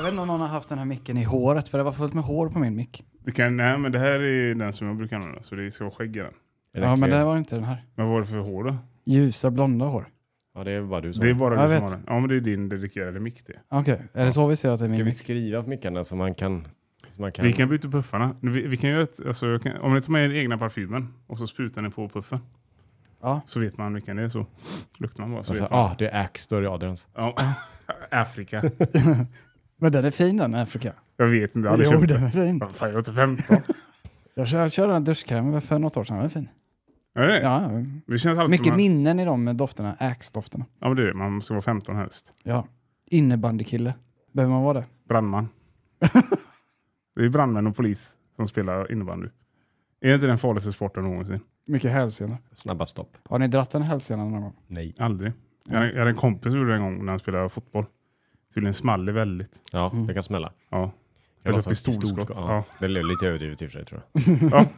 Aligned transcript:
Jag 0.00 0.04
vet 0.04 0.12
inte 0.12 0.22
om 0.22 0.28
någon 0.28 0.40
har 0.40 0.48
haft 0.48 0.68
den 0.68 0.78
här 0.78 0.84
micken 0.84 1.16
i 1.16 1.24
håret, 1.24 1.68
för 1.68 1.78
det 1.78 1.84
var 1.84 1.92
fullt 1.92 2.14
med 2.14 2.24
hår 2.24 2.48
på 2.48 2.58
min 2.58 2.76
mick. 2.76 3.04
Det 3.24 3.32
kan, 3.32 3.56
nej, 3.56 3.78
men 3.78 3.92
det 3.92 3.98
här 3.98 4.20
är 4.20 4.54
den 4.54 4.72
som 4.72 4.86
jag 4.86 4.96
brukar 4.96 5.16
använda, 5.16 5.42
så 5.42 5.54
det 5.54 5.70
ska 5.70 5.84
vara 5.84 5.94
skägg 5.94 6.16
i 6.16 6.18
den. 6.18 6.32
Ja, 6.72 6.96
men 6.96 7.10
det 7.10 7.24
var 7.24 7.38
inte 7.38 7.54
den 7.54 7.64
här. 7.64 7.84
Men 7.94 8.06
vad 8.08 8.16
är 8.16 8.20
det 8.20 8.26
för 8.26 8.38
hår 8.38 8.64
då? 8.64 8.76
Ljusa 9.04 9.50
blonda 9.50 9.84
hår. 9.84 10.08
Ja, 10.54 10.64
det 10.64 10.70
är 10.70 10.82
bara 10.82 11.00
du 11.00 11.12
som... 11.12 11.24
Det 11.24 11.30
är 11.30 11.34
bara 11.34 11.54
du 11.54 11.60
som 11.60 11.68
vet. 11.70 11.80
har 11.82 11.90
den. 11.90 12.04
Ja, 12.06 12.20
men 12.20 12.28
det 12.28 12.36
är 12.36 12.40
din 12.40 12.68
dedikerade 12.68 13.20
mick 13.20 13.46
det. 13.46 13.52
Okej, 13.68 14.02
är 14.12 14.24
det 14.24 14.32
så 14.32 14.46
vi 14.46 14.56
ser 14.56 14.70
att 14.70 14.78
det 14.78 14.84
är 14.84 14.86
Ska 14.86 14.92
min 14.92 14.98
vi 14.98 15.04
mick? 15.04 15.16
skriva 15.16 15.62
på 15.62 15.68
mickarna 15.68 16.04
så 16.04 16.16
man 16.16 16.34
kan... 16.34 16.68
Så 17.08 17.20
man 17.20 17.32
kan... 17.32 17.44
Vi 17.46 17.52
kan 17.52 17.68
byta 17.68 17.88
puffarna. 17.88 18.36
Vi, 18.40 18.66
vi 18.66 18.76
kan 18.76 18.90
göra 18.90 19.02
ett, 19.02 19.26
alltså, 19.26 19.46
jag 19.46 19.62
kan, 19.62 19.76
om 19.80 19.94
ni 19.94 20.00
tar 20.02 20.12
med 20.12 20.24
er 20.24 20.34
egna 20.34 20.58
parfymen 20.58 21.08
och 21.26 21.38
så 21.38 21.46
sprutar 21.46 21.82
ni 21.82 21.90
på 21.90 22.08
puffen. 22.08 22.38
Ja. 23.22 23.40
Så 23.46 23.60
vet 23.60 23.78
man 23.78 23.94
vilken 23.94 24.16
det 24.16 24.22
är 24.22 24.28
så. 24.28 24.46
Luktar 24.98 25.22
man 25.22 25.32
bara 25.32 25.44
så 25.44 25.50
Alltså, 25.50 25.64
vet 25.64 25.70
man. 25.70 25.80
ah, 25.80 25.94
det 25.98 26.08
är 26.08 26.20
Axe, 26.24 26.46
då 26.50 26.56
är 26.56 26.62
det 26.62 26.70
Adrians. 26.70 27.08
Ja. 27.14 27.34
Afrika. 28.10 28.62
Men 29.80 29.92
den 29.92 30.04
är 30.04 30.10
fin 30.10 30.36
den, 30.36 30.54
Afrika. 30.54 30.92
Jag 31.16 31.26
vet 31.26 31.56
inte, 31.56 31.66
jag 31.66 31.72
aldrig 31.72 31.90
Jo, 31.92 32.00
köpt 32.00 32.08
den 32.08 32.20
den. 32.20 32.26
är 32.26 32.30
fin. 32.48 32.60
Fan, 32.72 32.88
jag 32.88 32.94
är 32.94 32.98
inte 32.98 33.12
15. 33.12 33.56
Jag 34.34 34.48
kör- 34.48 34.60
jag 34.60 34.72
körde 34.72 34.92
den 34.92 35.04
duschkrämen 35.04 35.60
för 35.60 35.78
något 35.78 35.96
år 35.96 36.04
sedan, 36.04 36.16
den 36.16 36.24
är 36.24 36.28
fin. 36.28 36.48
Är 37.14 37.26
det 37.26 37.40
Ja, 37.40 37.70
Det 38.06 38.18
känns 38.18 38.38
alltid 38.38 38.50
mycket 38.50 38.64
som 38.64 38.70
man, 38.70 38.76
minnen 38.76 39.20
i 39.20 39.24
de 39.24 39.56
dofterna, 39.56 39.96
Axe-dofterna. 40.00 40.64
Ja, 40.78 40.88
men 40.88 40.96
det 40.96 41.02
är 41.02 41.06
det. 41.06 41.14
Man 41.14 41.42
ska 41.42 41.54
vara 41.54 41.62
15 41.62 41.96
helst. 41.96 42.32
Ja. 42.42 42.66
Innebandykille. 43.06 43.94
Behöver 44.32 44.54
man 44.54 44.62
vara 44.62 44.74
det? 44.80 44.84
Brandman. 45.08 45.48
det 47.16 47.24
är 47.24 47.28
brandmän 47.28 47.66
och 47.66 47.76
polis 47.76 48.16
som 48.36 48.48
spelar 48.48 48.92
innebandy. 48.92 49.28
Är 50.00 50.14
inte 50.14 50.26
den 50.26 50.38
farligaste 50.38 50.72
sporten 50.72 51.04
någonsin? 51.04 51.40
Mycket 51.66 51.90
hälsena. 51.92 52.38
Snabba 52.54 52.86
stopp. 52.86 53.16
Har 53.28 53.38
ni 53.38 53.48
dratt 53.48 53.74
en 53.74 53.82
hälsena 53.82 54.24
någon 54.24 54.42
gång? 54.42 54.56
Nej. 54.66 54.94
Aldrig. 54.98 55.32
Jag 55.64 55.74
hade, 55.78 55.90
jag 55.92 55.98
hade 55.98 56.10
en 56.10 56.16
kompis 56.16 56.52
som 56.52 56.60
gjorde 56.60 56.70
det 56.72 56.76
en 56.76 56.82
gång 56.82 57.04
när 57.04 57.12
han 57.12 57.18
spelade 57.18 57.48
fotboll. 57.48 57.84
Tydligen 58.54 58.74
small 58.74 59.04
det 59.06 59.12
väldigt. 59.12 59.50
Ja, 59.72 59.90
Mm. 59.92 60.06
det 60.06 60.14
kan 60.14 60.22
smälla. 60.22 60.52
Ja. 60.70 60.90
Jag 61.42 61.54
Eller 61.54 61.62
pistolskott. 61.68 62.30
Ja. 62.34 62.54
Ja. 62.54 62.64
Det 62.80 62.88
blev 62.88 63.04
lite 63.04 63.26
överdrivet 63.26 63.62
i 63.62 63.66
och 63.66 63.70
för 63.70 63.78
sig 63.78 63.86
tror 63.86 64.00
jag. 64.52 64.66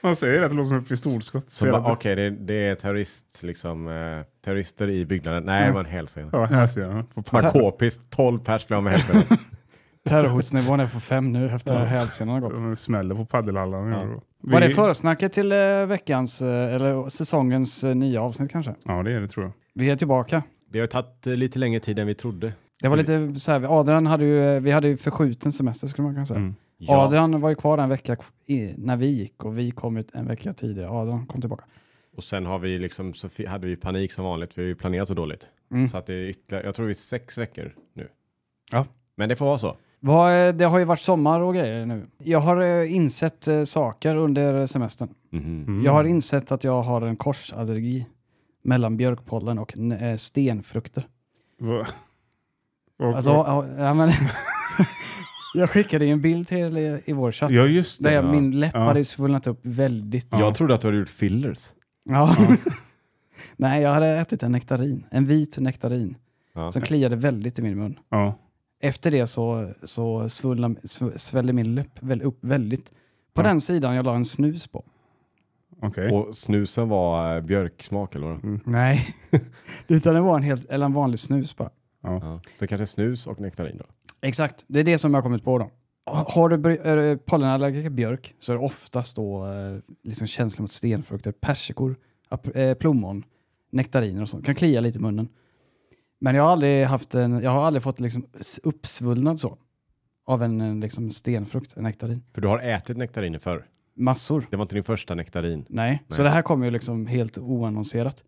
Man 0.00 0.16
säger 0.16 0.42
att 0.42 0.50
det 0.50 0.56
låter 0.56 0.68
som 0.68 0.78
ett 0.78 0.88
pistolskott. 0.88 1.60
Okej, 1.62 2.16
det, 2.16 2.30
det 2.30 2.54
är 2.54 2.74
terrorist, 2.74 3.42
liksom, 3.42 3.88
eh, 3.88 4.24
terrorister 4.44 4.88
i 4.90 5.06
byggnaden. 5.06 5.44
Nej, 5.44 5.66
det 5.66 5.72
var 5.72 5.80
en 5.80 5.86
hälsena. 5.86 6.28
Ja. 6.32 7.04
På 7.14 7.22
Bara 7.32 7.50
k-pist, 7.50 8.10
12 8.10 8.38
pers 8.38 8.66
blev 8.66 8.76
av 8.76 8.82
med 8.84 8.92
hälsenan. 8.92 9.38
Terrorhotsnivån 10.08 10.80
är 10.80 10.86
på 10.86 11.00
fem 11.00 11.32
nu 11.32 11.46
efter 11.50 11.74
att 11.74 11.88
hälsenan 11.88 12.34
har 12.34 12.40
gått. 12.40 12.54
De 12.56 12.76
smäller 12.76 13.14
på 13.14 13.24
paddelhallen. 13.26 13.88
Ja. 13.88 14.04
Ja. 14.04 14.20
Var 14.40 14.60
det 14.60 14.70
försnacket 14.70 15.32
till 15.32 15.52
eh, 15.52 15.58
veckans, 15.86 16.42
eh, 16.42 16.74
eller 16.74 17.08
säsongens 17.08 17.84
eh, 17.84 17.94
nya 17.94 18.22
avsnitt 18.22 18.50
kanske? 18.50 18.74
Ja, 18.84 19.02
det 19.02 19.12
är 19.12 19.20
det 19.20 19.28
tror 19.28 19.44
jag. 19.44 19.52
Vi 19.74 19.90
är 19.90 19.96
tillbaka. 19.96 20.42
Det 20.74 20.80
har 20.80 20.86
tagit 20.86 21.26
eh, 21.26 21.36
lite 21.36 21.58
längre 21.58 21.80
tid 21.80 21.98
än 21.98 22.06
vi 22.06 22.14
trodde. 22.14 22.52
Det 22.80 22.88
var 22.88 22.96
lite 22.96 23.40
så 23.40 23.52
här, 23.52 23.80
Adrian 23.80 24.06
hade 24.06 24.24
ju, 24.24 24.44
eh, 24.56 24.60
vi 24.60 24.70
hade 24.70 24.88
ju 24.88 24.96
förskjuten 24.96 25.52
semester 25.52 25.88
skulle 25.88 26.04
man 26.06 26.14
kunna 26.14 26.26
säga. 26.26 26.40
Mm. 26.40 26.54
Ja, 26.78 27.04
Adrian 27.06 27.40
var 27.40 27.48
ju 27.48 27.54
kvar 27.54 27.78
en 27.78 27.88
vecka 27.88 28.16
när 28.76 28.96
vi 28.96 29.06
gick 29.06 29.44
och 29.44 29.58
vi 29.58 29.70
kom 29.70 29.96
ut 29.96 30.10
en 30.14 30.26
vecka 30.26 30.52
tidigare. 30.52 30.90
Adrian 30.90 31.26
kom 31.26 31.40
tillbaka. 31.40 31.64
och 32.16 32.24
sen 32.24 32.46
har 32.46 32.58
vi 32.58 32.78
liksom, 32.78 33.14
så 33.14 33.28
hade 33.48 33.66
vi 33.66 33.76
panik 33.76 34.12
som 34.12 34.24
vanligt. 34.24 34.58
Vi 34.58 34.62
har 34.62 34.66
ju 34.66 34.74
planerat 34.74 35.08
så 35.08 35.14
dåligt. 35.14 35.48
Mm. 35.72 35.88
Så 35.88 35.98
att 35.98 36.06
det 36.06 36.14
är 36.14 36.28
ytterligare, 36.28 36.66
jag 36.66 36.74
tror 36.74 36.86
vi 36.86 36.92
är 36.92 36.94
sex 36.94 37.38
veckor 37.38 37.74
nu. 37.94 38.08
Ja. 38.72 38.86
Men 39.16 39.28
det 39.28 39.36
får 39.36 39.46
vara 39.46 39.58
så. 39.58 39.68
Eh, 39.68 40.54
Det 40.54 40.64
har 40.64 40.78
ju 40.78 40.84
varit 40.84 41.00
sommar 41.00 41.40
och 41.40 41.54
grejer 41.54 41.86
nu. 41.86 42.06
Jag 42.18 42.40
har 42.40 42.82
insett 42.84 43.48
saker 43.64 44.16
under 44.16 44.66
semestern. 44.66 45.08
Mm. 45.32 45.82
Jag 45.84 45.92
har 45.92 46.04
insett 46.04 46.52
att 46.52 46.64
jag 46.64 46.82
har 46.82 47.02
en 47.02 47.16
korsallergi 47.16 48.06
mellan 48.64 48.96
björkpollen 48.96 49.58
och 49.58 49.78
eh, 49.78 50.16
stenfrukter. 50.16 51.06
Va? 51.60 51.86
Och, 52.98 53.16
Alltså, 53.16 53.30
ja, 53.30 53.66
ja, 53.78 53.94
men 53.94 54.10
jag 55.54 55.70
skickade 55.70 56.04
ju 56.04 56.10
en 56.12 56.20
bild 56.20 56.46
till 56.46 56.76
er 56.76 57.00
i 57.04 57.12
vår 57.12 57.32
chatt. 57.32 57.50
ja, 57.50 57.66
just 57.66 58.02
Där 58.02 58.10
det. 58.10 58.16
jag, 58.16 58.24
ja. 58.24 58.30
min 58.32 58.60
läpp 58.60 58.74
Ja. 58.74 58.80
hade 58.80 58.98
ju 58.98 59.04
svullnat 59.04 59.46
upp 59.46 59.60
väldigt. 59.62 60.28
Ja. 60.30 60.40
Jag 60.40 60.54
trodde 60.54 60.74
att 60.74 60.80
du 60.80 60.86
hade 60.86 60.98
gjort 60.98 61.08
fillers. 61.08 61.72
Nej, 63.56 63.82
jag 63.82 63.94
hade 63.94 64.06
ätit 64.08 64.42
en 64.42 64.52
nektarin. 64.52 65.04
En 65.10 65.24
vit 65.24 65.58
nektarin. 65.60 66.16
Ja. 66.54 66.72
Som 66.72 66.82
kliade 66.82 67.16
väldigt 67.16 67.58
i 67.58 67.62
min 67.62 67.78
mun. 67.78 67.98
Ja. 68.08 68.34
Efter 68.80 69.10
det 69.10 69.26
så, 69.26 69.72
så 69.82 70.28
svullna, 70.28 70.68
sv- 70.68 71.16
svällde 71.18 71.52
min 71.52 71.74
läpp 71.74 72.02
väl 72.02 72.22
upp 72.22 72.38
väldigt. 72.40 72.90
På 73.34 73.42
Ja. 73.42 73.46
den 73.48 73.60
sidan 73.60 73.94
jag 73.94 74.04
la 74.04 74.14
en 74.14 74.24
snus 74.24 74.66
på. 74.68 74.84
Okej. 75.86 76.10
Och 76.12 76.36
snusen 76.36 76.88
var 76.88 77.36
eh, 77.36 77.40
björksmak 77.42 78.14
eller 78.14 78.26
vad? 78.26 78.60
Nej, 78.64 79.16
utan 79.88 80.14
det 80.14 80.20
var 80.20 80.36
en, 80.36 80.42
helt, 80.42 80.64
eller 80.64 80.86
en 80.86 80.92
vanlig 80.92 81.18
snus 81.18 81.56
bara. 81.56 81.70
Ja. 82.02 82.40
Det 82.58 82.66
kanske 82.66 82.82
är 82.82 82.86
snus 82.86 83.26
och 83.26 83.40
nektarin 83.40 83.78
då? 83.78 83.84
Exakt, 84.20 84.64
det 84.66 84.80
är 84.80 84.84
det 84.84 84.98
som 84.98 85.14
jag 85.14 85.18
har 85.18 85.22
kommit 85.22 85.44
på 85.44 85.58
då. 85.58 85.70
Har 86.06 86.48
du 86.48 87.18
pollenallergiker 87.18 87.90
björk 87.90 88.34
så 88.38 88.52
är 88.52 88.56
det 88.56 88.62
oftast 88.64 89.16
då 89.16 89.46
eh, 89.46 89.78
liksom 90.02 90.26
känslig 90.26 90.62
mot 90.62 90.72
stenfrukter, 90.72 91.32
persikor, 91.32 91.96
eh, 92.54 92.74
plommon, 92.74 93.24
nektariner 93.70 94.22
och 94.22 94.28
sånt. 94.28 94.46
Kan 94.46 94.54
klia 94.54 94.80
lite 94.80 94.98
i 94.98 95.02
munnen. 95.02 95.28
Men 96.20 96.34
jag 96.34 96.42
har 96.42 96.50
aldrig 96.50 96.86
haft 96.86 97.14
en, 97.14 97.42
jag 97.42 97.50
har 97.50 97.64
aldrig 97.64 97.82
fått 97.82 98.00
liksom 98.00 98.26
uppsvullnad 98.62 99.40
så. 99.40 99.58
Av 100.26 100.42
en 100.42 100.80
liksom 100.80 101.10
stenfrukt, 101.10 101.76
en 101.76 101.82
nektarin. 101.82 102.22
För 102.34 102.40
du 102.40 102.48
har 102.48 102.58
ätit 102.58 102.96
nektariner 102.96 103.38
förr. 103.38 103.66
Massor. 103.96 104.46
Det 104.50 104.56
var 104.56 104.62
inte 104.62 104.74
din 104.74 104.84
första 104.84 105.14
nektarin. 105.14 105.64
Nej. 105.68 106.02
så 106.08 106.22
Nej. 106.22 106.30
det 106.30 106.34
här 106.34 106.42
kommer 106.42 106.64
ju 106.64 106.70
liksom 106.70 107.06
helt 107.06 107.38
oannonserat. 107.38 108.24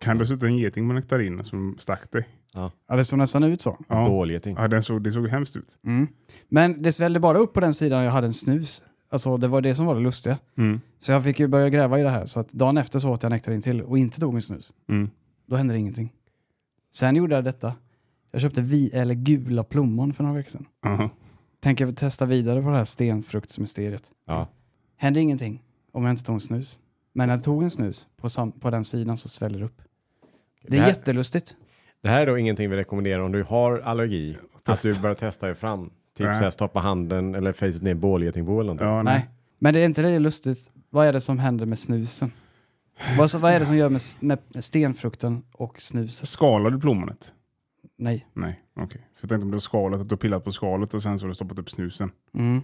Kan 0.00 0.18
det 0.18 0.26
sitta 0.26 0.46
en 0.46 0.58
geting 0.58 0.88
på 0.88 0.92
nektarinen 0.94 1.44
som 1.44 1.76
stack 1.78 2.12
dig? 2.12 2.28
Ja, 2.52 2.96
det 2.96 3.04
såg 3.04 3.18
nästan 3.18 3.42
ut 3.44 3.60
så. 3.60 3.76
Ja. 3.88 4.08
Bålgeting. 4.08 4.56
Ja, 4.58 4.68
den 4.68 4.82
såg, 4.82 5.02
det 5.02 5.12
såg 5.12 5.28
hemskt 5.28 5.56
ut. 5.56 5.78
Mm. 5.84 6.08
Men 6.48 6.82
det 6.82 6.92
svällde 6.92 7.20
bara 7.20 7.38
upp 7.38 7.52
på 7.52 7.60
den 7.60 7.74
sidan 7.74 8.04
jag 8.04 8.12
hade 8.12 8.26
en 8.26 8.34
snus. 8.34 8.82
Alltså 9.10 9.36
det 9.36 9.48
var 9.48 9.60
det 9.60 9.74
som 9.74 9.86
var 9.86 9.94
det 9.94 10.00
lustiga. 10.00 10.38
Mm. 10.58 10.80
Så 11.00 11.12
jag 11.12 11.24
fick 11.24 11.40
ju 11.40 11.46
börja 11.46 11.68
gräva 11.68 12.00
i 12.00 12.02
det 12.02 12.08
här. 12.08 12.26
Så 12.26 12.40
att 12.40 12.52
dagen 12.52 12.78
efter 12.78 12.98
så 12.98 13.10
åt 13.10 13.22
jag 13.22 13.30
nektarin 13.30 13.60
till 13.60 13.82
och 13.82 13.98
inte 13.98 14.20
tog 14.20 14.32
min 14.32 14.42
snus. 14.42 14.72
Mm. 14.88 15.10
Då 15.46 15.56
hände 15.56 15.74
det 15.74 15.78
ingenting. 15.78 16.12
Sen 16.94 17.16
gjorde 17.16 17.34
jag 17.34 17.44
detta. 17.44 17.74
Jag 18.30 18.40
köpte 18.42 18.62
vi 18.62 18.90
eller 18.90 19.14
gula 19.14 19.64
plommon 19.64 20.12
för 20.12 20.24
några 20.24 20.36
veckor 20.36 20.50
sedan. 20.50 20.66
Aha. 20.86 21.10
Tänker 21.60 21.92
testa 21.92 22.26
vidare 22.26 22.62
på 22.62 22.68
det 22.68 22.76
här 22.76 22.84
stenfruktsmysteriet. 22.84 24.10
Ja. 24.26 24.48
Hände 25.02 25.20
ingenting 25.20 25.62
om 25.92 26.04
jag 26.04 26.12
inte 26.12 26.24
tog 26.24 26.34
en 26.34 26.40
snus. 26.40 26.78
Men 27.12 27.28
när 27.28 27.34
jag 27.34 27.44
tog 27.44 27.62
en 27.62 27.70
snus 27.70 28.06
på, 28.16 28.28
sam- 28.28 28.52
på 28.52 28.70
den 28.70 28.84
sidan 28.84 29.16
så 29.16 29.28
sväller 29.28 29.58
det 29.58 29.64
upp. 29.64 29.78
Det 30.62 30.68
Det 30.70 30.76
är 30.76 30.80
här, 30.80 30.88
jättelustigt. 30.88 31.56
det 32.02 32.08
här 32.08 32.20
är 32.20 32.26
då 32.26 32.38
ingenting 32.38 32.70
vi 32.70 32.76
rekommenderar 32.76 33.22
om 33.22 33.32
du 33.32 33.42
har 33.42 33.78
allergi. 33.78 34.36
Att 34.54 34.64
Testa. 34.64 34.88
du 34.88 35.00
börjar 35.00 35.14
testa 35.14 35.46
dig 35.46 35.54
fram. 35.54 35.90
Typ 36.16 36.26
Nej. 36.26 36.38
såhär 36.38 36.50
stoppa 36.50 36.80
handen 36.80 37.34
eller 37.34 37.52
facet 37.52 37.82
ner 37.82 37.90
i 37.90 37.94
bålgetingbo 37.94 38.52
eller 38.60 38.62
någonting. 38.74 38.86
Ja, 38.86 39.02
Nej. 39.02 39.28
Men 39.58 39.74
det 39.74 39.80
är 39.80 39.84
inte 39.84 40.02
det 40.02 40.18
lustigt. 40.18 40.70
Vad 40.90 41.06
är 41.06 41.12
det 41.12 41.20
som 41.20 41.38
händer 41.38 41.66
med 41.66 41.78
snusen? 41.78 42.32
vad, 43.18 43.30
så, 43.30 43.38
vad 43.38 43.52
är 43.52 43.60
det 43.60 43.66
som 43.66 43.76
gör 43.76 43.88
med, 43.90 44.00
med 44.20 44.64
stenfrukten 44.64 45.42
och 45.52 45.80
snuset? 45.80 46.28
Skalar 46.28 46.70
du 46.70 46.80
plommonet? 46.80 47.34
Nej. 47.98 48.26
Nej, 48.32 48.62
okej. 48.76 49.00
För 49.14 49.24
jag 49.24 49.28
tänkte 49.28 49.44
om 49.44 49.50
du 49.50 49.54
har 49.54 49.60
skalat, 49.60 50.00
att 50.00 50.08
du 50.08 50.12
har 50.12 50.18
pillat 50.18 50.44
på 50.44 50.52
skalet 50.52 50.94
och 50.94 51.02
sen 51.02 51.18
så 51.18 51.24
har 51.24 51.28
du 51.28 51.34
stoppat 51.34 51.58
upp 51.58 51.70
snusen. 51.70 52.10
Mm. 52.34 52.60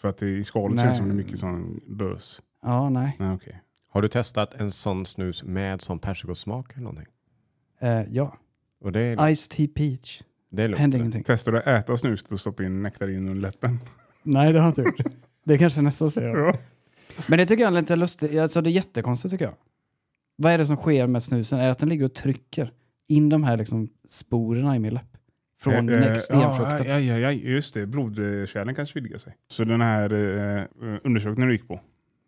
För 0.00 0.08
att 0.08 0.18
det, 0.18 0.28
i 0.28 0.44
skalet 0.44 0.76
Nej. 0.76 0.84
känns 0.84 0.96
det 0.96 1.00
som 1.00 1.08
det 1.08 1.14
är 1.14 1.16
mycket 1.16 1.38
sån 1.38 1.80
bös. 1.86 2.42
Ja, 2.62 2.88
nej. 2.88 3.16
Nej, 3.18 3.34
okej. 3.34 3.62
Har 3.88 4.02
du 4.02 4.08
testat 4.08 4.54
en 4.54 4.70
sån 4.72 5.06
snus 5.06 5.42
med 5.42 5.80
sån 5.80 5.98
persikosmak 5.98 6.72
eller 6.72 6.82
någonting? 6.82 7.06
Eh, 7.80 8.02
ja. 8.10 8.36
Och 8.80 8.92
det 8.92 9.00
är, 9.00 9.34
Ice 9.34 9.48
Tea 9.48 9.68
Peach. 9.74 10.22
det 10.50 10.62
är 10.62 10.68
lugnt. 10.68 10.80
Hände 10.80 10.96
ingenting. 10.96 11.22
Testar 11.26 11.52
du 11.52 11.58
att 11.58 11.66
äta 11.66 11.96
snuset 11.96 12.32
och 12.32 12.40
stoppa 12.40 12.64
in 12.64 12.82
nektarin 12.82 13.28
under 13.28 13.40
läppen? 13.40 13.80
Nej, 14.22 14.52
det 14.52 14.58
har 14.60 14.66
jag 14.66 14.70
inte 14.70 15.02
gjort. 15.02 15.12
Det 15.44 15.54
är 15.54 15.58
kanske 15.58 15.82
nästa 15.82 16.10
steg. 16.10 16.24
Ja. 16.24 16.54
Men 17.26 17.38
det 17.38 17.46
tycker 17.46 17.62
jag 17.62 17.72
är 17.76 17.80
lite 17.80 17.96
lustigt. 17.96 18.38
Alltså 18.40 18.60
det 18.62 18.70
är 18.70 18.72
jättekonstigt 18.72 19.32
tycker 19.32 19.44
jag. 19.44 19.54
Vad 20.36 20.52
är 20.52 20.58
det 20.58 20.66
som 20.66 20.76
sker 20.76 21.06
med 21.06 21.22
snusen? 21.22 21.60
Är 21.60 21.64
det 21.64 21.70
att 21.70 21.78
den 21.78 21.88
ligger 21.88 22.04
och 22.04 22.14
trycker 22.14 22.72
in 23.08 23.28
de 23.28 23.44
här 23.44 23.56
liksom 23.56 23.88
sporerna 24.08 24.76
i 24.76 24.78
min 24.78 24.94
läpp? 24.94 25.09
Från 25.60 25.88
Eh, 25.88 26.00
eh, 26.02 26.08
eh, 26.10 26.14
stenfrukten. 26.14 26.86
Ja, 26.88 26.98
ja, 27.00 27.18
ja, 27.18 27.30
just 27.32 27.74
det. 27.74 27.86
Blodkärlen 27.86 28.74
kanske 28.74 29.00
vidgar 29.00 29.18
sig. 29.18 29.36
Så 29.48 29.64
den 29.64 29.80
här 29.80 30.12
eh, 30.12 30.64
undersökningen 31.04 31.48
du 31.48 31.54
gick 31.54 31.68
på 31.68 31.80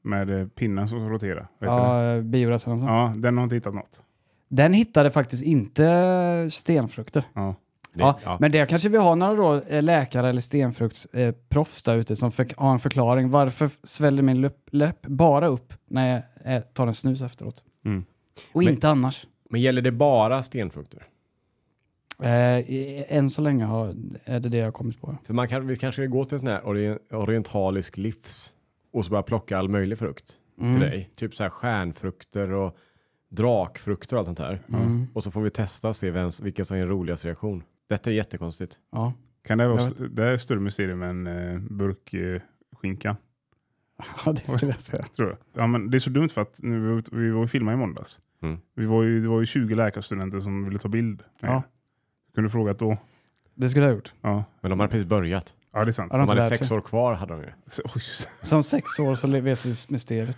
med 0.05 0.31
eh, 0.41 0.47
pinnen 0.47 0.89
som 0.89 1.09
roterar. 1.09 1.49
Ja, 1.59 2.21
bioresonansen. 2.23 2.89
ja, 2.89 3.15
den 3.17 3.37
har 3.37 3.45
inte 3.45 3.55
hittat 3.57 3.75
något. 3.75 4.01
Den 4.49 4.73
hittade 4.73 5.11
faktiskt 5.11 5.43
inte 5.43 6.49
stenfrukter. 6.51 7.25
Ja. 7.35 7.55
Det, 7.95 8.01
Ja, 8.01 8.19
ja. 8.25 8.37
Men 8.41 8.53
det 8.53 8.67
kanske 8.67 8.89
vi 8.89 8.97
har 8.99 9.17
några 9.17 9.35
då, 9.35 9.55
eh, 9.69 9.83
läkare 9.83 10.29
eller 10.29 10.41
stenfruktsproffs 10.41 11.89
eh, 11.89 11.93
där 11.93 12.01
ute 12.01 12.17
som 12.17 12.33
för, 12.33 12.47
har 12.57 12.73
en 12.73 12.79
förklaring. 12.79 13.31
Varför 13.31 13.71
sväller 13.83 14.23
min 14.23 14.41
läpp, 14.41 14.57
läpp 14.71 15.03
bara 15.07 15.47
upp 15.47 15.75
när 15.89 16.09
jag 16.45 16.55
eh, 16.57 16.63
tar 16.63 16.87
en 16.87 16.95
snus 16.95 17.23
efteråt? 17.23 17.65
Mm. 17.85 18.05
Och 18.53 18.63
Men- 18.65 18.73
inte 18.75 18.89
annars. 18.89 19.27
Men 19.51 19.61
gäller 19.61 19.83
det 19.83 19.93
bara 19.93 20.43
stenfrukter? 20.43 21.03
Eh, 22.23 23.17
än 23.17 23.31
så 23.31 23.43
länge 23.43 23.65
har, 23.65 23.95
är 24.25 24.41
det 24.41 24.49
det 24.49 24.57
jag 24.57 24.65
har 24.67 24.73
kommit 24.73 25.01
på. 25.01 25.17
För 25.25 25.35
man 25.35 25.49
kan, 25.49 25.67
vi 25.67 25.77
kanske 25.77 26.01
vill 26.03 26.11
gå 26.11 26.25
till 26.25 26.35
en 26.35 26.39
sån 26.39 26.49
här 26.49 26.61
ori- 26.61 26.99
orientalisk 27.13 27.97
livs 27.97 28.53
och 28.93 29.05
så 29.05 29.11
bara 29.11 29.23
plocka 29.23 29.59
all 29.59 29.69
möjlig 29.69 29.99
frukt 29.99 30.39
Mm. 30.61 30.73
till 30.73 30.81
dig. 30.83 31.11
Typ 31.17 31.35
så 31.35 31.43
här 31.43 31.51
stjärnfrukter 31.51 32.51
och 32.53 32.77
drakfrukter 33.31 34.17
och 34.17 34.21
allt 34.21 34.27
sånt 34.27 34.39
här. 34.39 34.61
Mm. 34.69 35.07
Och 35.15 35.25
så 35.25 35.31
får 35.31 35.41
vi 35.43 35.51
testa 35.51 35.89
och 35.89 35.97
se 35.97 36.11
vems, 36.11 36.43
vilken 36.43 36.65
som 36.65 36.77
är 36.77 36.87
roligast 36.87 37.25
reaktion. 37.25 37.63
Detta 37.89 38.11
är 38.11 38.15
jättekonstigt. 38.15 38.77
Ja. 38.93 39.13
Kan 39.47 39.59
det 39.59 39.69
vara 39.69 39.91
det 40.11 40.25
är 40.25 40.37
större 40.37 40.61
mysterium 40.61 41.03
än 41.03 41.27
eh, 41.27 41.59
burkskinkan? 41.71 43.17
Ja, 44.25 44.33
det 44.33 44.41
skulle 44.41 44.71
jag 44.73 44.81
säga. 44.81 45.03
Tror 45.03 45.29
jag. 45.29 45.39
Ja, 45.63 45.67
men 45.67 45.91
det 45.91 45.97
är 45.97 45.99
så 45.99 46.11
dumt 46.11 46.29
för 46.29 46.41
att 46.41 46.59
nu, 46.63 47.03
vi 47.13 47.31
var 47.31 47.43
och 47.43 47.51
filmade 47.51 47.75
i 47.75 47.79
måndags. 47.79 48.19
Mm. 48.43 48.59
Vi 48.75 48.85
var 48.87 49.03
ju, 49.03 49.23
det 49.23 49.29
var 49.29 49.41
ju 49.41 49.47
20 49.47 49.75
läkarstudenter 49.75 50.41
som 50.41 50.65
ville 50.65 50.79
ta 50.79 50.89
bild. 50.89 51.23
Ja. 51.41 51.63
Kunde 52.35 52.49
du 52.49 52.51
frågat 52.53 52.79
då? 52.79 52.97
Det 53.55 53.69
skulle 53.69 53.85
jag 53.87 53.91
ha 53.91 53.97
gjort. 53.97 54.13
Ja, 54.23 54.45
Men 54.61 54.71
de 54.71 54.81
hade 54.81 54.91
precis 54.91 55.07
börjat. 55.07 55.55
ja 55.73 55.85
det 55.85 55.91
är 55.91 55.93
sant. 55.93 56.11
Ja, 56.13 56.19
de- 56.19 56.27
De 56.27 56.29
hade 56.29 56.41
lärt 56.41 56.49
sex 56.59 56.69
sig. 56.69 56.77
år 56.77 56.81
kvar 56.81 57.15
hade 57.15 57.33
de 57.33 57.41
ju. 57.43 57.53
Så- 57.71 57.83
oj, 57.95 58.03
Som 58.43 58.63
sex 58.63 58.99
år 58.99 59.15
så 59.15 59.29
vet 59.29 59.65
vi 59.67 59.75
mysteriet. 59.89 60.37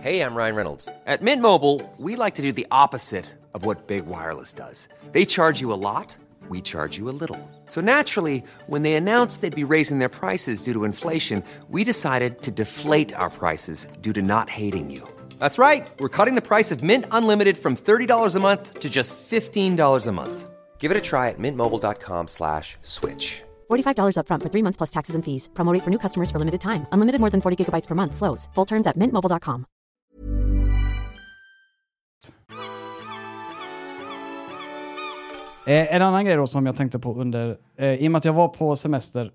Hey, 0.00 0.20
I'm 0.20 0.34
Ryan 0.36 0.54
Reynolds. 0.56 0.88
At 1.06 1.22
Mint 1.22 1.42
Mobile, 1.42 1.80
we 1.98 2.16
like 2.24 2.36
to 2.36 2.42
do 2.42 2.52
the 2.52 2.66
opposite 2.70 3.24
of 3.52 3.64
what 3.66 3.86
Big 3.86 4.02
Wireless 4.06 4.52
does. 4.54 4.88
They 5.12 5.24
charge 5.24 5.62
you 5.62 5.72
a 5.72 5.76
lot, 5.76 6.16
we 6.50 6.60
charge 6.60 6.98
you 7.00 7.08
a 7.08 7.12
little. 7.20 7.38
So 7.66 7.80
naturally, 7.80 8.42
when 8.66 8.82
they 8.82 8.94
announced 8.96 9.40
they'd 9.40 9.66
be 9.68 9.74
raising 9.74 9.98
their 10.00 10.08
prices 10.10 10.62
due 10.64 10.74
to 10.74 10.84
inflation, 10.84 11.42
we 11.70 11.84
decided 11.84 12.42
to 12.42 12.50
deflate 12.50 13.14
our 13.16 13.30
prices 13.30 13.88
due 14.02 14.12
to 14.12 14.20
not 14.20 14.50
hating 14.50 14.90
you. 14.90 15.02
That's 15.44 15.58
right. 15.58 15.86
We're 15.98 16.16
cutting 16.18 16.36
the 16.36 16.48
price 16.56 16.72
of 16.72 16.82
Mint 16.82 17.04
Unlimited 17.10 17.58
from 17.58 17.76
$30 17.76 18.36
a 18.36 18.40
month 18.40 18.80
to 18.80 18.88
just 18.88 19.14
$15 19.30 20.06
a 20.06 20.12
month. 20.12 20.50
Give 20.78 20.90
it 20.90 20.96
a 20.96 21.02
try 21.02 21.28
at 21.28 21.38
mintmobile.com 21.38 22.28
slash 22.28 22.78
switch. 22.80 23.42
$45 23.70 24.16
upfront 24.16 24.42
for 24.42 24.50
three 24.50 24.62
months 24.62 24.78
plus 24.78 24.90
taxes 24.90 25.14
and 25.16 25.24
fees. 25.24 25.48
Promo 25.54 25.72
rate 25.74 25.84
for 25.84 25.90
new 25.90 25.98
customers 25.98 26.30
for 26.30 26.38
limited 26.38 26.60
time. 26.60 26.86
Unlimited 26.92 27.20
more 27.20 27.30
than 27.30 27.40
40 27.40 27.56
gigabytes 27.60 27.86
per 27.86 27.94
month. 27.94 28.14
Slows. 28.14 28.48
Full 28.54 28.66
terms 28.66 28.86
at 28.86 28.96
mintmobile.com. 28.96 29.64
Eh, 35.66 35.94
en 35.94 36.02
annan 36.02 36.24
grej 36.24 36.36
då 36.36 36.46
som 36.46 36.66
jag 36.66 36.76
tänkte 36.76 36.98
på 36.98 37.14
under, 37.20 37.58
eh, 37.78 37.94
i 37.94 38.08
och 38.08 38.12
med 38.12 38.18
att 38.18 38.24
jag 38.24 38.32
var 38.32 38.48
på 38.48 38.76
semester, 38.76 39.30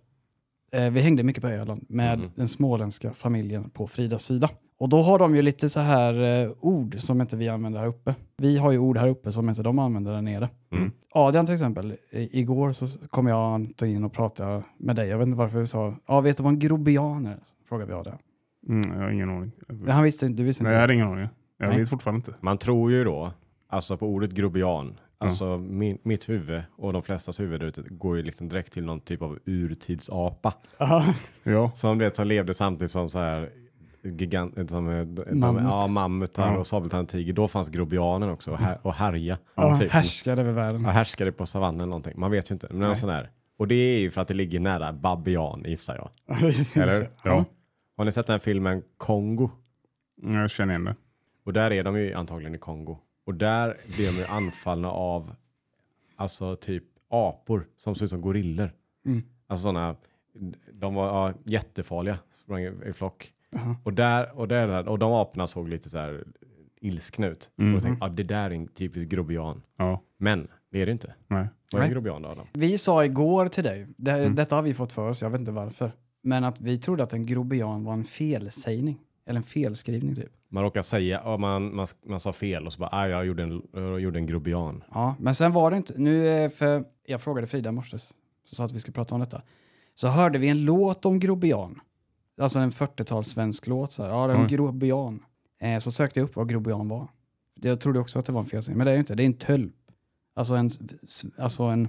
eh, 0.71 0.89
vi 0.89 1.01
hängde 1.01 1.23
mycket 1.23 1.41
på 1.41 1.49
Öland 1.49 1.85
med 1.89 2.31
den 2.35 2.47
småländska 2.47 3.13
familjen 3.13 3.69
på 3.69 3.87
Fridas 3.87 4.23
sida. 4.23 4.49
Och 4.79 4.89
då 4.89 5.01
har 5.01 5.19
de 5.19 5.35
ju 5.35 5.41
lite 5.41 5.69
så 5.69 5.79
här 5.79 6.43
eh, 6.43 6.51
ord 6.59 6.95
som 6.99 7.21
inte 7.21 7.37
vi 7.37 7.49
använder 7.49 7.79
här 7.79 7.87
uppe. 7.87 8.15
Vi 8.37 8.57
har 8.57 8.71
ju 8.71 8.77
ord 8.77 8.97
här 8.97 9.07
uppe 9.07 9.31
som 9.31 9.49
inte 9.49 9.63
de 9.63 9.79
använder 9.79 10.11
där 10.11 10.21
nere. 10.21 10.49
Mm. 10.71 10.91
Adrian 11.11 11.45
till 11.45 11.53
exempel, 11.53 11.95
i, 12.11 12.39
igår 12.39 12.71
så 12.71 13.07
kom 13.07 13.27
jag 13.27 13.67
in 13.81 14.03
och 14.03 14.13
pratade 14.13 14.63
med 14.77 14.95
dig. 14.95 15.07
Jag 15.09 15.17
vet 15.17 15.25
inte 15.27 15.37
varför 15.37 15.59
vi 15.59 15.67
sa, 15.67 15.95
ja 16.07 16.21
vet 16.21 16.37
du 16.37 16.43
vad 16.43 16.53
en 16.53 16.59
grobian 16.59 17.25
är? 17.25 17.37
Frågade 17.69 17.91
vi 17.91 17.97
Adrian. 17.97 18.17
Mm, 18.69 18.91
jag 18.93 19.03
har 19.03 19.11
ingen 19.11 19.29
aning. 19.29 19.51
Men 19.67 19.89
Han 19.89 20.03
visste 20.03 20.25
inte, 20.25 20.37
du 20.37 20.43
visste 20.43 20.63
Nej, 20.63 20.69
inte. 20.69 20.75
jag 20.75 20.81
hade 20.81 20.93
ingen 20.93 21.07
aning. 21.07 21.27
Jag 21.57 21.69
Nej. 21.69 21.79
vet 21.79 21.89
fortfarande 21.89 22.17
inte. 22.17 22.33
Man 22.41 22.57
tror 22.57 22.91
ju 22.91 23.03
då, 23.03 23.31
alltså 23.69 23.97
på 23.97 24.07
ordet 24.07 24.31
grobian, 24.31 24.99
alltså 25.17 25.57
min, 25.57 25.97
mitt 26.03 26.29
huvud 26.29 26.61
och 26.75 26.93
de 26.93 27.03
flestas 27.03 27.39
huvud 27.39 27.63
ute 27.63 27.81
går 27.81 28.17
ju 28.17 28.23
liksom 28.23 28.49
direkt 28.49 28.73
till 28.73 28.85
någon 28.85 28.99
typ 28.99 29.21
av 29.21 29.39
urtidsapa. 29.45 30.53
Ja. 31.43 31.71
Som 31.75 31.97
du 31.97 32.05
vet, 32.05 32.15
som 32.15 32.27
levde 32.27 32.53
samtidigt 32.53 32.91
som 32.91 33.09
så 33.09 33.19
här 33.19 33.49
gigant, 34.03 34.69
som, 34.69 34.85
Mammut. 35.31 35.63
ja, 35.63 35.87
mammutar 35.87 36.53
Ja. 36.53 36.59
och 36.59 36.67
sabeltandtiger. 36.67 37.33
Då 37.33 37.47
fanns 37.47 37.69
grobianen 37.69 38.29
också 38.29 38.51
och, 38.51 38.57
här, 38.57 38.77
och 38.81 38.93
härja. 38.93 39.37
Ja, 39.55 39.79
typ. 39.79 39.91
härskade 39.91 40.41
över 40.41 40.51
världen. 40.51 40.83
Ja, 40.83 40.89
härskade 40.89 41.31
på 41.31 41.45
savannen 41.45 41.79
eller 41.81 41.87
någonting. 41.89 42.13
Man 42.17 42.31
vet 42.31 42.51
ju 42.51 42.53
inte. 42.53 42.67
Men 42.69 42.79
någon 42.79 42.95
sån 42.95 43.09
här. 43.09 43.29
Och 43.57 43.67
det 43.67 43.75
är 43.75 43.99
ju 43.99 44.11
för 44.11 44.21
att 44.21 44.27
det 44.27 44.33
ligger 44.33 44.59
nära 44.59 44.93
babian 44.93 45.63
gissar 45.65 45.95
jag. 45.95 46.09
Eller? 46.83 47.07
Ja. 47.23 47.45
Har 47.97 48.05
ni 48.05 48.11
sett 48.11 48.27
den 48.27 48.33
här 48.33 48.39
filmen 48.39 48.83
Kongo? 48.97 49.49
Jag 50.21 50.49
känner 50.51 50.73
igen 50.73 50.85
det. 50.85 50.95
Och 51.45 51.53
där 51.53 51.71
är 51.71 51.83
de 51.83 51.97
ju 51.99 52.13
antagligen 52.13 52.55
i 52.55 52.57
Kongo. 52.57 52.97
Och 53.25 53.33
där 53.35 53.77
blir 53.95 54.05
de 54.11 54.17
ju 54.17 54.25
anfallna 54.25 54.91
av 54.91 55.35
alltså 56.15 56.55
typ 56.55 56.83
apor 57.09 57.67
som 57.75 57.95
ser 57.95 58.05
ut 58.05 58.09
som 58.11 58.21
gorillor. 58.21 58.71
Mm. 59.05 59.23
Alltså 59.47 59.63
sådana, 59.63 59.95
de 60.73 60.93
var 60.93 61.07
ja, 61.07 61.33
jättefarliga, 61.45 62.17
sprang 62.43 62.61
i, 62.63 62.71
i 62.85 62.93
flock. 63.51 63.63
Jaha. 63.63 63.75
Och, 63.83 63.93
där, 63.93 64.37
och, 64.39 64.47
där, 64.47 64.87
och 64.89 64.99
de 64.99 65.13
aporna 65.13 65.47
såg 65.47 65.69
lite 65.69 65.89
så 65.89 65.97
här 65.97 66.23
ilskna 66.81 67.27
ut. 67.27 67.51
Och 67.55 67.63
jag 67.63 67.81
tänkte, 67.83 68.05
ah, 68.05 68.09
det 68.09 68.23
där 68.23 68.45
är 68.51 68.55
en 68.55 68.67
typisk 68.67 69.09
grobian. 69.09 69.61
Ja. 69.77 70.01
Men 70.17 70.47
det 70.71 70.81
är 70.81 70.85
det 70.85 70.91
inte. 70.91 71.13
Nej. 71.27 71.47
Vad 71.71 71.81
är 71.81 71.85
en 71.85 71.91
grobian 71.91 72.21
då? 72.21 72.29
Adam? 72.29 72.47
Vi 72.53 72.77
sa 72.77 73.05
igår 73.05 73.47
till 73.47 73.63
dig, 73.63 73.87
det, 73.97 74.11
Mm. 74.11 74.35
detta 74.35 74.55
har 74.55 74.61
vi 74.63 74.73
fått 74.73 74.91
för 74.93 75.09
oss, 75.09 75.21
jag 75.21 75.29
vet 75.29 75.39
inte 75.39 75.51
varför, 75.51 75.91
men 76.21 76.43
att 76.43 76.61
vi 76.61 76.77
trodde 76.77 77.03
att 77.03 77.13
en 77.13 77.25
grobian 77.25 77.83
var 77.83 77.93
en 77.93 78.03
felsägning. 78.03 78.99
Eller 79.25 79.37
en 79.37 79.43
felskrivning 79.43 80.15
typ. 80.15 80.29
Man 80.49 80.63
råkar 80.63 80.81
säga, 80.81 81.21
ja, 81.25 81.37
man, 81.37 81.75
man, 81.75 81.87
man 82.05 82.19
sa 82.19 82.33
fel 82.33 82.65
och 82.65 82.73
så 82.73 82.79
bara, 82.79 82.89
ah, 82.91 83.07
jag 83.07 83.25
gjorde 83.25 83.43
en, 83.43 83.61
jag 83.73 83.99
gjorde 83.99 84.19
en 84.19 84.25
grobian. 84.25 84.83
Ja, 84.93 85.15
men 85.19 85.35
sen 85.35 85.51
var 85.53 85.71
det 85.71 85.77
inte, 85.77 85.93
nu 85.97 86.27
eh, 86.27 86.49
för 86.49 86.83
jag 87.05 87.21
frågade 87.21 87.47
Frida 87.47 87.69
i 87.69 87.71
morse, 87.71 87.99
så 87.99 88.55
sa 88.55 88.65
att 88.65 88.71
vi 88.71 88.79
skulle 88.79 88.93
prata 88.93 89.15
om 89.15 89.21
detta. 89.21 89.41
Så 89.95 90.07
hörde 90.07 90.39
vi 90.39 90.49
en 90.49 90.65
låt 90.65 91.05
om 91.05 91.19
grobian. 91.19 91.79
Alltså 92.39 92.59
en 92.59 92.71
40-tals 92.71 93.27
svensk 93.27 93.67
låt. 93.67 93.91
Så 93.91 94.03
här. 94.03 94.09
Ja, 94.09 94.27
det 94.27 94.33
är 94.33 94.37
en 94.37 94.47
grobian. 94.47 95.19
Eh, 95.61 95.79
så 95.79 95.91
sökte 95.91 96.19
jag 96.19 96.25
upp 96.29 96.35
vad 96.35 96.49
grobian 96.49 96.87
var. 96.87 97.07
Jag 97.61 97.79
trodde 97.79 97.99
också 97.99 98.19
att 98.19 98.25
det 98.25 98.31
var 98.31 98.39
en 98.41 98.45
felsägning, 98.47 98.77
men 98.77 98.85
det 98.85 98.91
är 98.91 98.95
det 98.95 98.99
inte. 98.99 99.15
Det 99.15 99.23
är 99.23 99.25
en 99.25 99.33
tölp. 99.33 99.73
Alltså 100.35 100.53
en, 100.55 100.69
alltså 101.37 101.63
en, 101.63 101.87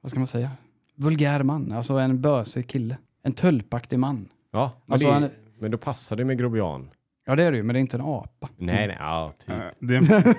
vad 0.00 0.10
ska 0.10 0.20
man 0.20 0.26
säga? 0.26 0.50
Vulgär 0.94 1.42
man, 1.42 1.72
alltså 1.72 1.94
en 1.94 2.20
bösig 2.20 2.68
kille. 2.68 2.96
En 3.22 3.32
tölpaktig 3.32 3.98
man. 3.98 4.28
Ja, 4.50 4.72
men, 4.86 4.92
Alltså, 4.92 5.06
det, 5.08 5.12
han- 5.14 5.30
men 5.58 5.70
då 5.70 5.78
passar 5.78 6.16
det 6.16 6.24
med 6.24 6.38
grobian. 6.38 6.90
Ja, 7.24 7.36
det 7.36 7.42
är 7.42 7.50
det 7.50 7.56
ju, 7.56 7.62
men 7.62 7.74
det 7.74 7.78
är 7.78 7.80
inte 7.80 7.96
en 7.96 8.00
apa. 8.00 8.48
Nej, 8.56 8.86
nej, 8.86 8.96
ja, 9.00 9.32
typ. 9.38 9.54
Det 9.78 9.94
är 9.96 10.26
en, 10.28 10.34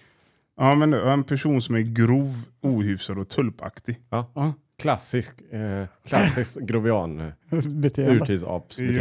ja, 0.56 0.74
men 0.74 0.92
en 0.94 1.24
person 1.24 1.62
som 1.62 1.74
är 1.74 1.80
grov, 1.80 2.42
ohyfsad 2.60 3.18
och 3.18 3.28
tulpaktig. 3.28 4.00
Ja. 4.10 4.30
Ja. 4.34 4.52
Klassisk, 4.78 5.42
eh, 5.52 5.84
klassisk 6.04 6.60
grobian 6.66 7.20
eh, 7.20 7.32
urtidsapsbeteende. 7.96 9.00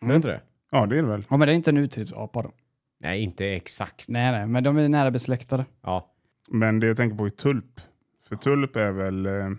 Ja. 0.00 0.06
Är 0.06 0.08
det 0.08 0.16
inte 0.16 0.28
det? 0.28 0.40
Ja, 0.70 0.86
det 0.86 0.98
är 0.98 1.02
det 1.02 1.08
väl. 1.08 1.24
Ja, 1.30 1.36
men 1.36 1.48
det 1.48 1.52
är 1.52 1.56
inte 1.56 1.70
en 1.70 1.76
urtidsapa 1.76 2.42
då. 2.42 2.52
Nej, 3.00 3.22
inte 3.22 3.46
exakt. 3.46 4.08
Nej, 4.08 4.32
nej, 4.32 4.46
men 4.46 4.64
de 4.64 4.76
är 4.76 4.88
nära 4.88 5.10
besläktade. 5.10 5.64
Ja. 5.82 6.14
Men 6.48 6.80
det 6.80 6.86
jag 6.86 6.96
tänker 6.96 7.16
på 7.16 7.26
är 7.26 7.30
tulp. 7.30 7.80
För 8.28 8.36
tulp 8.36 8.76
är 8.76 8.90
väl 8.90 9.26
eh, 9.26 9.50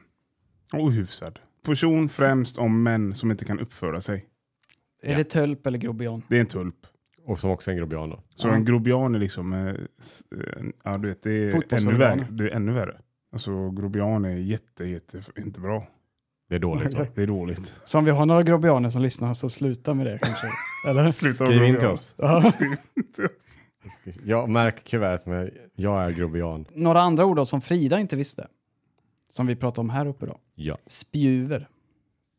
ohyfsad. 0.73 1.39
Person 1.65 2.09
främst 2.09 2.57
om 2.57 2.83
män 2.83 3.15
som 3.15 3.31
inte 3.31 3.45
kan 3.45 3.59
uppföra 3.59 4.01
sig. 4.01 4.25
Är 5.03 5.11
Ja. 5.11 5.17
det 5.17 5.23
tölp 5.23 5.67
eller 5.67 5.77
grobian? 5.77 6.23
Det 6.29 6.35
är 6.35 6.39
en 6.41 6.45
tulp. 6.45 6.75
Och 7.25 7.39
som 7.39 7.49
också 7.51 7.71
är 7.71 7.73
en 7.73 7.77
grobian 7.77 8.09
då. 8.09 8.23
Så 8.35 8.47
Ja. 8.47 8.53
en 8.55 8.65
grobian 8.65 9.15
är 9.15 9.19
liksom, 9.19 9.53
eh, 9.53 9.73
s- 9.99 10.23
eh, 10.35 10.63
ja 10.83 10.97
du 10.97 11.07
vet, 11.07 11.23
det 11.23 11.31
är 11.31 11.41
ännu 11.41 11.51
Fotbollshuliganer. 11.51 12.15
värre. 12.15 12.27
Det 12.31 12.43
är 12.43 12.55
ännu 12.55 12.71
värre. 12.71 12.99
Alltså 13.31 13.69
grobian 13.71 14.25
är 14.25 14.35
jätte, 14.35 14.85
jätte, 14.85 15.21
inte 15.37 15.59
bra. 15.59 15.87
Det 16.49 16.55
är 16.55 16.59
dåligt. 16.59 16.93
va? 16.93 17.05
Det 17.15 17.23
är 17.23 17.27
dåligt. 17.27 17.75
Så 17.85 17.97
om 17.97 18.05
vi 18.05 18.11
har 18.11 18.25
några 18.25 18.43
grobianer 18.43 18.89
som 18.89 19.01
lyssnar 19.01 19.33
så 19.33 19.49
sluta 19.49 19.93
med 19.93 20.05
det 20.05 20.19
kanske. 20.21 20.47
Eller? 20.89 21.11
Sluta 21.11 21.45
Skriv 21.45 21.63
in 21.63 21.65
till 21.65 21.73
grobian. 21.73 21.93
oss. 21.93 22.13
Ja. 22.17 22.51
Skriv 22.51 22.71
in 22.71 23.13
till 23.15 23.25
oss. 23.25 23.57
Jag 24.23 24.49
märk 24.49 24.83
kuvertet 24.83 25.25
med 25.27 25.51
jag 25.75 26.03
är 26.03 26.11
grobian. 26.11 26.65
Några 26.73 27.01
andra 27.01 27.25
ord 27.25 27.35
då 27.37 27.45
som 27.45 27.61
Frida 27.61 27.99
inte 27.99 28.15
visste. 28.15 28.47
Som 29.29 29.47
vi 29.47 29.55
pratade 29.55 29.81
om 29.81 29.89
här 29.89 30.05
uppe 30.05 30.25
då. 30.25 30.37
Ja. 30.55 30.77
Spjuver. 30.87 31.67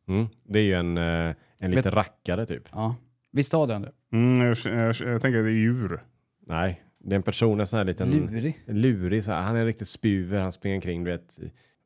Mm. 0.07 0.27
Det 0.43 0.59
är 0.59 0.63
ju 0.63 0.73
en, 0.73 0.97
eh, 0.97 1.35
en 1.59 1.71
liten 1.71 1.91
rackare 1.91 2.45
typ. 2.45 2.63
Ja. 2.71 2.95
Visste 3.31 3.57
Adrian 3.57 3.81
det? 3.81 3.91
Mm, 4.11 4.41
jag, 4.41 4.57
jag, 4.63 4.95
jag 4.95 5.21
tänker 5.21 5.39
att 5.39 5.45
det 5.45 5.51
är 5.51 5.55
djur. 5.55 6.03
Nej, 6.47 6.82
det 7.03 7.13
är 7.13 7.15
en 7.15 7.23
person, 7.23 7.59
en 7.59 7.67
sån 7.67 7.77
här 7.77 7.85
liten 7.85 8.09
Lurig. 8.11 8.59
lurig. 8.67 9.23
Så 9.23 9.31
här. 9.31 9.41
Han 9.41 9.55
är 9.55 9.59
en 9.59 9.65
riktigt 9.65 9.87
spjuver, 9.87 10.41
han 10.41 10.51
springer 10.51 10.77
omkring 10.77 11.03
du 11.03 11.11
vet, 11.11 11.39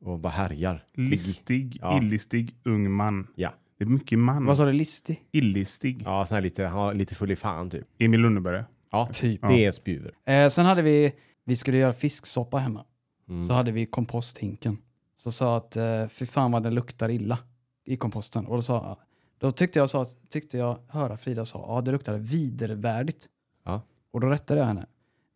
och 0.04 0.18
bara 0.18 0.32
härjar. 0.32 0.84
Listig, 0.94 1.78
Ja. 1.80 1.98
illistig, 1.98 2.54
ung 2.64 2.90
man. 2.90 3.26
Ja, 3.34 3.54
Det 3.78 3.84
är 3.84 3.88
mycket 3.88 4.18
man. 4.18 4.44
Vad 4.46 4.56
sa 4.56 4.64
du? 4.64 4.72
Listig? 4.72 5.22
Illistig. 5.32 6.02
ja 6.04 6.24
sån 6.26 6.34
här 6.34 6.42
lite, 6.42 6.64
han 6.64 6.78
var 6.78 6.94
lite 6.94 7.14
full 7.14 7.30
i 7.30 7.36
fan 7.36 7.70
typ. 7.70 7.84
Emil 7.98 8.20
Lönneberga. 8.20 8.64
Ja, 8.90 9.08
Typ. 9.12 9.40
det 9.48 9.64
är 9.64 9.72
spjuver. 9.72 10.12
Eh, 10.24 10.48
sen 10.48 10.66
hade 10.66 10.82
vi, 10.82 11.12
vi 11.44 11.56
skulle 11.56 11.78
göra 11.78 11.92
fisksoppa 11.92 12.58
hemma. 12.58 12.84
Mm. 13.28 13.44
Så 13.46 13.52
hade 13.54 13.70
vi 13.72 13.86
komposthinken. 13.86 14.78
Så 15.16 15.32
sa 15.32 15.56
att 15.56 15.76
eh, 15.76 16.06
fy 16.08 16.26
fan 16.26 16.52
vad 16.52 16.62
det 16.62 16.70
luktar 16.70 17.08
illa 17.08 17.38
i 17.84 17.96
komposten. 17.96 18.46
Och 18.46 18.56
då 18.56 18.62
sa 18.62 18.98
då 19.38 19.50
tyckte 19.50 19.78
jag, 19.78 19.90
sa, 19.90 20.06
tyckte 20.30 20.58
jag 20.58 20.78
höra 20.88 21.16
Frida 21.16 21.44
sa, 21.44 21.64
ja 21.68 21.80
det 21.80 21.92
luktar 21.92 22.18
vidervärdigt. 22.18 23.26
Ja. 23.64 23.82
Och 24.10 24.20
då 24.20 24.26
rättade 24.26 24.60
jag 24.60 24.66
henne. 24.66 24.86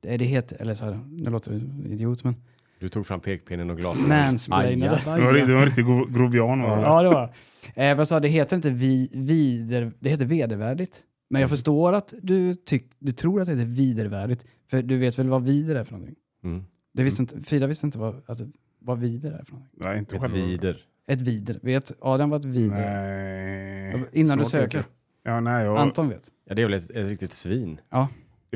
Det, 0.02 0.16
det 0.16 0.24
heter, 0.24 0.56
eller 0.60 0.74
så 0.74 0.84
här, 0.84 1.00
nu 1.10 1.30
låter 1.30 1.52
idiot 1.86 2.24
men, 2.24 2.36
Du 2.78 2.88
tog 2.88 3.06
fram 3.06 3.20
pekpinnen 3.20 3.70
och 3.70 3.76
glaset. 3.76 4.08
Mansplainade. 4.08 5.00
Det 5.04 5.10
var, 5.24 5.32
det 5.32 5.40
en 5.40 5.64
riktig 5.64 5.84
gro- 5.84 6.06
grobian. 6.12 6.62
var 6.62 6.76
det. 6.76 6.82
ja 6.82 7.02
det 7.02 7.08
var 7.08 7.32
eh, 7.74 7.96
Vad 7.96 8.08
sa 8.08 8.20
det 8.20 8.28
heter 8.28 8.56
inte 8.56 8.70
vi, 8.70 9.10
vider, 9.12 9.92
det 10.00 10.10
heter 10.10 10.24
vedervärdigt. 10.24 11.00
Men 11.30 11.40
jag 11.40 11.50
förstår 11.50 11.92
att 11.92 12.14
du, 12.22 12.54
tyck, 12.54 12.90
du 12.98 13.12
tror 13.12 13.40
att 13.40 13.46
det 13.46 13.52
heter 13.52 13.66
vidervärdigt. 13.66 14.46
För 14.70 14.82
du 14.82 14.98
vet 14.98 15.18
väl 15.18 15.28
vad 15.28 15.44
vider 15.44 15.74
är 15.74 15.84
för 15.84 15.92
någonting? 15.92 16.16
Mm. 16.44 16.64
Det 16.92 17.02
visste 17.02 17.22
inte, 17.22 17.40
Frida 17.42 17.66
visste 17.66 17.86
inte 17.86 17.98
vad, 17.98 18.22
alltså, 18.26 18.44
vad 18.78 18.98
vider 18.98 19.32
är 19.32 19.44
för 19.44 19.52
någonting. 19.52 19.80
Nej, 19.84 19.98
inte 19.98 20.16
Ett 20.16 20.30
vider. 20.30 20.76
Ett 21.06 21.20
vider. 21.22 21.58
Vet 21.62 21.92
Adam 22.00 22.30
vad 22.30 22.40
ett 22.40 22.46
vider 22.46 23.92
Nej. 23.92 24.04
Innan 24.12 24.38
du 24.38 24.44
Svårt 24.44 24.50
söker. 24.50 24.84
Ja, 25.22 25.40
nej, 25.40 25.64
jag, 25.64 25.76
Anton 25.78 26.08
vet. 26.08 26.28
Ja, 26.48 26.54
det 26.54 26.62
är 26.62 26.66
väl 26.66 26.74
ett, 26.74 26.90
ett 26.90 27.08
riktigt 27.08 27.32
svin. 27.32 27.80
Ja. 27.90 28.08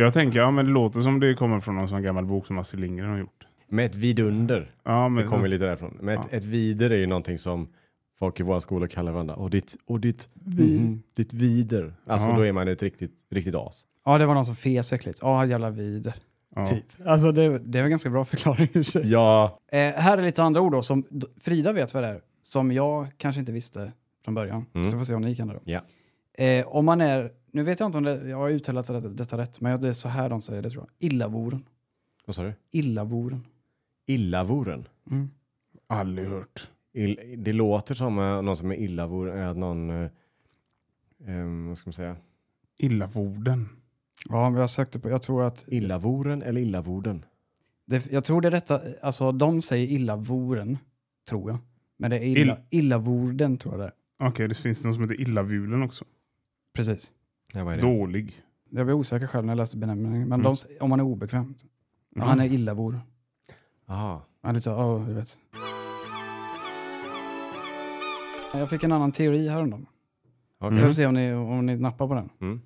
Jag 0.04 0.12
tänker, 0.14 0.38
ja 0.38 0.50
men 0.50 0.64
det 0.66 0.70
låter 0.72 1.00
som 1.00 1.20
det 1.20 1.34
kommer 1.34 1.60
från 1.60 1.76
någon 1.76 1.88
sån 1.88 2.02
gammal 2.02 2.24
bok 2.24 2.46
som 2.46 2.58
Astrid 2.58 2.80
Lindgren 2.80 3.10
har 3.10 3.18
gjort. 3.18 3.46
Med 3.68 3.86
ett 3.86 3.94
vidunder. 3.94 4.70
Ja, 4.84 5.02
Det 5.04 5.08
men, 5.10 5.28
kommer 5.28 5.48
lite 5.48 5.64
därifrån. 5.64 5.98
Men 6.00 6.18
ett, 6.20 6.32
ett 6.32 6.44
vider 6.44 6.90
är 6.90 6.96
ju 6.96 7.06
någonting 7.06 7.38
som 7.38 7.68
folk 8.18 8.40
i 8.40 8.42
våra 8.42 8.60
skolor 8.60 8.86
kallar 8.86 9.12
varandra. 9.12 9.34
Och 9.34 9.50
ditt, 9.50 9.76
och 9.86 10.00
ditt, 10.00 10.28
mhm, 10.44 11.02
ditt 11.16 11.32
vider. 11.32 11.94
Alltså 12.06 12.30
Ja. 12.30 12.36
då 12.36 12.42
är 12.46 12.52
man 12.52 12.68
ett 12.68 12.82
riktigt, 12.82 13.14
riktigt 13.30 13.54
as. 13.54 13.86
Ja, 14.04 14.18
det 14.18 14.26
var 14.26 14.34
någon 14.34 14.44
som 14.46 14.56
fes 14.56 14.92
äckligt. 14.92 15.18
Ja, 15.22 15.46
jävla 15.46 15.70
vider. 15.70 16.14
ja. 16.54 16.66
Typ. 16.66 16.84
Alltså 17.06 17.32
det, 17.32 17.58
det 17.58 17.78
är 17.78 17.84
en 17.84 17.90
ganska 17.90 18.10
bra 18.10 18.24
förklaring 18.24 18.68
i 18.72 18.84
sig. 18.84 19.02
Ja. 19.12 19.58
Eh, 19.72 19.78
här 19.78 20.18
är 20.18 20.22
lite 20.22 20.42
andra 20.42 20.60
ord 20.60 20.72
då, 20.72 20.82
som 20.82 21.04
Frida 21.40 21.72
vet 21.72 21.94
vad 21.94 22.02
det 22.02 22.08
är, 22.08 22.20
som 22.42 22.72
jag 22.72 23.06
kanske 23.16 23.40
inte 23.40 23.52
visste 23.52 23.92
från 24.24 24.34
början. 24.34 24.66
Mm. 24.74 24.90
Så 24.90 24.96
vi 24.96 25.00
får 25.00 25.06
se 25.06 25.14
om 25.14 25.22
ni 25.22 25.36
kan 25.36 25.48
det 25.48 25.54
då. 25.54 25.60
Ja. 25.64 25.80
Eh, 26.38 26.66
om 26.66 26.84
man 26.84 27.00
är, 27.00 27.30
nu 27.50 27.62
vet 27.62 27.80
jag 27.80 27.86
inte 27.88 27.98
om 27.98 28.04
det, 28.04 28.28
jag 28.28 28.36
har 28.36 28.50
uttalat 28.50 28.86
detta, 28.86 29.08
detta 29.08 29.38
rätt, 29.38 29.60
men 29.60 29.80
det 29.80 29.88
är 29.88 29.92
så 29.92 30.08
här 30.08 30.28
de 30.28 30.40
säger 30.40 30.62
det 30.62 30.70
tror 30.70 30.84
jag. 30.98 31.06
Illavoren. 31.08 31.64
Vad 32.26 32.36
sa 32.36 32.42
du? 32.42 32.52
Illavoren. 32.70 33.44
Illavoren. 34.06 34.88
Mm. 35.10 35.30
Aldrig 35.86 36.28
hört. 36.28 36.70
Ill, 36.92 37.34
det 37.38 37.52
låter 37.52 37.94
som 37.94 38.18
eh, 38.18 38.42
någon 38.42 38.56
som 38.56 38.70
är 38.70 38.76
illavoren, 38.76 39.38
är 39.38 39.46
att 39.46 39.56
någon, 39.56 39.90
eh, 39.90 40.10
ehm, 41.26 41.68
vad 41.68 41.78
ska 41.78 41.88
man 41.88 41.92
säga, 41.94 42.16
Illavorden. 42.78 43.68
Ja, 44.28 44.50
men 44.50 44.60
jag 44.60 44.70
sökte 44.70 44.98
på, 44.98 45.10
jag 45.10 45.22
tror 45.22 45.42
att, 45.44 45.64
illavoren 45.68 46.42
eller 46.42 46.60
illavoden? 46.60 47.24
det, 47.84 48.12
jag 48.12 48.24
tror 48.24 48.40
det 48.40 48.48
är 48.48 48.52
detta, 48.52 48.80
alltså 49.02 49.32
de 49.32 49.62
säger 49.62 49.86
illavoren, 49.86 50.78
tror 51.28 51.50
jag. 51.50 51.58
Men 51.96 52.10
det 52.10 52.16
är 52.16 52.22
illa, 52.24 52.54
Ill- 52.54 52.60
illavorden 52.70 53.58
tror 53.58 53.74
jag 53.74 53.80
det 53.80 53.86
är. 53.86 54.28
Okej, 54.28 54.48
det 54.48 54.54
finns 54.54 54.84
någon 54.84 54.94
som 54.94 55.02
heter 55.02 55.20
Illavulen 55.20 55.82
också. 55.82 56.04
Precis. 56.76 57.12
Ja, 57.54 57.64
vad 57.64 57.72
är 57.72 57.76
det? 57.76 57.82
Dålig. 57.86 58.42
Jag 58.70 58.86
blev 58.86 58.96
osäker 58.98 59.26
själv 59.26 59.44
när 59.46 59.52
jag 59.52 59.56
läste 59.56 59.76
benämningen, 59.76 60.28
men 60.28 60.40
Mm. 60.40 60.54
de, 60.68 60.78
om 60.80 60.90
man 60.90 61.00
är 61.00 61.04
obekväm. 61.04 61.54
Ja, 62.14 62.24
han 62.24 62.40
är 62.40 62.44
illavor. 62.44 63.00
Aha. 63.86 64.26
Han 64.42 64.50
är 64.50 64.54
lite 64.54 64.64
så, 64.64 64.70
ja, 64.70 64.98
jag 65.08 65.14
vet. 65.14 65.38
Jag 68.54 68.70
fick 68.70 68.82
en 68.82 68.92
annan 68.92 69.12
teori 69.12 69.48
häromdagen. 69.48 69.86
Okej. 70.58 70.78
Vi 70.78 70.84
får 70.84 70.92
se 70.92 71.06
om 71.06 71.14
ni, 71.14 71.32
om 71.34 71.66
ni 71.66 71.76
nappar 71.76 72.08
på 72.08 72.14
den. 72.14 72.30
Mm. 72.40 72.60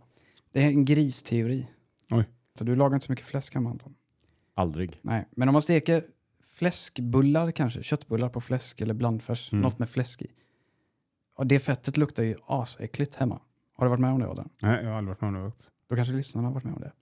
Det 0.53 0.63
är 0.63 0.67
en 0.67 0.85
gristeori. 0.85 1.67
Oj. 2.11 2.25
Så 2.59 2.65
du 2.65 2.77
lagar 2.77 2.95
inte 2.97 3.07
så 3.07 3.13
mycket 3.13 3.27
fläsk 3.27 3.55
hemma 3.55 3.71
Anton? 3.71 3.95
Aldrig. 4.55 4.99
Nej, 5.03 5.29
men 5.31 5.49
om 5.49 5.53
man 5.53 5.63
steker 5.63 6.05
fläskbullar 6.45 7.51
kanske, 7.51 7.83
köttbullar 7.83 8.29
på 8.29 8.41
fläsk 8.41 8.81
eller 8.81 8.95
blandfärs, 8.95 9.53
Mm. 9.53 9.63
något 9.63 9.79
med 9.79 9.91
fläsk 9.91 10.23
i. 10.23 10.27
Och 11.37 11.47
det 11.47 11.59
fettet 11.61 11.97
luktar 11.97 12.23
ju 12.23 12.37
asäckligt 12.47 13.15
hemma. 13.15 13.41
Har 13.81 13.87
du 13.87 13.91
varit 13.91 14.01
med 14.01 14.13
om 14.13 14.19
det 14.21 14.29
Adam? 14.29 14.49
Nej, 14.63 14.81
jag 14.85 14.91
har 14.91 14.97
aldrig 14.99 15.09
varit 15.09 15.21
med 15.21 15.29
om 15.29 15.35
det. 15.45 15.51
faktiskt. 15.51 15.71
Då 15.89 15.97
kanske 15.97 16.15
lyssnarna 16.15 16.49
har 16.49 16.55
varit 16.55 16.65
med 16.65 16.75
om 16.75 16.81
det. 16.81 16.93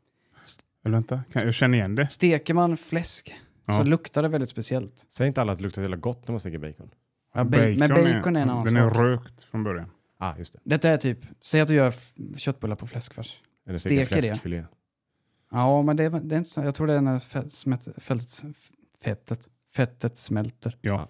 Eller 0.84 0.92
vänta, 0.96 1.22
kan, 1.32 1.42
jag 1.44 1.54
känner 1.54 1.78
igen 1.78 1.94
det. 1.94 2.06
Steker 2.08 2.54
man 2.54 2.76
fläsk 2.76 3.34
Ja. 3.66 3.74
så 3.74 3.82
luktar 3.84 4.22
det 4.22 4.28
väldigt 4.28 4.50
speciellt. 4.50 5.06
Säg 5.08 5.26
inte 5.26 5.40
alla 5.40 5.52
att 5.52 5.58
det 5.58 5.62
luktar 5.64 5.74
så 5.74 5.80
jävla 5.82 5.96
gott 5.96 6.28
när 6.28 6.32
man 6.32 6.40
steker 6.40 6.58
bacon. 6.58 6.90
Ja, 7.34 7.44
ba- 7.44 7.56
men 7.76 7.88
bacon 7.88 8.36
är 8.36 8.40
en 8.42 8.50
annan 8.50 8.64
Den 8.64 8.72
sak. 8.74 8.94
är 8.96 8.98
rökt 9.02 9.42
från 9.42 9.64
början. 9.64 9.90
Ah, 10.18 10.36
just 10.38 10.52
det. 10.52 10.58
Detta 10.64 10.88
är 10.90 10.96
typ, 10.96 11.18
säg 11.40 11.60
att 11.60 11.68
du 11.68 11.74
gör 11.74 11.94
köttbullar 12.36 12.76
på 12.76 12.86
fläskfärs. 12.86 13.42
Eller 13.66 13.78
Steker 13.78 14.14
det. 14.16 14.22
fläskfilé. 14.22 14.64
Ja, 15.50 15.82
men 15.82 15.96
det 15.96 16.04
är, 16.04 16.10
det 16.10 16.34
är 16.34 16.38
inte 16.38 16.50
så. 16.50 16.60
Jag 16.60 16.74
tror 16.74 16.86
det 16.86 16.94
är 16.94 17.00
när 17.00 17.18
fettet, 19.00 19.48
fettet 19.74 20.18
smälter. 20.18 20.76
Ja. 20.80 21.08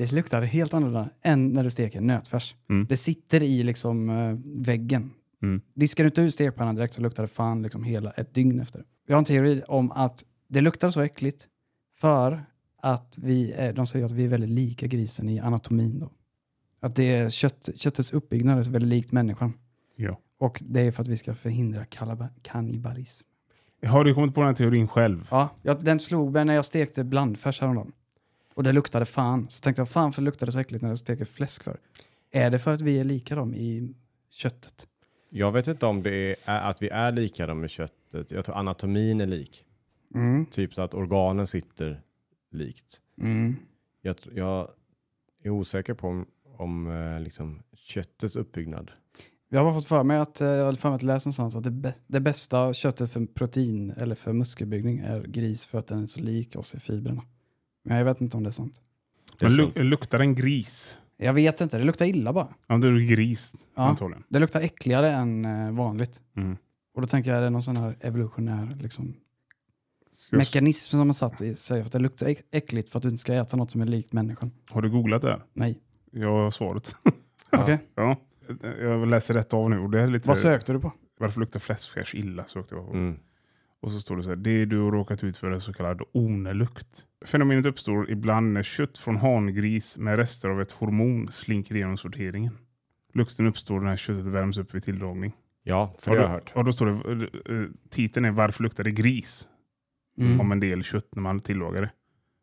Det 0.00 0.12
luktar 0.12 0.42
helt 0.42 0.74
annorlunda 0.74 1.10
än 1.22 1.48
när 1.52 1.64
du 1.64 1.70
steker 1.70 2.00
nötfärs. 2.00 2.54
Mm. 2.70 2.86
Det 2.86 2.96
sitter 2.96 3.42
i 3.42 3.62
liksom 3.62 4.10
eh, 4.10 4.62
väggen. 4.64 5.10
Mm. 5.42 5.60
Diskar 5.74 6.04
du 6.04 6.08
inte 6.08 6.22
ut 6.22 6.34
stekpannan 6.34 6.74
direkt 6.74 6.94
så 6.94 7.02
luktar 7.02 7.22
det 7.22 7.28
fan 7.28 7.62
liksom 7.62 7.84
hela 7.84 8.10
ett 8.10 8.34
dygn 8.34 8.60
efter. 8.60 8.84
Jag 9.06 9.14
har 9.14 9.18
en 9.18 9.24
teori 9.24 9.62
om 9.68 9.90
att 9.90 10.24
det 10.48 10.60
luktar 10.60 10.90
så 10.90 11.00
äckligt 11.00 11.48
för 11.96 12.44
att 12.82 13.18
vi 13.18 13.52
är, 13.52 13.72
de 13.72 13.86
säger 13.86 14.04
att 14.04 14.12
vi 14.12 14.24
är 14.24 14.28
väldigt 14.28 14.50
lika 14.50 14.86
grisen 14.86 15.28
i 15.28 15.40
anatomin. 15.40 15.98
Då. 15.98 16.10
Att 16.80 16.96
det 16.96 17.14
är 17.14 17.28
kött, 17.28 17.68
köttets 17.74 18.12
uppbyggnad 18.12 18.58
är 18.58 18.70
väldigt 18.70 18.88
likt 18.90 19.12
människan. 19.12 19.52
Ja. 19.96 20.20
Och 20.38 20.62
det 20.66 20.80
är 20.80 20.92
för 20.92 21.02
att 21.02 21.08
vi 21.08 21.16
ska 21.16 21.34
förhindra 21.34 21.84
kannibalism. 22.42 23.26
Har 23.86 24.04
du 24.04 24.14
kommit 24.14 24.34
på 24.34 24.40
den 24.40 24.48
här 24.48 24.54
teorin 24.54 24.88
själv? 24.88 25.28
Ja, 25.30 25.48
jag, 25.62 25.84
den 25.84 26.00
slog 26.00 26.32
mig 26.32 26.44
när 26.44 26.54
jag 26.54 26.64
stekte 26.64 27.04
blandfärs 27.04 27.60
häromdagen. 27.60 27.92
Och 28.60 28.64
det 28.64 28.72
luktade 28.72 29.04
fan. 29.04 29.46
Så 29.50 29.60
tänkte 29.60 29.80
jag, 29.80 29.88
fan 29.88 30.12
för 30.12 30.22
luktade 30.22 30.48
det 30.48 30.52
så 30.52 30.58
äckligt 30.58 30.82
när 30.82 30.88
jag 30.88 30.98
steker 30.98 31.24
fläsk 31.24 31.64
för? 31.64 31.80
Är 32.30 32.50
det 32.50 32.58
för 32.58 32.74
att 32.74 32.80
vi 32.80 33.00
är 33.00 33.04
lika 33.04 33.34
dem 33.34 33.54
i 33.54 33.94
köttet? 34.30 34.88
Jag 35.30 35.52
vet 35.52 35.66
inte 35.66 35.86
om 35.86 36.02
det 36.02 36.36
är 36.44 36.60
att 36.60 36.82
vi 36.82 36.88
är 36.88 37.12
lika 37.12 37.46
dem 37.46 37.60
med 37.60 37.70
köttet. 37.70 38.30
Jag 38.30 38.44
tror 38.44 38.56
anatomin 38.56 39.20
är 39.20 39.26
lik. 39.26 39.64
Mm. 40.14 40.46
Typ 40.46 40.74
så 40.74 40.82
att 40.82 40.94
organen 40.94 41.46
sitter 41.46 42.02
likt. 42.50 43.00
Mm. 43.20 43.56
Jag, 44.02 44.16
jag 44.34 44.68
är 45.42 45.50
osäker 45.50 45.94
på 45.94 46.08
om, 46.08 46.26
om 46.56 46.90
eh, 46.90 47.20
liksom 47.20 47.62
köttets 47.74 48.36
uppbyggnad. 48.36 48.90
Jag 49.48 49.64
har 49.64 49.72
fått 49.72 49.86
för 49.86 50.02
mig 50.02 50.18
att, 50.18 50.40
eh, 50.40 50.48
jag 50.48 50.64
har 50.64 50.72
för 50.72 50.88
mig 50.88 50.96
att 50.96 51.02
läsa 51.02 51.28
någonstans 51.28 51.56
att 51.56 51.82
det, 51.82 51.94
det 52.06 52.20
bästa 52.20 52.72
köttet 52.72 53.12
för 53.12 53.26
protein 53.26 53.90
eller 53.90 54.14
för 54.14 54.32
muskelbyggning 54.32 54.98
är 54.98 55.22
gris 55.22 55.66
för 55.66 55.78
att 55.78 55.86
den 55.86 56.02
är 56.02 56.06
så 56.06 56.20
lik 56.20 56.56
oss 56.56 56.74
i 56.74 56.80
fibrerna. 56.80 57.22
Men 57.82 57.96
jag 57.98 58.04
vet 58.04 58.20
inte 58.20 58.36
om 58.36 58.42
det 58.42 58.48
är 58.50 58.52
sant. 58.52 58.80
Det 59.38 59.46
är 59.46 59.50
Men 59.50 59.56
sant. 59.56 59.78
luk, 59.78 59.86
luktar 59.86 60.20
en 60.20 60.34
gris? 60.34 60.98
Jag 61.16 61.32
vet 61.32 61.60
inte, 61.60 61.78
det 61.78 61.84
luktar 61.84 62.06
illa 62.06 62.32
bara. 62.32 62.48
Ja, 62.66 62.76
det 62.76 62.88
är 62.88 62.92
gris 62.92 63.54
Ja, 63.74 63.82
antagligen. 63.82 64.24
det 64.28 64.38
luktar 64.38 64.60
äckligare 64.60 65.10
än 65.10 65.44
eh, 65.44 65.72
vanligt. 65.72 66.22
Mm. 66.36 66.56
Och 66.94 67.00
då 67.00 67.06
tänker 67.06 67.30
jag, 67.30 67.38
är 67.38 67.42
det 67.42 67.50
någon 67.50 67.62
sån 67.62 67.76
här 67.76 67.96
evolutionär 68.00 68.78
liksom, 68.80 69.14
Ska 70.12 70.36
jag- 70.36 70.38
mekanism 70.38 70.90
som 70.90 71.08
har 71.08 71.12
satt 71.12 71.40
i 71.42 71.54
sig 71.54 71.80
för 71.82 71.86
att 71.86 71.92
det 71.92 71.98
luktar 71.98 72.26
äck- 72.26 72.42
äckligt 72.50 72.90
för 72.90 72.98
att 72.98 73.02
du 73.02 73.08
inte 73.08 73.20
ska 73.20 73.34
äta 73.34 73.56
något 73.56 73.70
som 73.70 73.80
är 73.80 73.86
likt 73.86 74.12
människan? 74.12 74.50
Har 74.70 74.82
du 74.82 74.90
googlat 74.90 75.22
det? 75.22 75.30
här? 75.30 75.42
Nej. 75.52 75.78
Jag 76.10 76.28
har 76.32 76.50
svaret. 76.50 76.94
Okej. 77.52 77.78
ja. 77.94 78.16
Jag 78.80 79.08
läser 79.08 79.34
rätt 79.34 79.52
av 79.54 79.70
nu. 79.70 79.78
Och 79.78 79.90
det 79.90 80.00
är 80.00 80.06
lite, 80.06 80.28
Vad 80.28 80.38
sökte 80.38 80.72
du 80.72 80.80
på? 80.80 80.92
Varför 81.18 81.40
luktar 81.40 81.60
fläskfärs 81.60 82.14
illa? 82.14 82.44
Sökte 82.44 82.74
jag. 82.74 82.86
på. 82.86 82.92
Mm. 82.92 83.18
Och 83.80 83.92
så 83.92 84.00
står 84.00 84.16
det 84.16 84.22
så 84.22 84.28
här. 84.28 84.36
Det 84.36 84.64
du 84.64 84.78
har 84.78 84.92
råkat 84.92 85.24
ut 85.24 85.36
för 85.36 85.50
är 85.50 85.58
så 85.58 85.72
kallad 85.72 86.02
onelukt. 86.12 87.04
Fenomenet 87.24 87.66
uppstår 87.66 88.10
ibland 88.10 88.52
när 88.52 88.62
kött 88.62 88.98
från 88.98 89.16
hangris 89.16 89.98
med 89.98 90.16
rester 90.16 90.48
av 90.48 90.60
ett 90.60 90.72
hormon 90.72 91.28
slinker 91.32 91.74
igenom 91.74 91.96
sorteringen. 91.96 92.58
Lukten 93.12 93.46
uppstår 93.46 93.80
när 93.80 93.96
köttet 93.96 94.26
värms 94.26 94.58
upp 94.58 94.74
vid 94.74 94.84
tilldragning. 94.84 95.32
Ja, 95.62 95.94
för 95.98 96.10
Och 96.10 96.16
det 96.16 96.22
då, 96.22 96.26
har 96.28 96.34
jag 96.34 96.40
hört. 96.40 96.52
Och 96.54 96.64
då 96.64 96.72
står 96.72 96.86
det, 96.86 96.92
eh, 96.92 97.56
eh, 97.56 97.64
titeln 97.90 98.26
är 98.26 98.30
Varför 98.30 98.62
luktar 98.62 98.84
det 98.84 98.90
gris? 98.90 99.48
Mm. 100.18 100.40
Om 100.40 100.52
en 100.52 100.60
del 100.60 100.82
kött 100.82 101.14
när 101.14 101.22
man 101.22 101.40
tillagar 101.40 101.82
det. 101.82 101.90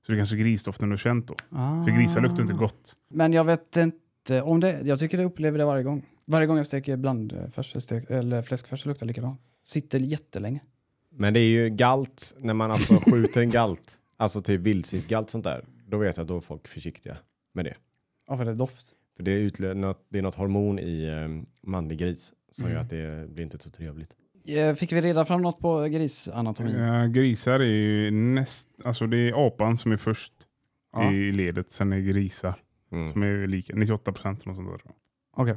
Så 0.06 0.12
det 0.12 0.16
är 0.16 0.20
kanske 0.20 0.38
grisdoften 0.38 0.90
du 0.90 0.94
har 0.94 0.98
känt 0.98 1.28
då. 1.28 1.36
Ah. 1.50 1.86
För 1.86 1.92
grisar 1.92 2.22
luktar 2.22 2.42
inte 2.42 2.54
gott. 2.54 2.96
Men 3.10 3.34
jag 3.34 3.44
vet 3.44 3.78
inte 3.78 4.42
om 4.42 4.60
det. 4.60 4.82
Jag 4.84 5.00
tycker 5.00 5.18
jag 5.18 5.26
upplever 5.26 5.58
det 5.58 5.66
varje 5.66 5.84
gång. 5.84 6.06
Varje 6.26 6.48
gång 6.48 6.58
jag 6.58 6.66
steker 6.66 6.98
blandfärs 6.98 7.72
eller 7.72 7.82
stek- 7.82 8.12
eller 8.12 8.42
fläskfärs 8.42 8.82
så 8.82 8.90
luktar 8.90 9.06
det 9.06 9.08
likadant. 9.08 9.42
Sitter 9.64 10.00
jättelänge. 10.00 10.62
Men 11.18 11.34
det 11.34 11.40
är 11.40 11.50
ju 11.50 11.70
galt 11.70 12.36
när 12.40 12.54
man 12.54 12.72
alltså 12.72 12.96
skjuter 13.12 13.42
en 13.42 13.50
galt. 13.50 13.98
Alltså 14.18 14.42
typ 14.42 14.62
vildsvinsgalt 14.62 15.30
sånt 15.30 15.44
där. 15.44 15.66
Då 15.88 15.98
vet 15.98 16.18
jag 16.18 16.22
att 16.24 16.28
då 16.28 16.38
är 16.38 16.42
folk 16.42 16.68
försiktiga 16.68 17.18
med 17.54 17.66
det. 17.66 17.74
Ja, 18.28 18.38
för 18.38 18.46
det 18.46 18.52
är 18.52 18.56
doft. 18.56 18.86
För 19.18 19.24
det 19.24 19.32
är, 19.32 19.38
utlö- 19.40 19.74
något, 19.74 20.06
det 20.10 20.18
är 20.18 20.22
något 20.22 20.36
hormon 20.36 20.80
i 20.80 21.10
um, 21.10 21.46
manlig 21.64 21.98
gris 22.00 22.34
som 22.52 22.66
Mm. 22.66 22.76
gör 22.76 22.84
att 22.84 22.90
det 22.90 23.30
blir 23.30 23.44
inte 23.44 23.58
så 23.60 23.70
trevligt. 23.70 24.10
Fick 24.78 24.92
vi 24.92 25.02
reda 25.02 25.26
fram 25.26 25.42
något 25.42 25.60
på 25.60 25.84
grisanatomin? 25.84 26.76
Ja, 26.76 27.06
grisar 27.06 27.60
är 27.60 27.64
ju 27.66 28.12
näst... 28.12 28.70
Alltså 28.86 29.08
det 29.08 29.18
är 29.18 29.48
apan 29.48 29.78
som 29.78 29.92
är 29.92 29.98
först 29.98 30.34
Ja. 30.94 31.12
i 31.12 31.32
ledet. 31.32 31.72
Sen 31.72 31.94
är 31.94 32.00
grisar 32.00 32.54
Mm. 32.92 33.14
som 33.14 33.24
är 33.24 33.48
lika. 33.48 33.76
98 33.76 34.12
procent. 34.12 34.44
Okej. 35.38 35.56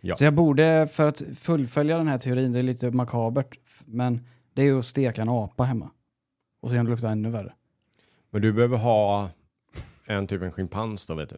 Ja. 0.00 0.16
Så 0.16 0.24
jag 0.24 0.34
borde, 0.34 0.88
för 0.92 1.08
att 1.08 1.22
fullfölja 1.36 1.98
den 1.98 2.08
här 2.08 2.18
teorin, 2.18 2.52
det 2.52 2.58
är 2.58 2.62
lite 2.62 2.90
makabert, 2.90 3.58
men 3.86 4.20
det 4.54 4.62
är 4.62 4.66
ju 4.66 4.78
att 4.78 4.84
steka 4.84 5.22
en 5.22 5.28
apa 5.28 5.64
hemma. 5.64 5.90
Och 6.62 6.70
se 6.70 6.78
om 6.78 6.84
det 6.84 6.90
luktar 6.90 7.08
ännu 7.10 7.30
värre. 7.30 7.52
Men 8.30 8.42
du 8.42 8.52
behöver 8.52 8.76
ha 8.76 9.30
en 10.06 10.26
typ 10.26 10.42
en 10.42 10.52
schimpans 10.52 11.06
då 11.06 11.14
vet 11.14 11.28
du. 11.28 11.36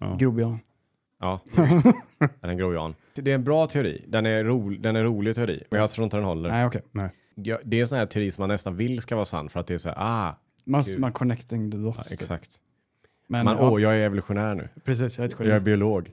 Ja. 0.00 0.14
Grobian. 0.18 0.58
Ja, 1.20 1.40
eller 2.40 2.52
en 2.52 2.56
grojan. 2.58 2.94
Det 3.14 3.30
är 3.30 3.34
en 3.34 3.44
bra 3.44 3.66
teori. 3.66 4.04
Den 4.08 4.26
är, 4.26 4.44
ro, 4.44 4.70
den 4.70 4.96
är 4.96 5.04
rolig 5.04 5.34
teori. 5.34 5.64
Men 5.70 5.80
jag 5.80 5.90
tror 5.90 6.04
inte 6.04 6.16
den 6.16 6.24
håller. 6.26 6.50
Nej, 6.50 6.66
okej. 6.66 6.82
Ja, 7.34 7.58
det 7.64 7.76
är 7.76 7.80
en 7.80 7.88
sån 7.88 7.98
här 7.98 8.06
teori 8.06 8.30
som 8.30 8.42
man 8.42 8.48
nästan 8.48 8.76
vill 8.76 9.00
ska 9.00 9.14
vara 9.14 9.24
sann 9.24 9.48
för 9.48 9.60
att 9.60 9.66
det 9.66 9.74
är 9.74 9.78
så 9.78 9.88
här, 9.88 9.96
ah, 9.98 10.34
Man, 10.64 10.82
Gud. 10.82 10.98
man 11.00 11.12
connecting 11.12 11.70
the 11.70 11.76
ja, 11.76 11.82
dots. 11.82 12.12
exakt. 12.12 12.56
Men, 13.26 13.44
Man, 13.44 13.56
ja, 13.60 13.70
åh, 13.70 13.82
jag 13.82 13.96
är 13.96 14.00
evolutionär 14.00 14.54
nu. 14.54 14.68
precis, 14.84 15.18
jag 15.18 15.24
är 15.24 15.28
ett 15.28 15.34
Jag 15.38 15.48
är 15.48 15.52
geni. 15.52 15.64
biolog. 15.64 16.08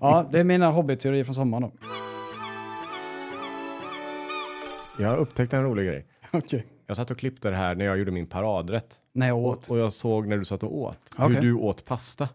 Ja, 0.00 0.28
det 0.32 0.40
är 0.40 0.44
mina 0.44 0.70
hobbyteorier 0.70 1.24
från 1.24 1.34
sommaren 1.34 1.62
då. 1.62 1.72
Jag 5.00 5.08
har 5.08 5.16
upptäckt 5.16 5.52
en 5.52 5.62
rolig 5.62 5.86
grej. 5.86 6.06
Okej. 6.32 6.66
Jag 6.86 6.96
satt 6.96 7.10
och 7.10 7.18
klippte 7.18 7.50
det 7.50 7.56
här 7.56 7.74
när 7.74 7.84
jag 7.84 7.98
gjorde 7.98 8.10
min 8.10 8.26
paradrätt. 8.26 8.96
När 9.12 9.26
jag 9.26 9.38
åt. 9.38 9.70
Och 9.70 9.78
jag 9.78 9.92
såg 9.92 10.26
när 10.26 10.38
du 10.38 10.44
satt 10.44 10.62
och 10.62 10.78
åt. 10.78 11.14
Okej. 11.18 11.34
Hur 11.34 11.42
du 11.42 11.54
åt 11.54 11.84
pasta. 11.84 12.28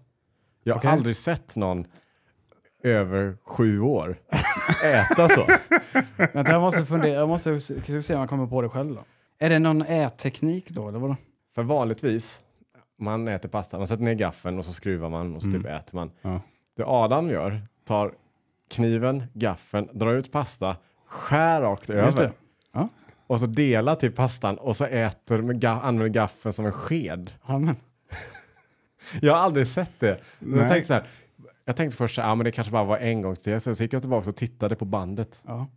Jag 0.64 0.76
har 0.76 0.92
aldrig 0.92 1.16
sett 1.16 1.56
någon 1.56 1.88
över 2.84 3.38
sju 3.44 3.80
år 3.82 4.18
äta 4.84 5.30
så. 5.30 5.46
Vänta, 6.34 6.52
jag 6.52 6.62
måste 6.62 6.86
fundera, 6.86 7.14
jag 7.14 7.30
måste 7.30 7.60
se 7.60 8.14
om 8.14 8.20
jag 8.20 8.30
kommer 8.30 8.48
på 8.48 8.62
det 8.62 8.70
själv 8.70 8.96
då. 8.96 9.02
Är 9.40 9.50
det 9.50 9.60
någon 9.60 9.82
ätteknik 9.82 10.70
då, 10.70 10.90
eller 10.90 11.00
vadå? 11.00 11.16
För 11.56 11.64
vanligtvis, 11.64 12.42
man 13.00 13.28
äter 13.28 13.50
pasta, 13.50 13.78
man 13.78 13.88
sätter 13.88 14.04
ner 14.04 14.14
gaffeln 14.14 14.60
och 14.60 14.66
så 14.66 14.74
skruvar 14.74 15.10
man 15.10 15.36
och 15.36 15.42
så 15.42 15.52
typ 15.52 15.66
äter 15.66 15.96
man. 15.96 16.12
Ja. 16.22 16.42
Det 16.78 16.84
Adam 16.86 17.30
gör, 17.30 17.62
tar 17.88 18.14
kniven, 18.70 19.24
gaffeln, 19.34 19.90
drar 19.94 20.14
ut 20.14 20.32
pasta, 20.32 20.76
skär 21.06 21.62
rakt 21.62 21.90
över. 21.90 22.34
Ja. 22.74 22.90
Och 23.28 23.40
så 23.40 23.46
delar 23.46 23.96
till 23.96 24.12
pastan 24.12 24.58
och 24.58 24.78
så 24.78 24.86
äter 24.86 25.42
med 25.42 25.64
ga- 25.64 25.82
använder 25.82 26.08
gaffeln 26.14 26.54
som 26.54 26.66
en 26.66 26.72
sked. 26.72 27.32
Amen. 27.44 27.76
Jag 29.22 29.34
har 29.34 29.40
aldrig 29.40 29.68
sett 29.68 30.00
det. 30.00 30.08
Jag 30.40 30.50
Nej. 30.50 30.70
tänkte, 30.70 30.88
så 30.88 30.94
här, 30.94 31.04
jag 31.66 31.76
tänkte 31.76 31.98
först 31.98 32.20
att 32.20 32.38
men 32.38 32.46
det 32.46 32.52
kanske 32.52 32.72
bara 32.72 32.84
var 32.84 32.98
en 32.98 33.22
gång 33.22 33.36
till. 33.36 33.62
Sen 33.62 33.76
så 33.76 33.84
gick 33.84 33.94
jag 33.94 34.02
tillbaka 34.02 34.30
och 34.30 34.36
tittade 34.36 34.76
på 34.76 34.86
bandet. 34.86 35.44
Ja. 35.48 35.68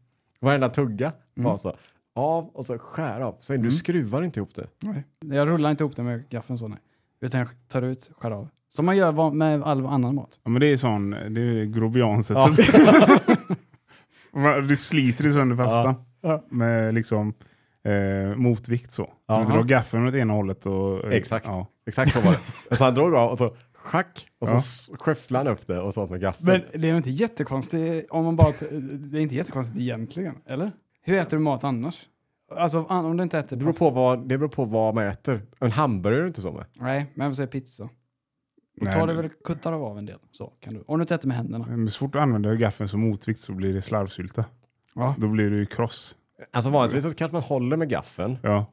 Varenda 0.41 0.69
tugga 0.69 1.13
Mm. 1.37 1.51
var 1.51 1.57
så. 1.57 1.77
Av 2.15 2.49
och 2.49 2.67
så 2.67 2.79
skär 2.79 3.21
av. 3.21 3.37
Sen 3.41 3.63
du 3.63 3.71
skruvar 3.71 4.23
inte 4.23 4.41
ihop 4.41 4.55
det. 4.55 4.67
Nej. 4.83 5.05
Jag 5.25 5.49
rullar 5.49 5.71
inte 5.71 5.85
ihop 5.85 5.97
det 5.97 6.03
med 6.03 6.29
gaffeln 6.29 6.59
så 6.59 6.69
nej. 6.69 6.79
Utan 7.21 7.41
jag 7.41 7.49
tar 7.69 7.83
ut, 7.83 8.11
skär 8.19 8.31
av. 8.31 8.49
Som 8.69 8.87
man 8.87 8.97
gör 8.97 9.31
med 9.31 9.63
all 9.63 9.87
annan 9.87 10.15
mat. 10.15 10.41
Ja, 10.45 10.51
men 10.51 10.61
det 10.61 10.67
är 10.67 10.77
sån, 10.77 11.11
det 11.11 11.41
är 11.41 11.65
grobiansättet. 11.65 12.67
du 14.69 14.77
sliter 14.77 15.25
det 15.25 15.33
sönder 15.33 15.57
pastan. 15.57 15.95
Med 16.51 16.95
liksom 16.95 17.33
eh, 17.85 18.37
motvikt 18.37 18.93
så. 18.93 19.11
så 19.29 19.39
du 19.39 19.45
drar 19.53 19.63
gaffeln 19.63 20.09
åt 20.09 20.15
ena 20.15 20.33
hållet 20.33 20.67
och... 20.67 21.05
eh, 21.05 21.11
Exakt. 21.13 21.47
Ja. 21.49 21.67
Exakt 21.87 22.13
så 22.13 22.21
var 22.21 22.33
det. 22.33 22.39
Och 22.71 22.79
så 22.79 22.85
han 22.85 22.95
drog 22.95 23.15
av 23.15 23.31
och 23.33 23.39
så 23.39 23.57
schack 23.75 24.29
och 24.39 24.49
så 24.49 24.55
Ja. 24.55 24.59
s- 24.59 24.91
skyfflade 24.99 25.51
han 25.51 25.57
upp 25.59 25.67
det 25.67 25.81
och 25.81 25.95
så 25.95 26.07
med 26.07 26.21
gaffeln. 26.21 26.47
Men 26.47 26.81
det 26.81 26.89
är 26.91 26.97
inte 26.97 27.11
jättekonstigt 27.11 28.11
om 28.11 28.25
man 28.25 28.37
bara... 28.37 28.53
Det 28.71 29.19
är 29.19 29.23
inte 29.23 29.35
jättekonstigt 29.35 29.81
egentligen, 29.81 30.35
eller? 30.47 30.73
Hur 31.03 31.15
äter 31.17 31.37
du 31.37 31.43
mat 31.43 31.65
annars? 31.65 32.03
Alltså 32.57 32.87
an- 32.89 33.05
om 33.05 33.17
du 33.17 33.23
inte 33.23 33.39
äter 33.39 33.57
det, 33.57 33.65
beror 33.65 33.73
på 33.73 33.91
vad, 33.91 34.29
det 34.29 34.39
beror 34.39 34.49
på 34.49 34.65
vad 34.65 34.95
man 34.95 35.07
äter. 35.07 35.43
En 35.61 35.71
hamburgare 35.71 36.19
är 36.21 36.23
det 36.23 36.29
inte 36.29 36.41
så 36.41 36.53
med. 36.53 36.65
Nej, 36.75 37.07
men 37.15 37.27
jag 37.27 37.37
säga 37.37 37.47
pizza. 37.47 37.89
Då 38.81 38.87
tar 38.93 39.07
du 39.07 39.15
väl, 39.15 39.29
kuttar 39.45 39.73
du 39.73 39.77
av 39.79 39.99
en 39.99 40.07
del. 40.07 40.19
Så 40.33 40.53
kan 40.61 40.75
du. 40.75 40.85
Om 40.87 40.99
du 40.99 41.03
inte 41.03 41.15
äter 41.15 41.29
med 41.29 41.37
händerna. 41.37 41.67
Men 41.69 41.91
så 41.91 41.99
fort 41.99 42.13
du 42.13 42.21
använder 42.21 42.55
gaffeln 42.55 42.89
som 42.89 43.01
motvikt 43.01 43.41
så 43.41 43.53
blir 43.53 43.75
det 43.75 43.83
slarvsylta. 43.83 44.45
Ja. 44.97 45.15
Då 45.19 45.29
blir 45.29 45.51
det 45.51 45.57
ju 45.57 45.67
kross. 45.67 46.15
Alltså 46.53 46.71
vanligtvis 46.71 47.05
så 47.11 47.15
kanske 47.17 47.35
man 47.35 47.43
håller 47.43 47.77
med 47.77 47.89
gaffeln. 47.89 48.39
Ja. 48.43 48.67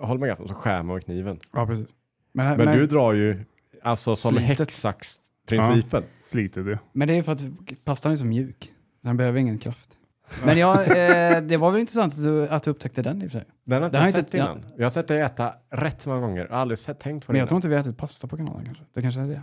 Håller 0.00 0.20
med 0.20 0.28
gaffeln 0.28 0.42
och 0.44 0.48
så 0.48 0.54
skär 0.54 0.82
man 0.82 0.94
med 0.94 1.04
kniven. 1.04 1.38
Ja, 1.52 1.66
precis. 1.66 1.88
Men, 2.32 2.56
Men, 2.56 2.64
men, 2.66 2.78
du 2.78 2.86
drar 2.86 3.12
ju 3.12 3.44
alltså 3.82 4.16
som 4.16 4.32
Slitet. 4.34 4.58
häcksax-principen. 4.58 6.02
Slitet 6.24 6.64
det. 6.66 6.78
men 6.92 7.08
det 7.08 7.14
är 7.14 7.22
för 7.22 7.32
att 7.32 7.44
pastan 7.84 8.12
är 8.12 8.16
så 8.16 8.24
mjuk. 8.24 8.72
Den 9.00 9.16
behöver 9.16 9.38
ingen 9.40 9.58
kraft. 9.58 9.98
Men 10.44 10.58
ja, 10.58 10.84
eh, 10.84 11.42
det 11.42 11.56
var 11.56 11.70
väl 11.70 11.80
intressant 11.80 12.12
att 12.12 12.22
du, 12.24 12.48
att 12.48 12.62
du 12.62 12.70
upptäckte 12.70 13.02
den 13.02 13.22
i 13.22 13.26
och 13.26 13.30
för 13.32 13.38
sig. 13.38 13.48
Den 13.64 13.78
har 13.82 13.86
inte 13.86 13.98
har 13.98 14.04
jag 14.04 14.10
inte- 14.10 14.20
sett 14.30 14.34
innan. 14.34 14.64
Jag 14.76 14.84
har 14.84 14.90
sett 14.90 15.08
dig 15.08 15.20
äta 15.20 15.54
rätt 15.70 16.06
många 16.06 16.20
gånger. 16.20 16.42
Jag 16.44 16.48
har 16.50 16.56
aldrig 16.58 16.78
sett, 16.78 17.00
tänkt 17.00 17.26
på 17.26 17.32
det 17.32 17.34
Men 17.34 17.38
jag 17.38 17.48
tror 17.48 17.56
innan. 17.56 17.58
inte 17.58 17.68
vi 17.68 17.74
har 17.74 17.80
ätit 17.82 17.96
pasta 17.96 18.26
på 18.26 18.36
kanalen 18.36 18.64
kanske. 18.64 18.84
Det 18.94 19.02
kanske 19.02 19.20
är 19.20 19.26
det. 19.26 19.42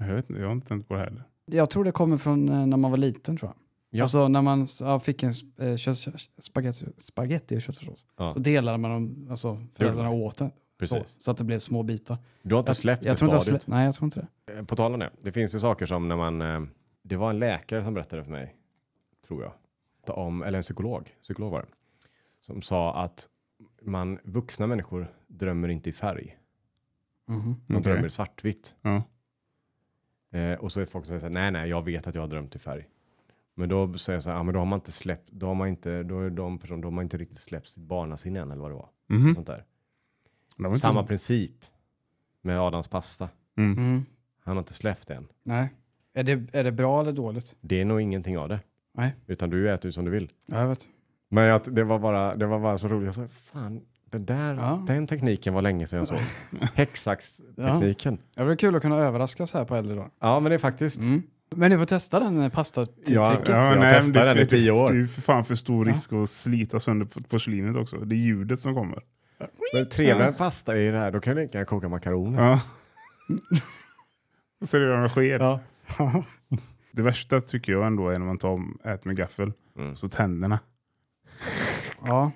Jag 0.00 0.14
vet 0.14 0.30
inte, 0.30 0.40
jag 0.40 0.48
har 0.48 0.52
inte 0.54 0.68
tänkt 0.68 0.88
på 0.88 0.94
det 0.94 1.00
heller. 1.00 1.22
Jag 1.46 1.70
tror 1.70 1.84
det 1.84 1.92
kommer 1.92 2.16
från 2.16 2.48
eh, 2.48 2.66
när 2.66 2.76
man 2.76 2.90
var 2.90 2.98
liten 2.98 3.36
tror 3.36 3.48
jag. 3.50 3.56
Ja. 3.90 4.02
Alltså 4.04 4.28
när 4.28 4.42
man 4.42 4.66
ja, 4.80 4.98
fick 5.00 5.22
en 5.22 5.32
eh, 5.58 5.76
kött, 5.76 5.98
spaghetti, 6.38 6.86
spaghetti 6.98 7.56
och 7.56 7.62
köttfärssås. 7.62 8.06
Ja. 8.16 8.32
Så 8.32 8.38
delade 8.38 8.78
man 8.78 8.90
dem, 8.90 9.26
alltså 9.30 9.66
föräldrarna 9.74 10.10
åt 10.10 10.36
det. 10.36 10.50
Så, 10.86 11.02
så 11.06 11.30
att 11.30 11.36
det 11.36 11.44
blev 11.44 11.58
små 11.58 11.82
bitar. 11.82 12.18
Du 12.42 12.54
har 12.54 12.60
inte 12.60 12.74
släppt 12.74 13.04
jag 13.04 13.16
det 13.16 13.22
jag 13.32 13.42
stadiet. 13.42 13.62
slä, 13.62 13.74
Nej, 13.74 13.84
jag 13.84 13.94
tror 13.94 14.04
inte 14.06 14.28
det. 14.46 14.52
Eh, 14.52 14.64
På 14.64 14.76
tal 14.76 14.94
om 14.94 15.00
det. 15.00 15.10
Det 15.22 15.32
finns 15.32 15.54
ju 15.54 15.58
saker 15.58 15.86
som 15.86 16.08
när 16.08 16.16
man... 16.16 16.42
eh, 16.42 16.60
Det 17.02 17.16
var 17.16 17.30
en 17.30 17.38
läkare 17.38 17.84
som 17.84 17.94
berättade 17.94 18.24
för 18.24 18.30
mig, 18.30 18.56
tror 19.26 19.42
jag. 19.42 19.52
Om, 20.18 20.42
eller 20.42 20.58
en 20.58 20.62
psykolog, 20.62 21.14
psykolog 21.22 21.50
var 21.52 21.60
det. 21.60 21.68
Som 22.40 22.62
sa 22.62 22.94
att 23.04 23.28
man, 23.82 24.18
vuxna 24.24 24.66
människor 24.66 25.14
drömmer 25.26 25.68
inte 25.68 25.90
i 25.90 25.92
färg. 25.92 26.36
De 27.26 27.56
Okej. 27.68 27.80
drömmer 27.82 28.08
svartvitt. 28.08 28.74
Ja. 28.82 29.02
Eh, 30.38 30.58
och 30.58 30.72
så 30.72 30.80
är 30.80 30.84
folk 30.84 31.06
som 31.06 31.20
säger 31.20 31.32
nej 31.34 31.50
nej, 31.50 31.68
jag 31.70 31.84
vet 31.84 32.06
att 32.06 32.14
jag 32.14 32.22
har 32.22 32.28
drömt 32.28 32.56
i 32.56 32.58
färg. 32.58 32.88
Men 33.60 33.68
då 33.68 33.98
säger 33.98 34.16
jag 34.16 34.22
så 34.22 34.30
här, 34.30 34.36
ja 34.36 34.42
men 34.42 34.54
då 34.54 34.60
har 34.60 34.66
man 34.66 34.76
inte 34.78 34.92
släppt, 34.92 35.30
då 35.32 35.46
har 35.46 35.54
man 35.54 35.68
inte, 35.68 36.02
då 36.02 36.20
är 36.20 36.30
de 36.30 36.58
personer, 36.58 36.82
då 36.82 36.86
har 36.86 36.92
man 36.92 37.02
inte 37.02 37.16
riktigt 37.16 37.38
släppt 37.38 37.68
sitt 37.68 37.82
barnasinne 37.82 38.40
än 38.40 38.50
eller 38.50 38.62
vad 38.62 38.70
det 38.70 38.74
var. 38.74 38.88
Mhm. 39.08 39.34
Sånt 39.34 39.46
där. 39.46 39.64
Det 40.56 40.62
var 40.62 40.74
Samma 40.74 41.00
så- 41.02 41.06
princip 41.06 41.64
med 42.42 42.60
Adams 42.60 42.88
pasta. 42.88 43.28
Mm. 43.56 43.78
Mm. 43.78 44.04
Han 44.44 44.56
har 44.56 44.62
inte 44.62 44.74
släppt 44.74 45.08
det 45.08 45.14
än. 45.14 45.26
Nej. 45.42 45.68
Är 46.14 46.22
det, 46.24 46.46
är 46.52 46.64
det 46.64 46.72
bra 46.72 47.00
eller 47.00 47.12
dåligt? 47.12 47.56
Det 47.60 47.80
är 47.80 47.84
nog 47.84 48.00
ingenting 48.00 48.38
av 48.38 48.48
det. 48.48 48.60
Nej. 48.94 49.14
Utan 49.26 49.50
du 49.50 49.70
äter 49.72 49.88
ju 49.88 49.92
som 49.92 50.04
du 50.04 50.10
vill. 50.10 50.32
Ja, 50.46 50.60
jag 50.60 50.68
vet. 50.68 50.88
Men 51.28 51.44
jag, 51.44 51.74
det, 51.74 51.84
var 51.84 51.98
bara, 51.98 52.36
det 52.36 52.46
var 52.46 52.60
bara 52.60 52.78
så 52.78 52.88
roligt. 52.88 53.06
Jag 53.06 53.14
sa, 53.14 53.28
fan, 53.28 53.80
det 54.04 54.18
där, 54.18 54.54
Ja. 54.54 54.84
den 54.86 55.06
tekniken 55.06 55.54
var 55.54 55.62
länge 55.62 55.86
sedan 55.86 55.98
jag 55.98 56.08
såg. 56.08 56.18
Häcksax-tekniken. 56.74 58.18
Det 58.34 58.44
blir 58.44 58.56
kul 58.56 58.76
att 58.76 58.82
kunna 58.82 58.96
överraskas 58.96 59.54
här 59.54 59.64
på 59.64 59.76
äldre 59.76 59.94
dagar. 59.94 60.10
Ja. 60.18 60.40
men 60.40 60.50
det 60.50 60.56
är 60.56 60.58
faktiskt. 60.58 61.00
Mm. 61.00 61.22
Men 61.56 61.70
ni 61.70 61.78
får 61.78 61.84
testa 61.84 62.20
den 62.20 62.36
Ja, 62.42 62.50
pastatricket. 62.50 63.10
ja. 63.10 63.40
Ja, 63.46 63.64
Jag 63.70 63.78
nej, 63.80 63.94
testade 63.94 64.24
det, 64.28 64.34
den 64.34 64.42
i 64.42 64.46
tio 64.46 64.70
år. 64.70 64.88
Det 64.90 64.96
är 64.96 65.00
ju 65.00 65.08
för 65.08 65.22
fan 65.22 65.44
för 65.44 65.54
stor 65.54 65.84
risk 65.84 66.12
att 66.12 66.30
slita 66.30 66.80
sönder 66.80 67.06
por- 67.06 67.28
porslinet 67.28 67.76
också. 67.76 67.96
Det 67.96 68.14
är 68.14 68.18
ljudet 68.18 68.60
som 68.60 68.74
kommer. 68.74 69.02
Men 69.74 69.88
trevligare 69.88 70.28
än 70.28 70.34
pasta 70.34 70.78
är 70.78 70.92
det 70.92 70.98
här, 70.98 71.10
då 71.10 71.20
kan 71.20 71.36
du 71.36 71.42
lika 71.42 71.58
gärna 71.58 71.66
koka 71.66 71.88
makaroner. 71.88 72.42
Ja. 72.48 72.60
Så 74.66 74.78
det 74.78 74.96
med 74.98 75.12
sked. 75.12 75.40
Ja. 75.40 75.60
Det 76.92 77.02
värsta 77.02 77.40
tycker 77.40 77.72
jag 77.72 77.86
ändå 77.86 78.08
är 78.08 78.18
när 78.18 78.26
man 78.26 78.38
tar, 78.38 78.60
äter 78.84 79.06
med 79.08 79.16
gaffel. 79.16 79.52
Mm. 79.78 79.96
Så 79.96 80.08
tänderna. 80.08 80.58
Ja, 82.06 82.30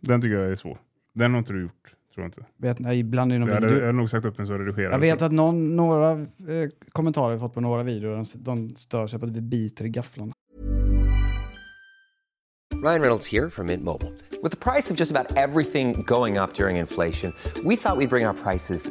Den 0.00 0.20
tycker 0.22 0.34
jag 0.36 0.50
är 0.52 0.56
svår. 0.56 0.78
Den 1.12 1.30
har 1.32 1.38
inte 1.38 1.52
du 1.52 1.62
gjort, 1.62 1.94
tror 2.14 2.24
jag 2.24 2.28
inte. 2.28 2.44
vet, 2.56 2.78
nej, 2.78 2.98
ibland 2.98 3.32
i 3.32 3.38
någon 3.38 3.48
Jag 3.48 3.54
hade, 3.54 3.66
video. 3.66 3.80
jag 3.80 3.86
hade 3.86 3.98
nog 3.98 4.10
sagt 4.10 4.26
upp 4.26 4.36
den 4.36 4.46
så 4.46 4.52
redigerad. 4.58 4.92
Jag 4.92 4.98
vet 4.98 5.22
att 5.22 5.32
någon, 5.32 5.76
några 5.76 6.10
eh, 6.12 6.70
kommentarer 6.92 7.30
jag 7.30 7.40
fått 7.40 7.54
på 7.54 7.60
några 7.60 7.82
videor, 7.82 8.16
de, 8.16 8.24
de 8.44 8.76
stör 8.76 9.06
sig 9.06 9.18
på 9.20 9.26
att 9.26 9.32
vi 9.36 9.40
biter 9.40 9.84
i 9.84 9.88
gafflarna. 9.88 10.32
Ryan 12.84 13.00
Reynolds 13.00 13.26
here 13.32 13.50
from 13.50 13.66
Mint 13.66 13.82
Mobile. 13.82 14.12
With 14.42 14.50
the 14.50 14.72
price 14.72 14.90
of 14.92 15.00
just 15.00 15.10
about 15.16 15.38
everything 15.38 16.04
going 16.06 16.38
up 16.38 16.54
during 16.54 16.76
inflation, 16.76 17.32
we 17.64 17.76
thought 17.76 17.96
we'd 17.98 18.10
bring 18.10 18.26
our 18.26 18.34
prices 18.34 18.90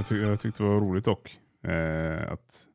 Jag, 0.00 0.06
ty 0.08 0.20
jag 0.22 0.40
tyckte 0.40 0.62
det 0.62 0.68
var 0.68 0.80
roligt 0.80 1.04
dock. 1.04 1.38
Eh, 1.64 2.32
att 2.32 2.66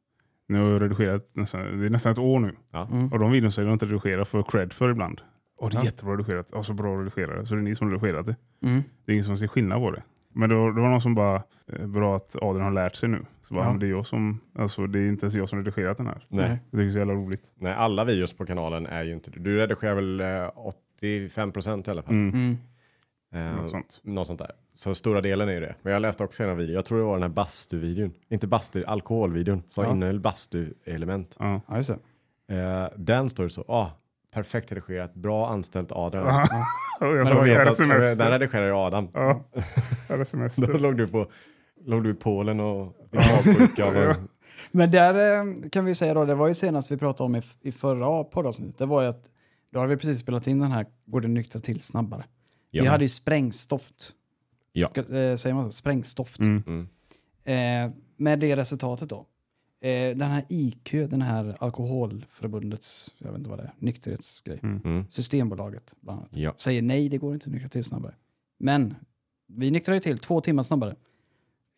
nu 0.47 0.59
har 0.59 0.69
jag 0.69 0.81
redigerat 0.81 1.29
nästan, 1.33 1.79
det 1.79 1.85
är 1.85 1.89
nästan 1.89 2.11
ett 2.11 2.19
år 2.19 2.39
nu. 2.39 2.55
Ja. 2.71 2.81
Och 3.11 3.19
de 3.19 3.31
videorna 3.31 3.51
som 3.51 3.63
jag 3.65 3.73
inte 3.73 3.85
redigerat 3.85 4.29
jag 4.33 4.47
cred 4.47 4.73
för 4.73 4.89
ibland. 4.89 5.21
Och 5.57 5.69
det 5.69 5.77
är 5.77 5.83
jättebra 5.83 6.13
redigerat. 6.13 6.51
Och 6.51 6.65
så 6.65 6.73
bra 6.73 6.97
redigerat. 7.01 7.47
Så 7.47 7.55
det 7.55 7.59
är 7.61 7.63
ni 7.63 7.75
som 7.75 7.91
redigerat 7.91 8.25
det. 8.25 8.35
Mm. 8.63 8.83
Det 9.05 9.11
är 9.11 9.13
ingen 9.13 9.25
som 9.25 9.38
ser 9.38 9.47
skillnad 9.47 9.79
på 9.79 9.91
det. 9.91 10.03
Men 10.33 10.49
det 10.49 10.55
var, 10.55 10.71
det 10.71 10.81
var 10.81 10.89
någon 10.89 11.01
som 11.01 11.15
bara, 11.15 11.43
eh, 11.73 11.88
bra 11.88 12.15
att 12.15 12.35
Adrian 12.41 12.65
har 12.65 12.73
lärt 12.73 12.95
sig 12.95 13.09
nu. 13.09 13.25
Så 13.41 13.53
bara, 13.53 13.65
Ja. 13.65 13.77
det 13.79 13.85
är 13.85 13.89
jag 13.89 14.05
som, 14.05 14.39
alltså 14.55 14.88
det 14.88 14.99
är 14.99 15.07
inte 15.07 15.25
ens 15.25 15.35
jag 15.35 15.49
som 15.49 15.59
redigerat 15.59 15.97
den 15.97 16.07
här. 16.07 16.25
Nej. 16.29 16.49
Jag 16.49 16.51
tycker 16.71 16.77
det 16.77 16.83
är 16.83 16.91
så 16.91 16.97
jävla 16.97 17.13
roligt. 17.13 17.43
Nej, 17.59 17.73
alla 17.73 18.03
videos 18.03 18.33
på 18.33 18.45
kanalen 18.45 18.85
är 18.85 19.03
ju 19.03 19.13
inte 19.13 19.31
Du 19.31 19.57
redigerar 19.57 19.95
väl 19.95 20.21
eh, 20.21 20.49
85% 21.01 21.88
i 21.88 21.91
alla 21.91 22.01
fall. 22.03 22.13
Mm. 22.13 22.57
Eh, 23.36 23.56
Något 23.56 23.69
sånt. 23.71 24.00
Något 24.04 24.28
sånt 24.28 24.39
där. 24.39 24.52
Så 24.76 24.95
stora 24.95 25.21
delen 25.21 25.50
är 25.50 25.54
ju 25.54 25.60
det. 25.60 25.76
Men 25.82 25.93
jag 25.93 26.02
läste 26.02 26.24
också 26.24 26.43
en 26.43 26.58
video. 26.58 26.76
Jag 26.76 26.86
tror 26.86 26.98
det 26.98 27.04
var 27.04 27.13
den 27.13 27.21
här 27.21 27.30
bastu-videon. 27.30 28.13
Inte 28.30 28.48
bastu, 28.48 28.84
alkoholvideon. 28.88 29.63
Som 29.67 29.84
Ja. 29.84 29.91
innehöll 29.91 30.19
bastu-element. 30.19 31.36
Ja. 31.39 31.62
Ja, 31.67 31.78
just 31.78 31.91
det. 32.48 32.56
Eh, 32.56 32.88
den 32.98 33.30
står 33.30 33.43
det 33.43 33.50
så. 33.50 33.65
Ah, 33.67 33.88
perfekt 34.34 34.71
redigerat. 34.71 35.13
Bra 35.13 35.50
anställt 35.50 35.91
Adrian. 35.91 36.26
Och 37.00 37.08
jag 37.08 37.26
det 37.45 37.60
att, 37.62 37.65
den 37.65 37.76
semester? 37.76 38.32
redigerar 38.32 38.65
ju 38.65 38.74
Adam. 38.74 39.08
Ja, 39.13 39.41
är 40.08 40.13
det 40.13 40.17
Då 40.17 40.26
semester? 40.26 40.78
låg 40.78 40.98
du 40.98 41.08
på 41.08 41.28
låg 41.86 42.04
du 42.04 42.10
i 42.10 42.13
Polen 42.13 42.60
och 42.60 42.95
magsjuka. 43.12 43.88
och- 44.10 44.15
Men 44.71 44.91
där 44.91 45.38
eh, 45.38 45.69
kan 45.69 45.86
vi 45.86 45.95
säga 45.95 46.13
då, 46.13 46.26
det 46.26 46.36
var 46.36 46.48
ju 46.48 46.54
senast 46.54 46.91
vi 46.91 46.98
pratade 46.98 47.26
om 47.26 47.36
i, 47.36 47.41
i 47.62 47.71
förra 47.71 48.24
poddavsnittet, 48.24 48.78
det 48.78 48.86
var 48.86 49.02
ju 49.02 49.08
att 49.08 49.24
då 49.74 49.80
hade 49.80 49.89
vi 49.95 49.98
precis 50.02 50.19
spelat 50.19 50.48
in 50.48 50.60
den 50.60 50.71
här 50.71 50.86
Går 51.06 51.21
det 51.21 51.28
nyktra 51.28 51.62
till 51.62 51.82
snabbare. 51.82 52.24
Vi 52.81 52.85
Ja. 52.85 52.91
hade 52.91 53.03
ju 53.03 53.09
sprängstoft. 53.09 54.13
Ja. 54.71 54.88
Ska, 54.88 54.99
eh, 55.01 55.35
säger 55.35 55.53
man 55.53 55.65
så? 55.65 55.71
Sprängstoft. 55.71 56.39
Mm. 56.39 56.63
Mm. 56.67 56.88
Eh, 57.89 57.95
med 58.17 58.39
det 58.39 58.55
resultatet 58.55 59.09
då. 59.09 59.25
Eh, 59.81 60.17
den 60.17 60.31
här 60.31 60.43
IQ, 60.49 60.91
den 61.09 61.21
här 61.21 61.55
alkoholförbundets, 61.59 63.15
jag 63.17 63.31
vet 63.31 63.38
inte 63.38 63.49
vad 63.49 63.59
det 63.59 63.63
är, 63.63 63.73
nykterhetsgrej. 63.79 64.59
Mm. 64.63 65.05
Systembolaget 65.09 65.95
bland 66.01 66.19
annat. 66.19 66.35
Ja. 66.35 66.53
Säger 66.57 66.81
nej, 66.81 67.09
det 67.09 67.17
går 67.17 67.33
inte 67.33 67.45
att 67.47 67.51
nyktra 67.53 67.69
till 67.69 67.83
snabbare. 67.83 68.15
Men 68.57 68.95
Vi 69.47 69.71
nyktrade 69.71 69.99
till 69.99 70.17
två 70.17 70.41
timmar 70.41 70.63
snabbare. 70.63 70.95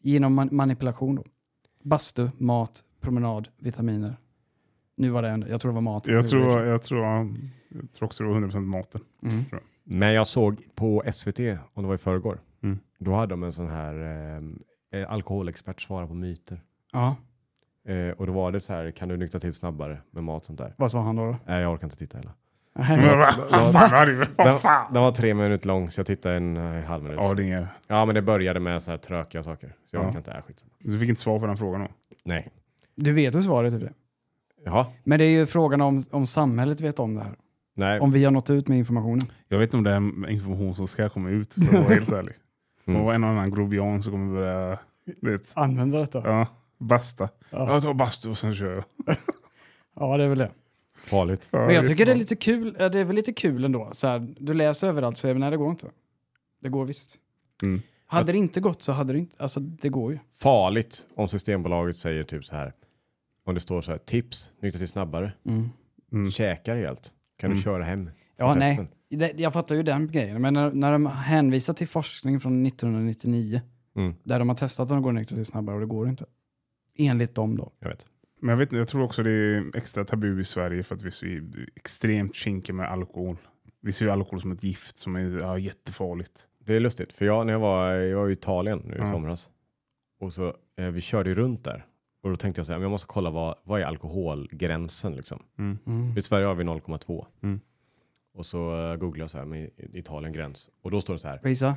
Genom 0.01 0.33
man- 0.33 0.49
manipulation 0.51 1.15
då. 1.15 1.23
Bastu, 1.83 2.29
mat, 2.37 2.83
promenad, 2.99 3.47
vitaminer. 3.57 4.17
Nu 4.95 5.09
var 5.09 5.21
det, 5.21 5.29
en, 5.29 5.45
jag 5.49 5.61
tror 5.61 5.71
det 5.71 5.75
var 5.75 5.81
mat. 5.81 6.07
Jag 6.07 6.27
tror, 6.27 6.65
jag, 6.65 6.83
tror, 6.83 7.05
jag 7.05 7.93
tror 7.93 8.05
också 8.05 8.23
det 8.23 8.29
var 8.29 8.35
100% 8.41 8.59
maten. 8.65 9.01
Mm. 9.23 9.43
Men 9.89 10.13
jag 10.13 10.27
såg 10.27 10.61
på 10.75 11.03
SVT, 11.13 11.39
om 11.73 11.83
det 11.83 11.87
var 11.87 11.95
i 11.95 11.97
förrgår, 11.97 12.39
Mm. 12.63 12.79
då 12.99 13.13
hade 13.13 13.29
de 13.29 13.43
en 13.43 13.51
sån 13.53 13.69
här 13.69 13.95
eh, 14.91 15.11
alkoholexpert 15.13 15.81
svara 15.81 16.07
på 16.07 16.13
myter. 16.13 16.61
Ja, 16.93 17.15
Eh, 17.87 18.09
och 18.09 18.27
då 18.27 18.33
var 18.33 18.51
det 18.51 18.59
så 18.59 18.73
här, 18.73 18.91
kan 18.91 19.09
du 19.09 19.17
nyktra 19.17 19.39
till 19.39 19.53
snabbare 19.53 19.97
med 20.11 20.23
mat 20.23 20.41
och 20.41 20.45
sånt 20.45 20.59
där? 20.59 20.73
vad 20.77 20.91
sa 20.91 21.01
han 21.01 21.15
då? 21.15 21.25
då? 21.25 21.37
Nej, 21.45 21.61
jag 21.61 21.73
orkar 21.73 21.87
inte 21.87 21.97
titta 21.97 22.17
heller. 22.17 22.31
Var 22.73 24.93
Den, 24.93 25.01
var 25.03 25.11
tre 25.11 25.33
minuter 25.33 25.67
lång, 25.67 25.91
så 25.91 25.99
jag 25.99 26.07
tittade 26.07 26.35
en 26.35 26.57
eh, 26.57 26.83
halv 26.83 27.03
minut. 27.03 27.19
Ja, 27.21 27.33
det 27.33 27.51
är. 27.51 27.67
Ja, 27.87 28.05
men 28.05 28.15
det 28.15 28.21
började 28.21 28.59
med 28.59 28.81
så 28.83 28.91
här 28.91 28.97
trökiga 28.97 29.43
saker. 29.43 29.75
Så 29.85 29.95
jag 29.95 30.03
Ja. 30.03 30.07
orkar 30.07 30.17
inte, 30.17 30.31
äh, 30.31 30.41
skitsamma. 30.41 30.71
Du 30.79 30.99
fick 30.99 31.09
inte 31.09 31.21
svar 31.21 31.39
på 31.39 31.45
den 31.47 31.57
frågan 31.57 31.81
då? 31.81 31.87
Nej. 32.23 32.49
Du 32.95 33.13
vet 33.13 33.35
ju 33.35 33.41
svaret 33.41 33.79
det. 33.79 33.93
Jaha. 34.65 34.85
Men 35.03 35.19
det 35.19 35.25
är 35.25 35.29
ju 35.39 35.45
frågan 35.45 35.81
om, 35.81 36.03
om 36.11 36.27
samhället 36.27 36.81
vet 36.81 36.99
om 36.99 37.15
det 37.15 37.21
här. 37.23 37.35
Nej. 37.77 37.99
Om 37.99 38.11
vi 38.11 38.23
har 38.23 38.31
nått 38.31 38.49
ut 38.49 38.67
med 38.67 38.77
informationen. 38.77 39.31
Jag 39.47 39.59
vet 39.59 39.67
inte 39.73 39.77
om 39.77 39.83
det 39.83 39.91
är 39.91 40.29
information 40.29 40.75
som 40.75 40.87
ska 40.87 41.09
komma 41.09 41.29
ut, 41.29 41.53
för 41.53 41.61
att 41.61 41.73
vara 41.73 41.93
helt 41.93 42.09
ärlig. 42.09 42.33
Mm. 42.85 43.01
Och 43.01 43.13
en 43.13 43.23
och 43.23 43.29
annan 43.29 43.51
grobian 43.51 44.03
som 44.03 44.11
kommer 44.11 44.33
börja 44.33 44.77
vet, 45.21 45.41
Använda 45.53 45.99
detta. 45.99 46.21
Ja. 46.23 46.29
ja, 46.29 46.47
basta. 46.77 47.29
Ja. 47.49 47.73
Jag 47.73 47.83
tar 47.83 47.93
bastu 47.93 48.29
och 48.29 48.37
sen 48.37 48.55
kör 48.55 48.73
jag. 48.73 48.83
det 50.19 50.23
är 50.23 50.27
väl 50.27 50.37
det. 50.37 50.51
Farligt. 50.95 51.47
Ja, 51.51 51.65
Men 51.65 51.75
jag 51.75 51.87
tycker 51.87 52.05
det 52.05 52.11
är 52.11 52.15
lite 52.15 52.35
kul, 52.35 52.75
ja, 52.79 52.89
det 52.89 52.99
är 52.99 53.03
väl 53.03 53.15
lite 53.15 53.33
kul 53.33 53.65
ändå. 53.65 53.89
Så 53.91 54.07
här, 54.07 54.27
du 54.39 54.53
läser 54.53 54.87
överallt 54.87 55.17
så 55.17 55.27
är 55.27 55.33
det, 55.33 55.39
nej 55.39 55.51
det 55.51 55.57
går 55.57 55.69
inte. 55.69 55.87
Det 56.61 56.69
går 56.69 56.85
visst. 56.85 57.17
Mm. 57.63 57.81
Hade 58.05 58.31
det 58.31 58.37
inte 58.37 58.61
gått 58.61 58.83
så 58.83 58.91
hade 58.91 59.13
det 59.13 59.19
inte, 59.19 59.35
alltså 59.39 59.59
det 59.59 59.89
går 59.89 60.11
ju. 60.11 60.19
Farligt 60.33 61.07
om 61.15 61.29
Systembolaget 61.29 61.95
säger 61.95 62.23
typ 62.23 62.45
så 62.45 62.55
här. 62.55 62.73
Om 63.45 63.53
det 63.53 63.59
står 63.59 63.81
så 63.81 63.91
här, 63.91 63.97
tips, 63.97 64.51
nyktra 64.59 64.79
till 64.79 64.87
snabbare. 64.87 65.31
Mm. 65.45 66.31
Käkar 66.31 66.77
helt. 66.77 67.13
Kan 67.37 67.49
du 67.49 67.53
Mm. 67.53 67.63
köra 67.63 67.83
hem? 67.83 68.09
Ja, 68.37 68.55
nej. 68.55 68.87
Det, 69.09 69.33
jag 69.39 69.53
fattar 69.53 69.75
ju 69.75 69.83
den 69.83 70.11
grejen, 70.11 70.41
men 70.41 70.53
när, 70.53 70.71
när 70.71 70.91
de 70.91 71.05
hänvisar 71.05 71.73
till 71.73 71.87
forskning 71.87 72.39
från 72.39 72.65
1999, 72.65 73.61
Mm, 73.95 74.13
där 74.23 74.39
de 74.39 74.49
har 74.49 74.55
testat 74.55 74.83
att 74.83 74.89
de 74.89 75.01
går 75.01 75.11
nykter 75.11 75.35
till 75.35 75.45
snabbare 75.45 75.75
och 75.75 75.81
det 75.81 75.87
går 75.87 76.09
inte. 76.09 76.25
Enligt 76.97 77.35
dem 77.35 77.57
då. 77.57 77.71
jag 77.79 77.89
vet. 77.89 78.05
Men 78.41 78.49
jag, 78.49 78.57
vet, 78.57 78.71
jag 78.71 78.87
tror 78.87 79.03
också 79.03 79.23
det 79.23 79.31
är 79.31 79.77
extra 79.77 80.05
tabu 80.05 80.41
i 80.41 80.43
Sverige 80.43 80.83
för 80.83 80.95
att 80.95 81.01
vi 81.01 81.07
är 81.07 81.11
så 81.11 81.25
extremt 81.75 82.35
kinkiga 82.35 82.75
med 82.75 82.91
alkohol. 82.91 83.37
Vi 83.81 83.93
ser 83.93 84.05
ju 84.05 84.11
alkohol 84.11 84.41
som 84.41 84.51
ett 84.51 84.63
gift 84.63 84.97
som 84.97 85.15
är 85.15 85.39
ja, 85.39 85.57
jättefarligt. 85.59 86.47
Det 86.65 86.75
är 86.75 86.79
lustigt, 86.79 87.13
för 87.13 87.25
jag, 87.25 87.45
när 87.45 87.53
jag 87.53 87.59
var, 87.59 87.91
jag 87.93 88.17
var 88.19 88.29
i 88.29 88.33
Italien 88.33 88.81
nu 88.85 88.93
i 88.95 88.97
Ja. 88.97 89.05
somras. 89.05 89.49
Och 90.19 90.33
så, 90.33 90.53
eh, 90.77 90.85
vi 90.85 91.01
körde 91.01 91.29
ju 91.29 91.35
runt 91.35 91.63
där. 91.63 91.85
Och 92.27 92.33
då 92.33 92.37
tänkte 92.37 92.59
jag 92.59 92.65
så 92.65 92.71
här, 92.71 92.79
men 92.79 92.83
jag 92.83 92.91
måste 92.91 93.07
kolla 93.07 93.29
vad, 93.29 93.55
vad 93.63 93.81
är 93.81 93.85
alkoholgränsen 93.85 95.15
liksom. 95.15 95.43
Mm. 95.57 96.17
I 96.17 96.21
Sverige 96.21 96.45
har 96.45 96.55
vi 96.55 96.63
0,2. 96.63 97.25
Mm. 97.43 97.59
Och 98.33 98.45
så 98.45 98.91
uh, 98.91 98.95
googlade 98.95 99.19
jag 99.19 99.29
så 99.29 99.37
här 99.37 99.45
med 99.45 99.69
Italien 99.77 100.33
gräns. 100.33 100.69
Och 100.81 100.91
då 100.91 101.01
står 101.01 101.13
det 101.13 101.19
så 101.19 101.27
här. 101.27 101.39
Visa. 101.43 101.75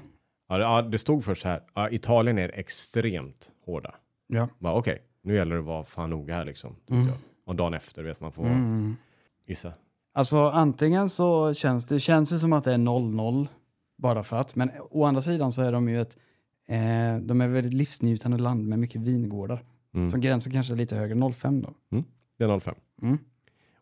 Ja, 0.49 0.59
det, 0.59 0.65
ja, 0.65 0.83
det 0.83 0.99
stod 0.99 1.25
först 1.25 1.43
så 1.43 1.49
här. 1.49 1.63
Ja, 1.75 1.91
Italien 1.91 2.39
är 2.39 2.49
extremt 2.55 3.51
hårda. 3.67 3.95
Ja. 4.27 4.49
Okej, 4.61 5.03
nu 5.23 5.35
gäller 5.35 5.55
det 5.55 5.61
att 5.61 5.67
vara 5.67 5.85
fan 5.85 6.11
noga 6.11 6.35
här 6.35 6.45
liksom. 6.45 6.71
tänkte 6.71 6.95
Mm. 6.95 7.07
Jag. 7.07 7.17
Och 7.47 7.57
dagen 7.57 7.75
efter 7.75 8.03
vet 8.03 8.21
man 8.21 8.33
får 8.33 8.47
Mm. 8.47 8.97
gissa. 9.47 9.73
Alltså 10.13 10.49
antingen 10.49 11.09
så 11.09 11.55
känns 11.55 11.87
det 11.87 12.01
känns 12.01 12.33
ju 12.33 12.39
som 12.39 12.53
att 12.53 12.65
det 12.65 12.73
är 12.73 12.79
0-0 12.79 13.49
bara 13.99 14.23
för 14.23 14.37
att, 14.37 14.57
men 14.57 14.71
å 14.91 15.05
andra 15.05 15.23
sidan 15.23 15.53
så 15.53 15.63
är 15.63 15.73
de 15.73 15.89
ju 15.89 16.01
ett, 16.01 16.17
eh, 16.69 17.17
de 17.23 17.41
är 17.41 17.49
ett 17.49 17.55
väldigt 17.55 17.75
livsnjutande 17.75 18.39
land 18.39 18.69
med 18.69 18.79
mycket 18.79 19.01
vingårdar. 19.01 19.65
Mm. 19.95 20.11
Så 20.11 20.19
gränsen 20.19 20.53
kanske 20.53 20.75
är 20.75 20.77
lite 20.77 20.97
högre, 20.97 21.15
0,5 21.15 21.63
då. 21.63 21.75
Det 22.39 22.45
är 22.45 22.49
0,5. 22.49 22.75
Mm. 23.03 23.19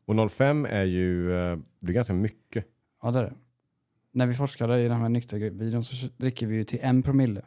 Och 0.05 0.15
0,5 0.15 0.67
är 0.69 0.85
ju, 0.85 1.33
eh, 1.33 1.59
det 1.81 1.91
är 1.91 1.95
ganska 1.95 2.15
mycket. 2.15 2.65
Ja 3.03 3.11
det 3.11 3.19
är 3.19 3.23
det. 3.23 3.35
När 4.13 4.27
vi 4.27 4.35
forskade 4.35 4.81
i 4.81 4.89
den 4.89 5.01
här 5.01 5.09
nyktervideon 5.09 5.85
så 5.85 6.09
dricker 6.17 6.47
vi 6.47 6.57
ju 6.57 6.65
till 6.65 6.79
en 6.83 7.03
promille. 7.03 7.45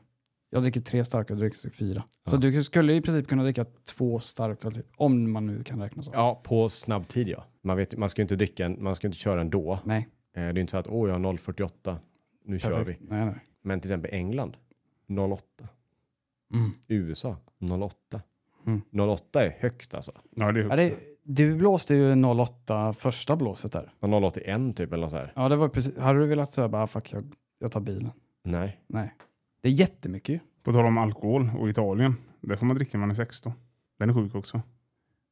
Jag 0.49 0.61
dricker 0.63 0.81
tre 0.81 1.05
starka 1.05 1.33
och 1.33 1.39
du 1.39 1.49
dricker 1.49 1.69
fyra. 1.69 2.03
Så 2.29 2.35
Ja. 2.35 2.39
du 2.39 2.63
skulle 2.63 2.93
i 2.95 3.01
princip 3.01 3.27
kunna 3.27 3.43
dricka 3.43 3.65
två 3.85 4.19
starka, 4.19 4.71
om 4.95 5.31
man 5.31 5.45
nu 5.45 5.63
kan 5.63 5.79
räkna 5.81 6.03
så. 6.03 6.11
Ja, 6.13 6.41
på 6.43 6.69
snabb 6.69 7.07
tid 7.07 7.27
ja. 7.27 7.45
Man, 7.61 7.77
vet, 7.77 7.97
man 7.97 8.09
ska 8.09 8.21
ju 8.21 8.23
inte 8.23 8.35
dricka, 8.35 8.65
en, 8.65 8.83
man 8.83 8.95
ska 8.95 9.07
inte 9.07 9.17
köra 9.17 9.41
ändå. 9.41 9.79
Nej, 9.85 10.07
Eh, 10.33 10.41
det 10.41 10.47
är 10.47 10.57
inte 10.59 10.71
så 10.71 10.77
att 10.77 10.87
åh 10.87 11.09
jag 11.09 11.15
har 11.19 11.33
0,48, 11.33 11.95
nu 12.45 12.59
kör 12.59 12.69
vi. 12.69 12.75
perfekt. 12.75 13.01
Nej, 13.09 13.25
nej. 13.25 13.35
Men 13.61 13.79
till 13.79 13.91
exempel 13.91 14.11
England, 14.13 14.57
0,8. 15.07 15.67
Mm. 16.53 16.71
USA, 16.87 17.37
0,8. 17.59 18.21
Mm. 18.67 18.81
0,8 18.91 19.39
är 19.39 19.57
högst 19.59 19.93
alltså. 19.93 20.11
Ja, 20.35 20.51
det 20.51 20.59
är 20.59 20.63
Ja, 20.69 20.75
det, 20.75 20.93
du 21.23 21.55
blåste 21.55 21.95
ju 21.95 22.23
08 22.25 22.93
första 22.93 23.35
blåset 23.35 23.71
där. 23.71 23.93
0,81 24.01 24.73
typ 24.73 24.93
eller 24.93 25.01
något 25.01 25.11
så 25.11 25.17
här. 25.17 25.33
Ja, 25.35 25.49
det 25.49 25.55
var 25.55 25.69
precis. 25.69 25.97
Hade 25.97 26.19
du 26.19 26.25
velat 26.25 26.51
säga 26.51 26.67
bara, 26.69 26.83
"Ah, 26.83 26.87
fuck, 26.87 27.13
jag, 27.13 27.23
jag 27.59 27.71
tar 27.71 27.79
bilen. 27.79 28.11
Nej. 28.43 28.81
Nej. 28.87 29.13
Det 29.61 29.69
är 29.69 29.73
jättemycket 29.73 30.35
ju. 30.35 30.39
På 30.63 30.73
tal 30.73 30.85
om 30.85 30.97
alkohol 30.97 31.49
och 31.59 31.69
Italien. 31.69 32.15
Där 32.41 32.55
får 32.55 32.65
man 32.65 32.75
dricka 32.75 32.97
när 32.97 32.99
man 32.99 33.11
är 33.11 33.15
16. 33.15 33.53
Den 33.99 34.09
är 34.09 34.13
sjuk 34.13 34.35
också. 34.35 34.61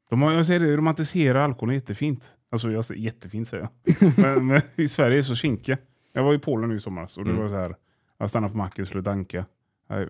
De 0.09 0.21
har, 0.21 0.31
jag 0.31 0.45
säger 0.45 0.59
det, 0.59 0.77
romantiserar 0.77 1.39
alkoholen 1.39 1.75
jättefint. 1.75 2.33
Alltså 2.51 2.71
jag 2.71 2.85
säger 2.85 3.01
jättefint 3.01 3.47
säger 3.47 3.63
jag. 3.83 4.13
men, 4.17 4.47
men 4.47 4.61
i 4.75 4.87
Sverige 4.87 5.13
är 5.13 5.17
det 5.17 5.23
så 5.23 5.35
kinkiga. 5.35 5.77
Jag 6.13 6.23
var 6.23 6.33
i 6.33 6.39
Polen 6.39 6.69
nu 6.69 6.75
i 6.75 6.79
somras 6.79 7.17
och 7.17 7.23
det 7.25 7.29
Mm. 7.31 7.41
var 7.41 7.49
så 7.49 7.55
här. 7.55 7.75
Jag 8.17 8.29
stannade 8.29 8.51
på 8.51 8.57
macken 8.57 8.81
och 8.81 8.87
skulle 8.87 9.01
danka. 9.01 9.45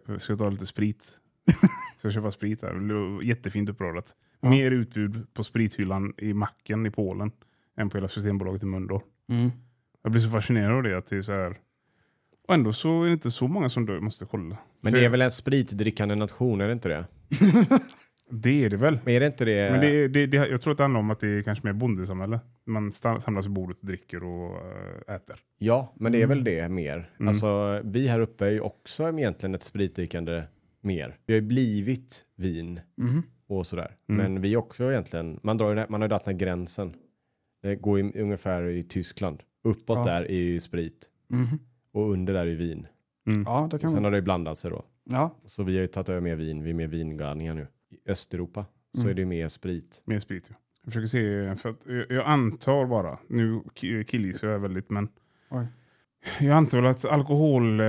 Jag 0.08 0.22
ska 0.22 0.36
ta 0.38 0.50
lite 0.50 0.66
sprit. 0.66 1.18
Ska 2.00 2.12
köpa 2.12 2.32
sprit 2.32 2.62
där. 2.62 3.24
Jättefint 3.24 3.70
uppradat. 3.70 4.16
Ja. 4.42 4.50
Mer 4.50 4.72
utbud 4.72 5.34
på 5.34 5.44
sprithyllan 5.44 6.14
i 6.18 6.34
macken 6.34 6.86
i 6.86 6.92
Polen 6.92 7.32
än 7.78 7.90
på 7.90 7.98
hela 7.98 8.08
Systembolaget 8.08 8.64
i 8.64 8.66
Mölndal. 8.66 9.02
Mm. 9.30 9.52
Jag 10.04 10.12
blir 10.12 10.22
så 10.22 10.30
fascinerad 10.30 10.72
av 10.72 10.84
det. 10.84 10.98
Att 10.98 11.08
det 11.08 11.18
är 11.18 11.22
så 11.22 11.32
här. 11.32 11.58
Och 12.48 12.54
ändå 12.54 12.74
så 12.74 13.04
är 13.04 13.08
det 13.08 13.14
inte 13.14 13.32
så 13.32 13.48
många 13.48 13.70
som 13.70 13.86
dör. 13.86 14.00
Måste 14.00 14.26
kolla. 14.26 14.58
Men 14.82 14.94
det 14.94 15.06
är 15.06 15.10
väl 15.10 15.22
en 15.22 15.32
spritdrickande 15.32 16.16
nation, 16.16 16.62
är 16.62 16.68
det 16.68 16.74
inte 16.74 16.90
det? 16.90 17.06
Det 18.32 18.66
är 18.66 18.70
det 18.70 18.78
väl. 18.78 19.00
Men 19.04 19.14
är 19.14 19.20
det 19.20 19.26
inte 19.26 19.46
det? 19.46 19.72
Men 19.72 19.82
det, 19.82 20.08
det, 20.08 20.26
det, 20.26 20.38
jag 20.38 20.62
tror 20.62 20.72
att 20.72 20.78
det 20.78 20.84
handlar 20.84 21.00
om 21.00 21.12
att 21.12 21.20
det 21.20 21.28
är 21.28 21.42
kanske 21.44 21.68
mer 21.68 21.74
bondesamhälle. 21.74 22.40
Man 22.66 22.92
samlas 22.92 23.46
vid 23.46 23.52
bordet 23.52 23.80
och 23.80 23.86
dricker 23.86 24.24
och 24.24 24.58
äh, 25.08 25.16
äter. 25.16 25.36
Ja, 25.58 25.94
men 25.96 26.12
det 26.12 26.22
är 26.22 26.28
väl 26.28 26.44
det 26.44 26.70
mer. 26.70 27.10
Mm. 27.20 27.28
Alltså, 27.28 27.82
vi 27.84 28.08
här 28.08 28.20
uppe 28.20 28.46
är 28.46 28.52
ju 28.52 28.60
också 28.60 29.10
egentligen 29.10 29.56
ett 29.56 29.64
spritdrickande 29.64 30.44
mer. 30.82 31.18
Vi 31.26 31.34
har 31.34 31.42
ju 31.42 31.48
blivit 31.48 32.26
vin 32.36 32.80
Mhm. 32.96 33.24
och 33.48 33.68
sådär. 33.68 33.96
Mm. 34.10 34.34
Men 34.34 34.42
vi 34.42 34.56
också 34.56 34.92
egentligen, 34.92 35.40
man, 35.44 35.58
drar, 35.58 35.86
man 35.90 36.02
har 36.02 36.06
ju 36.06 36.10
dragit 36.10 36.26
den 36.26 36.34
här 36.34 36.40
gränsen. 36.40 36.94
Det 37.62 37.76
går 37.76 38.00
ju 38.00 38.22
ungefär 38.22 38.64
i 38.64 38.84
Tyskland. 38.84 39.44
Uppåt 39.64 39.98
Ja. 39.98 40.06
där 40.06 40.32
är 40.32 40.36
ju 40.42 40.60
sprit 40.60 41.10
Mhm. 41.28 41.60
och 41.92 42.12
under 42.12 42.34
där 42.34 42.48
är 42.48 42.56
vin. 42.56 42.88
Ja, 43.46 43.68
det 43.72 43.80
kan 43.80 43.90
Sen 43.90 43.98
man. 43.98 44.04
har 44.04 44.12
det 44.12 44.18
ju 44.18 44.22
blandat 44.24 44.58
sig 44.58 44.72
då. 44.72 44.86
Ja. 45.04 45.36
Så 45.46 45.64
vi 45.64 45.74
har 45.76 45.82
ju 45.82 45.88
tagit 45.88 46.10
över 46.10 46.22
mer 46.22 46.36
vin, 46.36 46.64
vi 46.64 46.70
är 46.70 46.74
mer 46.74 46.88
vingalningar 46.88 47.54
nu. 47.54 47.68
I 47.92 48.12
Östeuropa 48.12 48.66
så 48.94 49.00
Mm. 49.02 49.12
är 49.12 49.14
det 49.16 49.22
ju 49.22 49.26
mer 49.26 49.48
sprit. 49.48 50.02
Mer 50.06 50.20
sprit. 50.20 50.48
Ja. 50.50 50.56
Jag 50.84 50.94
försöker 50.94 51.08
se, 51.08 51.56
för 51.56 51.76
jag, 51.86 52.12
jag 52.12 52.26
antar 52.26 52.86
bara, 52.86 53.20
nu 53.28 53.54
ki- 53.76 54.04
killgissar 54.04 54.48
jag 54.48 54.60
väldigt, 54.60 54.90
men 54.90 55.10
Oj. 55.50 55.66
jag 56.40 56.52
antar 56.58 56.82
väl 56.82 56.92
att 56.92 57.06
alkohol, 57.06 57.82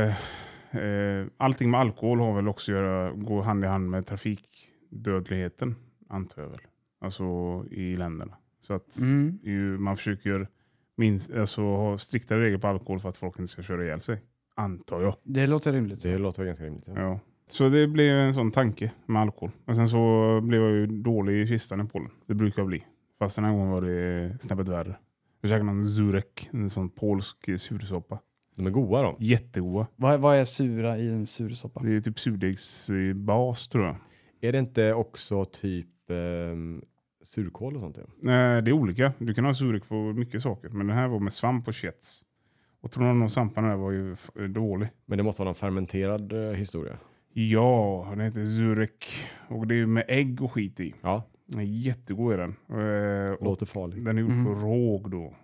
eh, 0.70 1.26
allting 1.36 1.70
med 1.70 1.80
alkohol 1.80 2.20
har 2.20 2.34
väl 2.36 2.48
också 2.48 2.72
att 2.72 2.76
göra, 2.78 3.12
går 3.12 3.42
hand 3.42 3.64
i 3.64 3.66
hand 3.66 3.90
med 3.90 4.06
trafikdödligheten, 4.06 5.74
antar 6.08 6.42
jag 6.42 6.48
väl. 6.48 6.60
Alltså 7.00 7.24
i 7.70 7.96
länderna. 7.96 8.36
Så 8.60 8.74
att 8.74 8.98
Mm. 8.98 9.38
ju, 9.42 9.78
man 9.78 9.96
försöker 9.96 10.48
minst, 10.96 11.30
alltså, 11.32 11.62
ha 11.62 11.98
striktare 11.98 12.40
regler 12.42 12.58
på 12.58 12.66
alkohol 12.68 13.00
för 13.00 13.08
att 13.08 13.16
folk 13.16 13.38
inte 13.38 13.52
ska 13.52 13.62
köra 13.62 13.84
ihjäl 13.84 14.00
sig. 14.00 14.20
Antar 14.54 15.00
jag. 15.02 15.14
Det 15.22 15.46
låter 15.46 15.72
rimligt. 15.72 16.02
Det 16.02 16.18
låter 16.18 16.38
väl 16.38 16.46
ganska 16.46 16.64
rimligt. 16.64 16.86
Ja. 16.88 17.00
Ja. 17.00 17.20
Så 17.46 17.68
det 17.68 17.86
blev 17.86 18.16
en 18.16 18.34
sån 18.34 18.50
tanke 18.50 18.92
med 19.06 19.22
alkohol. 19.22 19.50
Men 19.64 19.76
sen 19.76 19.88
så 19.88 20.40
blev 20.40 20.62
jag 20.62 20.70
ju 20.72 20.86
dålig 20.86 21.42
i 21.42 21.46
kistan 21.46 21.80
i 21.80 21.84
Polen. 21.84 22.10
Det 22.26 22.34
brukar 22.34 22.62
jag 22.62 22.66
bli. 22.68 22.84
Fast 23.18 23.36
den 23.36 23.44
här 23.44 23.52
gången 23.52 23.70
var 23.70 23.82
det 23.82 24.36
snäppet 24.40 24.68
värre. 24.68 24.96
Jag 25.40 25.48
käkade 25.50 25.64
någon 25.72 25.88
zurek, 25.88 26.48
en 26.52 26.70
sån 26.70 26.88
polsk 26.90 27.60
sursoppa. 27.60 28.18
De 28.56 28.66
är 28.66 28.70
goda 28.70 29.02
de. 29.02 29.16
Jättegoda. 29.18 29.86
Vad, 29.96 30.20
vad 30.20 30.36
är 30.36 30.44
sura 30.44 30.98
i 30.98 31.08
en 31.08 31.26
sursoppa? 31.26 31.82
Det 31.82 31.96
är 31.96 32.00
typ 32.00 32.18
surdegsbas 32.20 33.68
tror 33.68 33.84
jag. 33.86 33.96
Är 34.40 34.52
det 34.52 34.58
inte 34.58 34.92
också 34.94 35.44
typ 35.44 36.10
ehm, 36.10 36.82
surkål 37.22 37.74
och 37.74 37.80
sånt? 37.80 37.96
Ja? 37.96 38.02
Nej, 38.22 38.62
det 38.62 38.70
är 38.70 38.72
olika. 38.72 39.12
Du 39.18 39.34
kan 39.34 39.44
ha 39.44 39.54
surek 39.54 39.88
på 39.88 39.94
mycket 39.94 40.42
saker. 40.42 40.68
Men 40.68 40.86
den 40.86 40.96
här 40.96 41.08
var 41.08 41.18
med 41.18 41.32
svamp 41.32 41.68
och 41.68 41.74
kets. 41.74 42.24
Och 42.80 42.90
tror 42.90 43.04
någon 43.04 43.22
av 43.22 43.28
svamparna 43.28 43.68
där 43.68 43.76
var 43.76 43.90
ju 43.90 44.16
dålig. 44.48 44.88
Men 45.06 45.18
det 45.18 45.24
måste 45.24 45.42
vara 45.42 45.48
någon 45.48 45.54
fermenterad 45.54 46.32
eh, 46.32 46.52
historia. 46.52 46.98
Ja, 47.32 48.06
den 48.10 48.20
heter 48.20 48.44
zurek. 48.44 49.06
Och 49.48 49.66
det 49.66 49.74
är 49.74 49.86
med 49.86 50.04
ägg 50.08 50.42
och 50.42 50.52
skit 50.52 50.80
i. 50.80 50.94
Ja, 51.00 51.22
Den 51.46 51.60
är 51.60 51.64
jättegod 51.64 52.32
är 52.34 52.38
den. 52.38 52.50
Eh, 53.32 53.44
låter 53.44 53.66
farligt. 53.66 54.04
den 54.04 54.18
är 54.18 54.22
gjord 54.22 54.30
Mm. 54.30 54.44
på 54.44 54.52
råg 54.54 55.10
då. 55.10 55.34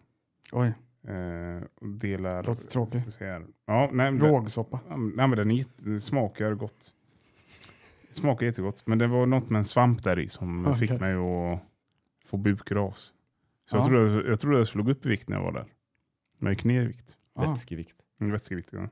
Oj. 0.53 0.73
Eh, 1.09 1.63
delar... 1.81 2.43
Låter 2.43 2.69
tråkigt. 2.69 3.19
Ja, 3.67 3.91
nej, 3.93 4.11
Rågsoppa. 4.13 4.81
Nej, 4.89 5.29
men 5.29 5.31
den 5.31 5.51
är 5.51 5.99
smakar 5.99 6.55
gott. 6.55 6.93
Smakar 8.11 8.47
jättegott. 8.47 8.83
Men 8.87 8.99
det 8.99 9.07
var 9.07 9.27
något 9.27 9.51
med 9.51 9.59
en 9.59 9.65
svamp 9.65 10.03
där 10.03 10.19
i 10.19 10.29
som 10.29 10.67
Okej. 10.67 10.89
fick 10.89 11.01
mig 11.01 11.15
att 11.15 11.61
få 12.27 12.37
bukras. 12.37 13.13
Så 13.71 13.77
Ja. 13.77 13.81
jag, 13.81 13.87
trodde, 13.89 14.29
jag 14.31 14.41
trodde 14.41 14.59
jag 14.59 14.69
slog 14.69 14.89
upp 14.89 15.07
i 15.07 15.09
vikt 15.09 15.29
när 15.29 15.37
jag 15.37 15.45
var 15.45 15.53
där. 15.53 15.65
Men 16.39 16.47
jag 16.47 16.53
gick 16.53 16.65
ner 16.65 16.83
i 16.83 16.87
vikt. 16.87 17.17
Ah. 17.35 17.49
Vätskevikt. 17.51 17.97
En 18.19 18.33
Vätskevikt. 18.33 18.69
Ja. 18.73 18.89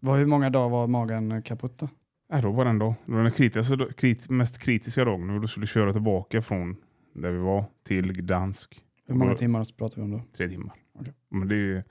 Vad, 0.00 0.18
hur 0.18 0.26
många 0.26 0.50
dagar 0.50 0.68
var 0.68 0.86
magen 0.86 1.42
kaputt 1.42 1.78
då? 1.78 1.88
Nej, 2.30 2.42
då 2.42 2.50
var 2.52 2.64
den 2.64 2.78
dag. 2.78 2.94
Det 3.06 3.12
var 3.12 3.22
den 3.22 3.32
kritiska, 3.32 3.76
krit, 3.96 4.28
mest 4.30 4.58
kritiska 4.58 5.04
dagen. 5.04 5.26
När 5.26 5.34
vi 5.34 5.40
då 5.40 5.46
skulle 5.48 5.66
köra 5.66 5.92
tillbaka 5.92 6.42
från 6.42 6.76
där 7.12 7.30
vi 7.30 7.38
var 7.38 7.64
till 7.82 8.12
Gdansk. 8.12 8.80
Hur 9.06 9.14
många 9.14 9.30
Då- 9.30 9.36
timmar 9.36 9.66
pratar 9.76 9.96
vi 9.96 10.02
om 10.02 10.10
då? 10.10 10.22
Tre 10.36 10.48
timmar. 10.48 10.74
Okej. 10.94 11.14
Men 11.28 11.48
det 11.48 11.54
är 11.54 11.58
ju... 11.58 11.82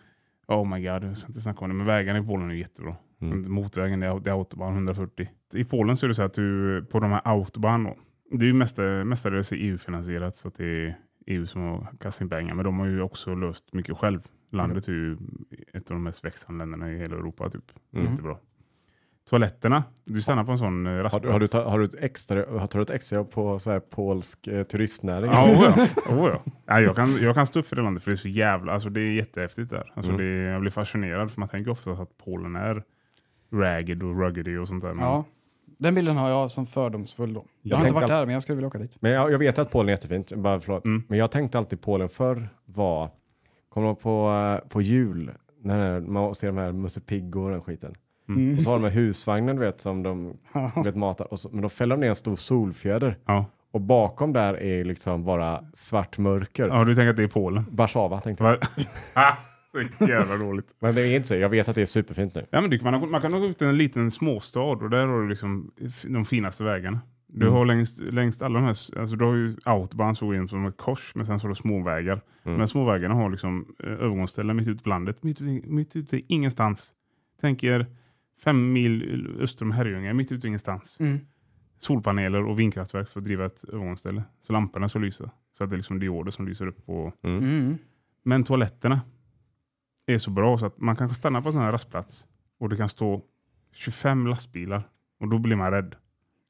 Oh 0.48 0.68
my 0.68 0.88
god, 0.88 1.04
jag 1.04 1.18
ska 1.18 1.28
inte 1.28 1.42
snacka 1.42 1.66
om 1.66 1.70
det. 1.70 1.76
Men 1.76 1.86
vägarna 1.86 2.20
i 2.20 2.24
Polen 2.24 2.52
är 2.52 2.56
jättebra. 2.56 2.96
Mm. 3.22 3.52
Motvägen 3.52 4.00
det 4.00 4.08
är, 4.08 4.20
det 4.20 4.30
är 4.30 4.34
autobahn 4.34 4.74
140. 4.74 5.30
I 5.54 5.64
Polen 5.64 5.98
så 5.98 6.06
är 6.06 6.08
det 6.08 6.16
så 6.16 6.24
att 6.24 6.34
du 6.34 6.86
på 6.92 7.00
de 7.00 7.12
här 7.12 7.22
autobahn 7.24 7.84
då, 7.84 7.98
det 8.32 8.46
är 8.46 8.48
ju 8.48 8.54
mesta, 8.54 8.82
mestadels 8.82 9.52
EU-finansierat 9.52 10.36
så 10.36 10.48
att 10.48 10.56
det 10.56 10.66
är 10.66 10.98
EU 11.26 11.46
som 11.46 11.62
har 11.62 11.88
kastat 12.00 12.22
in 12.22 12.30
pengar. 12.30 12.56
Men 12.56 12.66
de 12.66 12.80
har 12.80 12.86
ju 12.86 13.02
också 13.02 13.36
löst 13.36 13.74
mycket 13.74 13.98
själv. 13.98 14.28
Landet 14.52 14.88
är 14.88 14.92
ju 14.92 15.18
ett 15.74 15.92
av 15.92 15.96
de 15.96 16.04
mest 16.04 16.26
växande 16.26 16.66
länderna 16.66 16.92
i 16.92 16.98
hela 16.98 17.16
Europa. 17.16 17.50
Typ. 17.50 17.72
Mm. 17.94 18.12
Jättebra. 18.12 18.38
Toaletterna, 19.30 19.84
du 20.06 20.22
stannar 20.22 20.44
på 20.44 20.52
en 20.52 20.58
sån 20.58 20.86
eh, 20.88 20.92
Har, 20.94 21.04
rastplats. 21.04 21.24
du- 21.26 21.32
har, 21.32 21.40
du, 21.40 21.48
ta- 21.48 21.70
har 21.70 21.80
du 21.80 21.86
ett 21.86 21.96
extra, 22.00 22.36
har 22.60 22.68
du 22.78 22.82
ett 22.82 22.90
extra 22.90 23.24
på 23.24 23.60
så 23.60 23.72
här 23.72 23.80
polsk 23.80 24.48
eh, 24.48 24.64
turistnäring? 24.64 25.30
Ja, 25.34 25.50
oh 25.52 25.64
ja. 25.78 25.88
Oh 26.16 26.30
ja. 26.30 26.42
ja 26.66 26.82
jag, 26.82 26.96
kan, 26.96 27.18
jag 27.22 27.36
kan 27.36 27.48
stå 27.48 27.60
upp 27.60 27.68
för 27.68 27.76
det 27.76 27.82
landet 27.82 28.04
för 28.04 28.12
det 28.12 28.16
är 28.16 28.18
så 28.18 28.28
jävla, 28.28 28.74
alltså 28.74 28.90
det 28.90 29.02
är 29.02 29.12
jättehäftigt 29.14 29.70
där. 29.70 29.92
Alltså 29.96 30.12
Mm. 30.12 30.26
det, 30.26 30.32
jag 30.52 30.62
blir 30.62 30.72
fascinerad 30.72 31.32
för 31.32 31.40
man 31.40 31.50
tänker 31.50 31.72
ofta 31.72 31.92
att 31.92 32.18
Polen 32.26 32.56
är 32.56 32.84
ragged 33.54 34.04
och 34.04 34.20
ruggedy 34.20 34.58
och 34.58 34.68
sånt 34.68 34.84
där. 34.84 34.94
Men 34.94 35.06
Ja. 35.06 35.24
Den 35.78 35.96
bilden 35.96 36.18
har 36.18 36.30
jag 36.30 36.52
som 36.52 36.66
fördomsfull 36.66 37.34
då. 37.34 37.46
Jag 37.62 37.72
Jag 37.72 37.78
har 37.78 37.84
inte 37.84 37.94
varit 37.96 38.04
all- 38.04 38.10
där 38.10 38.26
men 38.26 38.34
jag 38.34 38.44
skulle 38.44 38.56
vilja 38.56 38.68
åka 38.68 38.78
dit. 38.78 38.98
Men 39.00 39.12
jag, 39.12 39.32
jag 39.32 39.40
vet 39.40 39.60
att 39.60 39.72
Polen 39.72 39.90
är 39.90 39.94
jättefint, 39.94 40.34
bara 40.36 40.60
förlåt. 40.60 40.86
Mm. 40.88 41.04
Men 41.08 41.20
jag 41.20 41.32
tänkte 41.32 41.58
alltid 41.58 41.82
Polen 41.82 42.10
förr 42.10 42.50
var, 42.66 43.10
kommer 43.70 43.94
på, 43.94 44.30
eh, 44.64 44.70
på 44.70 44.82
jul, 44.82 45.32
när 45.62 46.00
man 46.00 46.36
ser 46.36 46.48
de 46.48 46.58
här 46.58 46.72
Musse 46.72 47.02
Pigg 47.02 47.36
och 47.36 47.50
den 47.52 47.62
skiten. 47.62 47.94
Mm. 48.30 48.58
Och 48.58 48.64
så 48.64 48.70
har 48.70 48.80
de 48.80 48.90
husvagnen 48.90 49.60
vet 49.60 49.82
som 49.82 50.04
de 50.04 50.34
vet, 50.84 50.96
matar, 50.96 51.36
så, 51.36 51.50
men 51.52 51.62
då 51.62 51.70
fäller 51.70 51.96
de 51.96 52.02
ner 52.02 52.10
en 52.10 52.16
stor 52.16 52.36
solfjäder. 52.36 53.18
ja. 53.26 53.46
Och 53.72 53.82
bakom 53.82 54.34
där 54.34 54.54
är 54.62 54.84
liksom 54.86 55.24
bara 55.24 55.64
svart 55.74 56.18
mörker. 56.18 56.68
ja, 56.68 56.84
du 56.86 56.96
tänker 56.96 57.10
att 57.10 57.16
det 57.18 57.24
är 57.24 57.28
Polen? 57.28 57.66
Warszawa 57.72 58.22
tänkte 58.22 58.44
jag. 58.44 58.58
Ah, 59.14 59.36
så 60.00 60.06
jävla 60.06 60.38
dåligt. 60.38 60.76
Men 60.80 60.96
det 60.96 61.02
är 61.08 61.16
inte 61.16 61.28
så, 61.28 61.36
jag 61.36 61.50
vet 61.50 61.70
att 61.70 61.76
det 61.76 61.82
är 61.82 61.86
superfint 61.86 62.36
nu. 62.36 62.46
Ja, 62.50 62.62
men 62.62 62.80
man, 62.84 63.12
man 63.12 63.22
kan 63.22 63.34
åka 63.34 63.46
ut 63.46 63.58
till 63.58 63.68
en 63.68 63.78
liten 63.78 64.12
småstad 64.12 64.60
och 64.62 64.90
där 64.90 65.08
har 65.08 65.22
du 65.22 65.30
liksom 65.30 65.72
de 66.08 66.26
finaste 66.26 66.64
vägarna. 66.64 67.00
Du 67.28 67.46
Mm. 67.46 67.54
har 67.58 67.66
längst, 67.66 68.00
längst 68.00 68.42
alla 68.42 68.60
de 68.60 68.64
här, 68.66 69.00
alltså 69.00 69.16
du 69.16 69.26
har 69.26 69.34
ju 69.36 69.56
autobahn 69.64 70.16
så 70.16 70.34
in 70.34 70.48
som 70.48 70.66
ett 70.66 70.78
kors, 70.78 71.12
men 71.16 71.26
sen 71.26 71.40
så 71.40 71.44
har 71.46 71.50
du 71.50 71.56
småvägar. 71.56 72.22
Mm. 72.44 72.58
Men 72.58 72.68
småvägarna 72.68 73.16
har 73.16 73.30
liksom 73.30 73.76
eh, 73.84 73.90
övergångsställen 73.92 74.56
mitt 74.56 74.68
ute 74.68 74.84
på 74.84 74.90
landet, 74.90 75.24
mitt, 75.24 75.42
ute- 75.42 75.68
mitt 75.68 75.96
ute 75.96 76.22
ingenstans. 76.34 76.94
Tänk 77.42 77.64
er 77.64 77.86
fem 78.40 78.74
mil 78.74 79.38
öster 79.42 79.66
om 79.66 79.72
Herrljunga, 79.72 80.14
mitt 80.14 80.32
ute 80.32 80.48
i 80.48 80.50
ingenstans. 80.50 80.98
Solpaneler 81.78 82.44
och 82.46 82.60
vindkraftverk 82.60 83.10
för 83.10 83.20
att 83.20 83.26
driva 83.26 83.46
ett 83.46 83.64
övergångsställe. 83.64 84.24
Så 84.42 84.54
lamporna 84.54 84.90
ska 84.90 85.00
lysa. 85.00 85.30
Så 85.58 85.64
att 85.64 85.70
det 85.70 85.76
är 85.76 85.78
liksom 85.78 86.00
dioder 86.00 86.32
som 86.32 86.48
lyser 86.48 86.68
upp 86.68 86.86
på 86.86 87.14
Mm. 87.24 87.78
men 88.24 88.44
toaletterna 88.44 89.02
är 90.06 90.18
så 90.18 90.30
bra 90.32 90.58
så 90.58 90.66
att 90.66 90.78
man 90.80 90.96
kan 90.96 91.16
stanna 91.16 91.42
på 91.42 91.50
en 91.50 91.54
sån 91.54 91.62
här 91.62 91.72
rastplats 91.72 92.26
och 92.60 92.70
det 92.70 92.78
kan 92.78 92.90
stå 92.90 93.22
25 93.72 94.28
lastbilar 94.28 94.84
och 95.20 95.28
då 95.28 95.38
blir 95.40 95.56
man 95.56 95.72
rädd. 95.72 95.96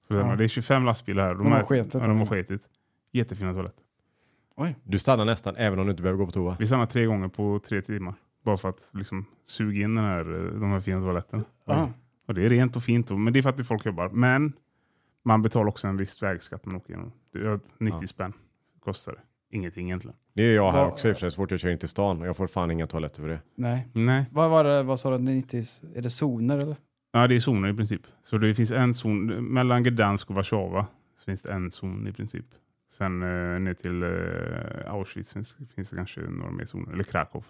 För 0.07 0.19
Ja. 0.29 0.35
Det 0.35 0.43
är 0.43 0.47
25 0.47 0.85
lastbilar 0.85 1.23
här. 1.27 1.35
De 1.35 1.51
har 1.51 1.59
är- 1.59 1.63
skitit. 1.63 1.93
Ja, 1.93 2.07
de 2.07 2.17
har 2.17 2.25
skitit. 2.25 2.69
Jättefina 3.11 3.53
toaletter. 3.53 3.83
Du 4.83 4.99
stannar 4.99 5.25
nästan 5.25 5.55
även 5.55 5.79
om 5.79 5.85
du 5.85 5.91
inte 5.91 6.03
behöver 6.03 6.17
gå 6.19 6.25
på 6.25 6.31
toa. 6.31 6.55
Vi 6.59 6.67
stannar 6.67 6.85
tre 6.85 7.05
gånger 7.05 7.27
på 7.27 7.59
tre 7.59 7.81
timmar. 7.81 8.13
Bara 8.43 8.57
för 8.57 8.69
att 8.69 8.89
liksom 8.93 9.25
suga 9.43 9.81
in 9.83 9.95
den 9.95 10.03
här, 10.05 10.19
eh, 10.45 10.59
de 10.59 10.71
här 10.71 10.79
fina 10.79 10.99
toaletterna. 10.99 11.43
Ah. 11.65 11.87
Och 12.27 12.33
det 12.33 12.45
är 12.45 12.49
rent 12.49 12.75
och 12.75 12.83
fint. 12.83 13.11
Och, 13.11 13.19
men 13.19 13.33
det 13.33 13.39
är 13.39 13.41
för 13.41 13.49
att 13.49 13.67
folk 13.67 13.85
jobbar. 13.85 14.09
Men 14.09 14.53
man 15.23 15.41
betalar 15.41 15.67
också 15.67 15.87
en 15.87 15.97
viss 15.97 16.23
vägskatt 16.23 16.65
man 16.65 16.75
åker 16.75 16.89
igenom. 16.93 17.11
Det 17.33 17.39
är 17.39 17.59
90 17.77 17.97
Ja. 18.01 18.07
spänn 18.07 18.33
kostar 18.79 19.11
det. 19.13 19.19
Ingenting 19.57 19.87
egentligen. 19.87 20.17
Det 20.33 20.43
är 20.43 20.55
jag 20.55 20.71
här 20.71 20.79
Vad- 20.83 20.91
också 20.91 21.09
i 21.09 21.11
och 21.11 21.15
för 21.15 21.19
sig, 21.19 21.31
så 21.31 21.35
fort 21.35 21.51
jag 21.51 21.59
kör 21.59 21.69
in 21.69 21.77
till 21.77 21.89
stan 21.89 22.21
och 22.21 22.27
jag 22.27 22.37
får 22.37 22.47
fan 22.47 22.71
inga 22.71 22.87
toaletter 22.87 23.21
för 23.21 23.29
det. 23.29 23.39
Nej. 23.55 23.87
Nej. 23.93 24.25
Vad 24.31 24.49
var 24.49 24.63
det, 24.63 24.83
vad 24.83 24.99
sa 24.99 25.17
du, 25.17 25.23
90, 25.23 25.63
är 25.95 26.01
det 26.01 26.09
zoner 26.09 26.57
eller? 26.57 26.75
Ja, 27.11 27.27
det 27.27 27.35
är 27.35 27.39
zoner 27.39 27.69
i 27.69 27.73
princip. 27.73 28.01
Så 28.23 28.37
det 28.37 28.55
finns 28.55 28.71
en 28.71 28.93
zon 28.93 29.25
mellan 29.53 29.83
Gdansk 29.83 30.29
och 30.29 30.35
Warszawa. 30.35 30.87
Så 31.17 31.23
finns 31.25 31.41
det 31.41 31.53
en 31.53 31.71
zon 31.71 32.07
i 32.07 32.11
princip. 32.11 32.45
Sen 32.91 33.21
eh, 33.23 33.59
ner 33.59 33.73
till 33.73 34.03
eh, 34.03 34.91
Auschwitz 34.93 35.33
finns, 35.33 35.57
finns 35.75 35.89
det 35.89 35.95
kanske 35.95 36.21
några 36.21 36.51
mer 36.51 36.65
zoner. 36.65 36.93
Eller 36.93 37.03
Krakow. 37.03 37.43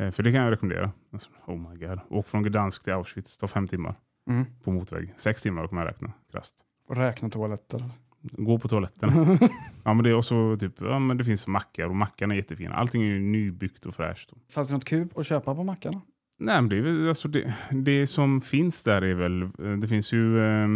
Eh, 0.00 0.10
för 0.10 0.22
det 0.22 0.32
kan 0.32 0.42
jag 0.42 0.50
rekommendera. 0.52 0.92
Alltså, 1.12 1.30
oh 1.46 1.70
my 1.70 1.86
god. 1.86 2.00
Åk 2.10 2.26
från 2.26 2.42
Gdansk 2.42 2.84
till 2.84 2.92
Auschwitz. 2.92 3.38
tar 3.38 3.46
fem 3.46 3.68
timmar 3.68 3.94
Mm. 4.30 4.44
på 4.64 4.70
motorväg. 4.72 5.14
Sex 5.16 5.42
timmar 5.42 5.66
kommer 5.66 5.82
jag 5.82 5.88
räkna 5.88 6.12
krasst. 6.32 6.64
Och 6.88 6.96
räkna 6.96 7.28
toaletter. 7.28 7.84
Gå 8.22 8.58
på 8.58 8.68
toaletten. 8.68 9.10
ja, 9.84 9.94
men 9.94 10.04
det 10.04 10.10
är 10.10 10.14
också 10.14 10.56
typ, 10.60 10.72
ja, 10.80 10.98
men 10.98 11.16
det 11.16 11.24
finns 11.24 11.46
mackar 11.46 11.86
och 11.88 11.96
mackarna 11.96 12.34
är 12.34 12.36
jättefina. 12.38 12.74
Allting 12.74 13.02
är 13.02 13.06
ju 13.06 13.18
nybyggt 13.18 13.86
och 13.86 13.94
fräscht. 13.94 14.32
Fanns 14.50 14.68
det 14.68 14.74
något 14.74 14.84
kub 14.84 15.18
att 15.18 15.26
köpa 15.26 15.54
på 15.54 15.64
mackarna? 15.64 16.00
Nej, 16.38 16.60
men 16.60 16.68
det, 16.68 16.76
är 16.76 16.82
väl, 16.82 17.08
alltså 17.08 17.28
det, 17.28 17.54
det 17.70 18.06
som 18.06 18.40
finns 18.40 18.82
där 18.82 19.02
är 19.02 19.14
väl, 19.14 19.42
eh, 19.42 19.48
det 19.80 19.88
finns 19.88 20.12
ju 20.12 20.40
eh, 20.44 20.68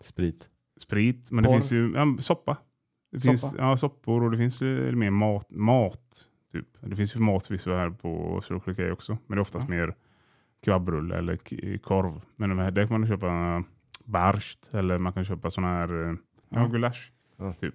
Sprit. 0.00 0.50
sprit, 0.80 1.30
men 1.30 1.42
det 1.42 1.48
Porr. 1.48 1.54
finns 1.54 1.72
ju 1.72 1.92
ja, 1.94 2.16
soppa. 2.20 2.56
Det 3.12 3.20
Soppa. 3.20 3.30
finns 3.30 3.54
ja, 3.58 3.76
soppor 3.76 4.22
och 4.24 4.30
det 4.30 4.36
finns 4.38 4.62
ju 4.62 4.92
mer 4.96 5.10
mat. 5.10 5.50
mat 5.50 6.27
typ. 6.52 6.66
Det 6.80 6.96
finns 6.96 7.16
ju 7.16 7.20
mat 7.20 7.46
förvisso 7.46 7.70
här 7.70 7.90
på 7.90 8.40
Circle 8.40 8.74
K 8.74 8.92
också, 8.92 9.12
men 9.26 9.36
det 9.36 9.38
är 9.38 9.40
oftast 9.40 9.68
Ja. 9.68 9.74
mer 9.74 9.94
kebabrulle 10.64 11.16
eller 11.18 11.36
korv. 11.78 12.20
Men 12.36 12.48
de 12.48 12.58
här, 12.58 12.70
där 12.70 12.86
kan 12.86 13.00
man 13.00 13.08
köpa 13.08 13.64
barscht 14.04 14.70
eller 14.72 14.98
man 14.98 15.12
kan 15.12 15.24
köpa 15.24 15.50
sådana 15.50 15.72
här 15.72 16.08
eh, 16.10 16.14
ja, 16.48 16.66
gulasch. 16.66 17.12
Ja. 17.36 17.52
Typ. 17.52 17.74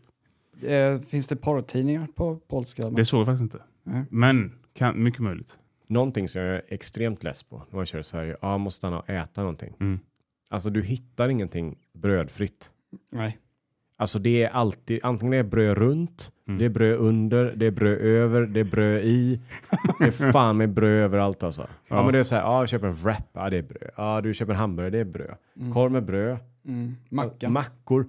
Eh, 0.61 0.99
finns 0.99 1.27
det 1.27 1.35
porrtidningar 1.35 2.07
på 2.15 2.35
polska? 2.47 2.89
Det 2.89 3.05
såg 3.05 3.19
jag 3.19 3.25
faktiskt 3.25 3.41
inte. 3.41 3.63
Nej. 3.83 4.05
Men 4.09 4.51
kan, 4.73 5.03
mycket 5.03 5.19
möjligt. 5.19 5.59
Någonting 5.87 6.29
som 6.29 6.41
jag 6.41 6.55
är 6.55 6.61
extremt 6.67 7.23
less 7.23 7.43
på 7.43 7.57
när 7.69 7.75
man 7.75 7.85
kör 7.85 7.99
i 7.99 8.03
Sverige, 8.03 8.37
ja, 8.41 8.51
jag 8.51 8.59
måste 8.59 8.87
och 8.87 9.09
äta 9.09 9.41
någonting. 9.41 9.73
Mm. 9.79 9.99
Alltså 10.49 10.69
du 10.69 10.81
hittar 10.83 11.29
ingenting 11.29 11.79
brödfritt. 11.93 12.71
Nej. 13.11 13.37
Alltså 14.03 14.19
det 14.19 14.43
är 14.43 14.49
alltid, 14.49 14.99
antingen 15.03 15.31
det 15.31 15.37
är 15.37 15.43
bröd 15.43 15.77
runt, 15.77 16.29
Mm. 16.47 16.59
det 16.59 16.65
är 16.65 16.69
bröd 16.69 16.97
under, 16.99 17.53
det 17.55 17.65
är 17.65 17.71
bröd 17.71 17.97
över, 18.01 18.41
det 18.41 18.59
är 18.59 18.63
bröd 18.63 19.03
i. 19.03 19.39
Det 19.99 20.05
är 20.05 20.31
fan 20.31 20.57
med 20.57 20.69
bröd 20.73 21.03
överallt 21.03 21.43
alltså. 21.43 21.61
Ja, 21.61 21.95
Ja. 21.95 22.03
men 22.03 22.13
det 22.13 22.19
är 22.19 22.23
så 22.23 22.35
här, 22.35 22.41
ja 22.41 22.59
jag 22.61 22.69
köper 22.69 22.87
en 22.87 22.93
wrap, 22.93 23.29
ja 23.33 23.49
det 23.49 23.57
är 23.57 23.61
bröd. 23.61 23.89
Ja 23.97 24.21
du 24.21 24.33
köper 24.33 24.53
en 24.53 24.59
hamburgare, 24.59 24.89
det 24.91 24.99
är 24.99 25.05
bröd. 25.05 25.35
Korv 25.73 25.91
med 25.91 26.05
bröd, 26.05 26.37
Mm. 26.65 26.95
Macka. 27.09 27.49
mackor. 27.49 28.07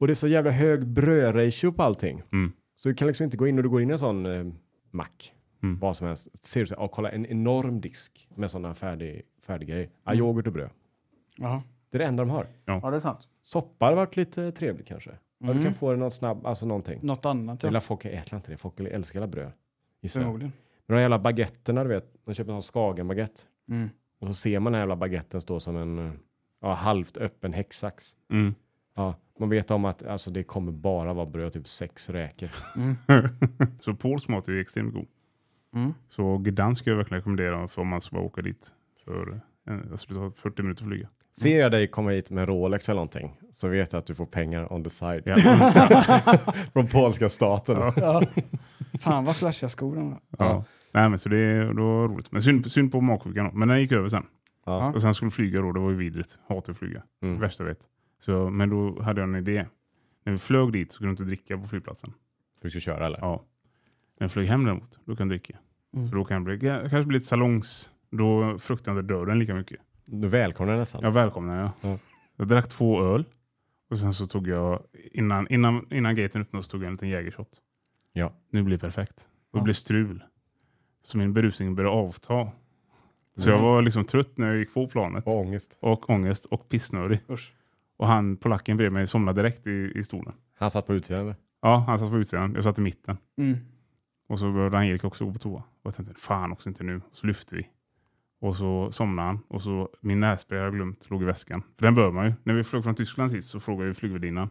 Och 0.00 0.06
det 0.06 0.12
är 0.12 0.14
så 0.14 0.28
jävla 0.28 0.50
hög 0.50 0.86
brödratio 0.86 1.72
på 1.72 1.82
allting. 1.82 2.22
Mm. 2.32 2.52
Så 2.76 2.88
du 2.88 2.94
kan 2.94 3.06
liksom 3.08 3.24
inte 3.24 3.36
gå 3.36 3.46
in 3.48 3.56
och 3.58 3.62
du 3.62 3.68
går 3.68 3.82
in 3.82 3.90
i 3.90 3.92
en 3.92 3.98
sån 3.98 4.26
eh, 4.26 4.44
mack, 4.90 5.32
Mm. 5.62 5.78
vad 5.78 5.96
som 5.96 6.06
helst. 6.06 6.44
Ser 6.46 6.60
du 6.60 6.66
så 6.66 6.74
här, 6.74 6.82
ja, 6.82 6.88
kolla 6.88 7.10
en 7.10 7.26
enorm 7.26 7.80
disk 7.80 8.28
med 8.34 8.50
sådana 8.50 8.74
färdig, 8.74 9.22
färdiga 9.46 9.74
grejer. 9.74 9.88
Ja, 10.04 10.12
Mm. 10.12 10.18
yoghurt 10.24 10.46
och 10.46 10.52
bröd. 10.52 10.70
Jaha. 11.36 11.62
Det 11.90 11.96
är 11.96 11.98
det 11.98 12.04
enda 12.06 12.24
de 12.24 12.30
har. 12.30 12.46
Ja, 12.64 12.90
det 12.90 12.96
är 12.96 13.00
sant. 13.00 13.28
Soppa 13.42 13.84
hade 13.84 13.96
varit 13.96 14.16
lite 14.16 14.52
trevligt 14.52 14.86
kanske. 14.88 15.10
Ja, 15.38 15.46
du 15.46 15.52
Mm. 15.52 15.64
kan 15.64 15.74
få 15.74 15.90
det 15.90 15.96
någon 15.96 16.10
snabb, 16.10 16.46
alltså 16.46 16.66
någonting. 16.66 16.98
Något 17.02 17.24
annat 17.24 17.64
Eller 17.64 17.76
ja. 17.76 17.80
folk 17.80 18.04
äter 18.04 18.36
inte 18.36 18.50
det, 18.50 18.56
folk 18.56 18.80
älskar 18.80 19.20
alla 19.20 19.26
bröd. 19.26 19.52
gissar 20.02 20.20
jag. 20.20 20.24
Förmodligen. 20.26 20.52
Men 20.86 20.96
de 20.96 21.00
jävla 21.00 21.18
baguetterna 21.18 21.82
du 21.84 21.88
vet, 21.88 22.12
de 22.24 22.34
köper 22.34 22.52
en 22.52 22.62
skagenbaguette. 22.62 23.40
Mm. 23.68 23.90
Och 24.20 24.26
så 24.26 24.34
ser 24.34 24.60
man 24.60 24.72
den 24.72 24.74
här 24.74 24.80
jävla 24.82 24.96
baguetten 24.96 25.40
stå 25.40 25.60
som 25.60 25.76
en 25.76 26.18
ja, 26.60 26.72
halvt 26.74 27.16
öppen 27.16 27.52
häcksax. 27.52 28.16
Mm. 28.30 28.54
Ja, 28.94 29.14
man 29.38 29.48
vet 29.48 29.70
om 29.70 29.84
att 29.84 30.02
alltså, 30.06 30.30
det 30.30 30.42
kommer 30.42 30.72
bara 30.72 31.14
vara 31.14 31.26
bröd, 31.26 31.52
typ 31.52 31.68
sex 31.68 32.10
räkor. 32.10 32.48
Så 33.80 33.94
polsk 33.94 34.28
mat 34.28 34.48
är 34.48 34.52
ju 34.52 34.60
extremt 34.60 34.94
god. 34.94 35.06
Mm. 35.74 35.94
Så 36.08 36.38
Gdansk 36.38 36.80
ska 36.82 36.90
jag 36.90 36.96
verkligen 36.96 37.18
rekommendera 37.20 37.68
för 37.68 37.82
om 37.82 37.88
man 37.88 38.00
ska 38.00 38.16
bara 38.16 38.24
åka 38.26 38.42
dit. 38.42 38.72
För, 39.04 39.40
eh, 39.68 39.74
alltså 39.90 40.08
det 40.08 40.14
tar 40.14 40.30
40 40.30 40.62
minuter 40.62 40.82
att 40.82 40.88
flyga. 40.88 41.08
Ser 41.40 41.60
jag 41.60 41.70
dig 41.70 41.86
komma 41.86 42.10
hit 42.10 42.30
med 42.30 42.42
en 42.42 42.46
Rolex 42.46 42.88
eller 42.88 42.96
någonting 42.96 43.40
så 43.50 43.68
vet 43.68 43.92
jag 43.92 43.98
att 43.98 44.06
du 44.06 44.14
får 44.14 44.26
pengar 44.26 44.72
on 44.72 44.84
the 44.84 44.90
side. 44.90 45.22
Från 46.72 46.86
polska 46.86 47.28
staten. 47.28 47.92
Ja. 47.96 48.22
Fan 49.00 49.24
vad 49.24 49.36
flashiga 49.36 49.68
skor 49.68 49.96
de 49.96 50.10
har. 50.10 50.20
Ja. 50.38 50.64
Nej, 50.92 51.08
men 51.08 51.18
så 51.18 51.28
det, 51.28 51.58
det 51.58 51.82
var 51.82 52.08
roligt. 52.08 52.32
Men 52.32 52.42
synd, 52.42 52.72
synd 52.72 52.92
på 52.92 53.00
magsjukan. 53.00 53.50
Men 53.54 53.68
den 53.68 53.80
gick 53.80 53.92
över 53.92 54.08
sen. 54.08 54.26
Ja. 54.66 54.92
Och 54.92 55.02
sen 55.02 55.14
skulle 55.14 55.30
flyga 55.30 55.60
då, 55.60 55.72
det 55.72 55.80
var 55.80 55.90
ju 55.90 55.96
vidrigt. 55.96 56.38
Hatar 56.48 56.72
att 56.72 56.78
flyga. 56.78 57.02
Mm. 57.22 57.40
Värsta 57.40 57.62
jag 57.62 57.68
vet. 57.68 57.80
Så, 58.18 58.50
men 58.50 58.70
då 58.70 59.02
hade 59.02 59.20
jag 59.20 59.28
en 59.28 59.34
idé. 59.34 59.66
När 60.24 60.32
vi 60.32 60.38
flög 60.38 60.72
dit 60.72 60.92
så 60.92 60.98
kunde 60.98 61.10
du 61.10 61.12
inte 61.12 61.24
dricka 61.24 61.58
på 61.58 61.66
flygplatsen. 61.66 62.12
Du 62.62 62.70
ska 62.70 62.80
köra 62.80 63.06
eller? 63.06 63.18
Ja. 63.18 63.44
När 64.18 64.24
jag 64.24 64.30
flög 64.30 64.46
hem 64.46 64.64
däremot, 64.64 64.98
då 65.04 65.16
kan 65.16 65.26
jag 65.26 65.38
dricka. 65.38 65.58
Mm. 65.96 66.08
För 66.08 66.16
då 66.16 66.24
kan 66.24 66.44
det 66.44 66.56
bli, 66.56 66.68
kanske 66.68 67.02
bli 67.02 67.14
lite 67.14 67.26
salongs... 67.26 67.90
Då 68.10 68.58
fruktar 68.58 68.92
jag 68.92 69.00
inte 69.00 69.14
döden 69.14 69.38
lika 69.38 69.54
mycket. 69.54 69.80
Du 70.06 70.28
välkomnar 70.28 70.76
nästan. 70.76 71.00
Jag 71.04 71.10
välkomnar 71.10 71.56
jag. 71.60 71.70
Ja. 71.80 71.98
Jag 72.36 72.48
drack 72.48 72.68
två 72.68 73.02
öl. 73.02 73.24
Och 73.90 73.98
sen 73.98 74.12
så 74.14 74.26
tog 74.26 74.48
jag, 74.48 74.82
innan, 75.12 75.48
innan, 75.48 75.86
innan 75.92 76.16
gaten 76.16 76.42
öppnades, 76.42 76.68
tog 76.68 76.82
jag 76.82 76.86
en 76.86 76.92
liten 76.92 77.08
jägershot. 77.08 77.48
Ja. 78.12 78.32
Nu 78.50 78.62
blir 78.62 78.76
det 78.76 78.80
perfekt. 78.80 79.28
Och 79.50 79.58
det 79.58 79.60
Ja. 79.60 79.64
blir 79.64 79.74
strul. 79.74 80.24
Så 81.02 81.18
min 81.18 81.32
berusning 81.32 81.74
började 81.74 81.96
avta. 81.96 82.48
Så 83.36 83.48
jag 83.48 83.58
var 83.58 83.82
liksom 83.82 84.04
trött 84.04 84.38
när 84.38 84.46
jag 84.46 84.56
gick 84.56 84.74
på 84.74 84.88
planet. 84.88 85.26
Och 85.26 85.36
ångest. 85.36 85.76
Och 85.80 86.10
ångest 86.10 86.44
och 86.44 86.68
pissnödig. 86.68 87.20
Usch. 87.30 87.52
Och 87.96 88.06
han, 88.06 88.36
polacken 88.36 88.76
bredvid 88.76 88.92
mig, 88.92 89.06
somnade 89.06 89.42
direkt 89.42 89.66
i, 89.66 89.92
i 89.94 90.04
stolen. 90.04 90.32
Han 90.58 90.70
satt 90.70 90.86
på 90.86 90.94
utsidan 90.94 91.20
eller? 91.22 91.36
Ja, 91.62 91.84
han 91.86 91.98
satt 91.98 92.10
på 92.10 92.18
utsidan. 92.18 92.54
Jag 92.54 92.64
satt 92.64 92.78
i 92.78 92.82
mitten. 92.82 93.16
Mm. 93.38 93.56
Och 94.28 94.38
så 94.38 94.52
började 94.52 94.78
Angelica 94.78 95.06
också 95.06 95.24
gå 95.24 95.32
på 95.32 95.38
toa. 95.38 95.58
Och 95.58 95.64
jag 95.82 95.94
tänkte, 95.94 96.14
fan 96.14 96.52
också 96.52 96.68
inte 96.68 96.84
nu. 96.84 97.00
Så 97.12 97.26
lyfte 97.26 97.56
vi. 97.56 97.68
Och 98.46 98.56
så 98.56 98.92
somnade 98.92 99.28
han. 99.28 99.38
Och 99.48 99.62
så 99.62 99.88
min 100.00 100.20
nässpray 100.20 100.58
har 100.58 100.64
jag 100.64 100.74
glömt, 100.74 101.10
låg 101.10 101.22
i 101.22 101.24
väskan. 101.24 101.62
För 101.78 101.86
den 101.86 101.94
bör 101.94 102.10
man 102.10 102.26
ju. 102.26 102.32
När 102.42 102.54
vi 102.54 102.64
flög 102.64 102.82
från 102.84 102.94
Tyskland 102.94 103.30
sist 103.30 103.48
så 103.48 103.60
frågade 103.60 103.86
jag 103.88 103.96
flygvärdinnan. 103.96 104.48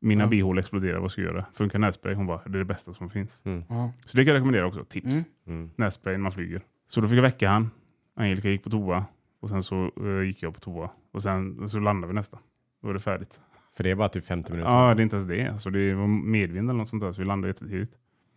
Mina 0.00 0.24
Ja. 0.24 0.28
bihålor 0.28 0.58
exploderar, 0.60 0.98
vad 1.00 1.10
ska 1.10 1.20
jag 1.22 1.32
göra? 1.32 1.46
Funkar 1.52 1.78
nässpray? 1.78 2.14
Hon 2.14 2.26
bara, 2.26 2.40
det 2.46 2.56
är 2.56 2.58
det 2.58 2.64
bästa 2.64 2.94
som 2.94 3.10
finns. 3.10 3.40
Ja. 3.68 3.92
Så 4.06 4.16
det 4.16 4.24
kan 4.24 4.32
jag 4.32 4.34
rekommendera 4.34 4.66
också. 4.66 4.84
Tips. 4.84 5.06
Mm. 5.06 5.24
Mm. 5.46 5.70
Nässpray 5.76 6.12
när 6.16 6.22
man 6.22 6.32
flyger. 6.32 6.62
Så 6.88 7.00
då 7.00 7.08
fick 7.08 7.18
jag 7.18 7.22
väcka 7.22 7.48
han. 7.50 7.70
Angelica 8.16 8.48
gick 8.48 8.64
på 8.64 8.70
toa. 8.70 9.04
Och 9.40 9.48
sen 9.48 9.62
så 9.62 9.90
eh, 10.04 10.22
gick 10.26 10.42
jag 10.42 10.54
på 10.54 10.60
toa. 10.60 10.90
Och 11.12 11.22
sen 11.22 11.68
så 11.68 11.78
landade 11.80 12.06
vi 12.12 12.14
nästan. 12.14 12.40
Då 12.82 12.86
var 12.86 12.94
det 12.94 13.00
färdigt. 13.00 13.40
För 13.76 13.84
det 13.84 13.90
är 13.90 13.94
bara 13.94 14.08
typ 14.08 14.24
50 14.24 14.52
minuter. 14.52 14.70
Ja, 14.70 14.94
det 14.94 15.00
är 15.00 15.04
inte 15.04 15.16
ens 15.16 15.28
det. 15.28 15.48
Alltså, 15.48 15.70
det 15.70 15.94
var 15.94 16.06
medvind 16.06 16.70
eller 16.70 16.78
något 16.78 16.88
sånt 16.88 17.02
där. 17.02 17.12
Så 17.12 17.18
vi 17.20 17.24
landade 17.26 17.48
jättetidigt. 17.50 17.92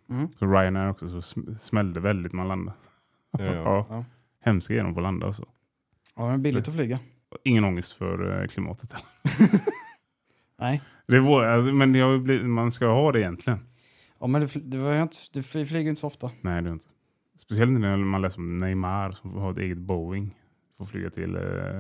Mm. 0.09 0.27
Så 0.39 0.45
Ryanair 0.45 0.89
också 0.89 1.07
så 1.09 1.17
sm- 1.19 1.57
smällde 1.57 1.99
väldigt 1.99 2.33
när 2.33 2.37
man 2.37 2.47
landade. 2.47 2.77
Ja, 3.31 3.43
ja. 3.45 3.85
Ja. 3.89 4.05
Hemska 4.41 4.73
är 4.73 4.83
de 4.83 4.95
att 4.97 5.03
landa. 5.03 5.25
Alltså. 5.25 5.45
Ja, 6.15 6.31
är 6.31 6.37
billigt 6.37 6.67
att 6.67 6.73
flyga. 6.75 6.99
Ingen 7.43 7.63
ångest 7.63 7.93
för 7.93 8.41
eh, 8.41 8.47
klimatet. 8.47 8.93
Nej. 10.59 10.81
Det 11.07 11.19
var, 11.19 11.43
alltså, 11.45 11.73
men 11.73 11.91
blivit, 12.23 12.45
man 12.45 12.71
ska 12.71 12.87
ha 12.87 13.11
det 13.11 13.19
egentligen. 13.19 13.59
Ja, 14.19 14.27
men 14.27 14.41
det, 14.41 14.47
det 14.53 14.77
var 14.77 15.01
inte, 15.01 15.17
det 15.33 15.43
fly- 15.43 15.65
flyger 15.65 15.89
inte 15.89 15.99
så 16.01 16.07
ofta. 16.07 16.31
Nej, 16.41 16.61
det 16.61 16.69
är 16.69 16.73
inte. 16.73 16.87
Speciellt 17.37 17.69
inte 17.69 17.81
när 17.81 17.97
man 17.97 18.21
läser 18.21 18.39
om 18.39 18.57
Neymar 18.57 19.11
som 19.11 19.37
har 19.37 19.51
ett 19.51 19.57
eget 19.57 19.77
Boeing. 19.77 20.35
Får 20.77 20.85
flyga 20.85 21.09
till 21.09 21.35
eh, 21.35 21.77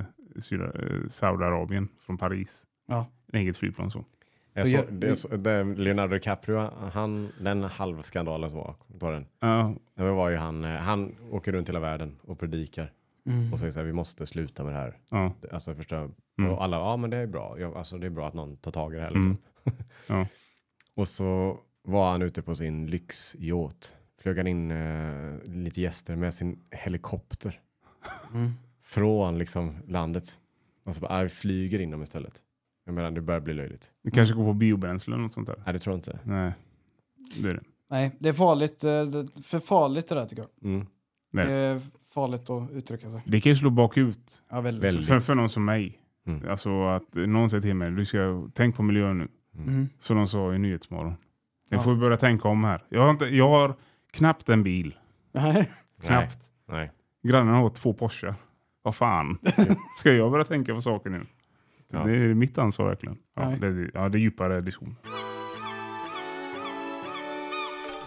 eh, 0.51 1.07
Saudiarabien 1.09 1.87
från 1.99 2.17
Paris. 2.17 2.63
Ja. 2.87 3.05
En 3.33 3.39
eget 3.39 3.57
flygplan 3.57 3.91
så. 3.91 4.05
Jag 4.53 4.67
så, 4.67 4.75
jag- 4.75 4.93
det, 4.93 5.15
så- 5.15 5.35
det, 5.35 5.63
Leonardo 5.63 6.13
DiCaprio, 6.13 6.57
han, 6.93 7.31
den 7.39 7.63
halvskandalen 7.63 8.49
som 8.49 8.59
var, 8.59 8.75
var 8.87 9.11
den. 9.11 9.25
Ja, 9.39 9.75
Det 9.95 10.03
var 10.11 10.29
ju 10.29 10.37
han, 10.37 10.63
eh, 10.63 10.69
han 10.71 11.15
åker 11.31 11.51
runt 11.51 11.69
hela 11.69 11.79
världen 11.79 12.17
och 12.21 12.39
predikar 12.39 12.91
Mm. 13.25 13.53
och 13.53 13.59
säger 13.59 13.71
så 13.71 13.79
här, 13.79 13.85
vi 13.85 13.93
måste 13.93 14.27
sluta 14.27 14.63
med 14.63 14.73
det 14.73 14.77
här. 14.79 14.97
ja, 15.09 15.33
Det- 15.41 15.51
Alltså 15.51 15.75
förstå, 15.75 15.95
Mm. 16.39 16.51
och 16.51 16.63
alla, 16.63 16.77
ja 16.77 16.97
men 16.97 17.09
det 17.09 17.17
är 17.17 17.27
bra, 17.27 17.55
ja, 17.59 17.77
alltså 17.77 17.97
det 17.97 18.05
är 18.05 18.09
bra 18.09 18.27
att 18.27 18.33
någon 18.33 18.57
tar 18.57 18.71
tag 18.71 18.93
i 18.93 18.97
det 18.97 19.01
här. 19.03 19.11
Mm. 19.11 19.37
Liksom. 19.65 19.83
Ja. 20.07 20.27
och 20.95 21.07
så 21.07 21.59
var 21.83 22.11
han 22.11 22.21
ute 22.21 22.41
på 22.41 22.55
sin 22.55 22.87
lyxyacht, 22.87 23.95
flög 24.21 24.37
han 24.37 24.47
in 24.47 24.71
eh, 24.71 25.37
lite 25.43 25.81
gäster 25.81 26.15
med 26.15 26.33
sin 26.33 26.59
helikopter 26.71 27.59
Mm. 28.33 28.51
från 28.81 29.37
liksom 29.37 29.77
landet. 29.87 30.23
Och 30.83 30.95
så 30.95 31.01
bara, 31.01 31.11
"Ah, 31.19 31.23
vi 31.23 31.29
flyger 31.29 31.79
in 31.79 31.91
dem 31.91 32.03
istället. 32.03 32.41
Jag 32.91 32.95
menar, 32.95 33.11
det 33.11 33.21
börjar 33.21 33.39
bli 33.41 33.53
löjligt. 33.53 33.91
det 34.03 34.11
kanske 34.11 34.35
går 34.35 34.45
på 34.45 34.53
biobränsle 34.53 35.13
eller 35.13 35.23
något 35.23 35.33
sånt 35.33 35.47
där. 35.47 35.61
Nej, 35.65 35.73
det 35.73 35.79
tror 35.79 35.93
jag 35.93 35.97
inte. 35.97 36.19
Nej, 36.23 36.53
det 37.41 37.49
är 37.49 37.53
det. 37.53 37.61
Nej, 37.89 38.11
det 38.19 38.29
är 38.29 38.33
farligt. 38.33 38.83
eh, 38.83 39.03
det- 39.03 39.43
För 39.43 39.59
farligt 39.59 40.07
det 40.07 40.15
där 40.15 40.25
tycker 40.25 40.43
jag. 40.61 40.71
Mm. 40.73 40.87
Nej. 41.31 41.45
Det 41.45 41.51
är 41.53 41.81
farligt 42.13 42.49
att 42.49 42.71
uttrycka 42.71 43.09
sig. 43.09 43.21
Det 43.25 43.41
kan 43.41 43.51
ju 43.51 43.55
slå 43.55 43.69
bakut. 43.69 44.41
Ja, 44.49 44.61
väldigt. 44.61 44.83
Väldigt. 44.83 45.07
För, 45.07 45.19
för 45.19 45.35
någon 45.35 45.49
som 45.49 45.65
mig. 45.65 45.99
Mm. 46.27 46.49
Alltså 46.49 46.83
att 46.87 47.13
någon 47.13 47.49
säger 47.49 47.61
till 47.61 47.75
mig, 47.75 47.91
du 47.91 48.05
ska 48.05 48.47
tänk 48.53 48.75
på 48.75 48.83
miljön 48.83 49.17
nu. 49.17 49.27
Mm. 49.57 49.89
Som 49.99 50.17
de 50.17 50.27
sa 50.27 50.53
i 50.53 50.57
Nyhetsmorgon. 50.59 51.11
Nu 51.69 51.77
Ja. 51.77 51.79
får 51.79 51.93
vi 51.93 51.99
börja 51.99 52.17
tänka 52.17 52.47
om 52.47 52.63
här. 52.63 52.83
Jag 52.89 53.01
har, 53.01 53.09
inte, 53.09 53.25
jag 53.25 53.49
har 53.49 53.75
knappt 54.11 54.49
en 54.49 54.63
bil. 54.63 54.95
Nej. 55.31 55.69
Knappt. 56.01 56.37
Nej. 56.67 56.91
Grannen 57.23 57.53
har 57.55 57.69
två 57.69 57.93
Porsche. 57.93 58.33
Vad 58.83 58.95
fan. 58.95 59.37
Ska 59.97 60.13
jag 60.13 60.31
börja 60.31 60.43
tänka 60.45 60.73
på 60.73 60.81
saker 60.81 61.09
nu? 61.09 61.25
Ja. 61.91 62.03
Det 62.03 62.15
är 62.17 62.33
mitt 62.33 62.57
ansvar 62.57 62.87
verkligen. 62.87 63.17
Ja, 63.35 63.49
Nej. 63.49 63.59
det, 63.59 63.91
ja, 63.93 64.09
det 64.09 64.17
är 64.17 64.19
djupare 64.19 64.61
diskussion. 64.61 64.95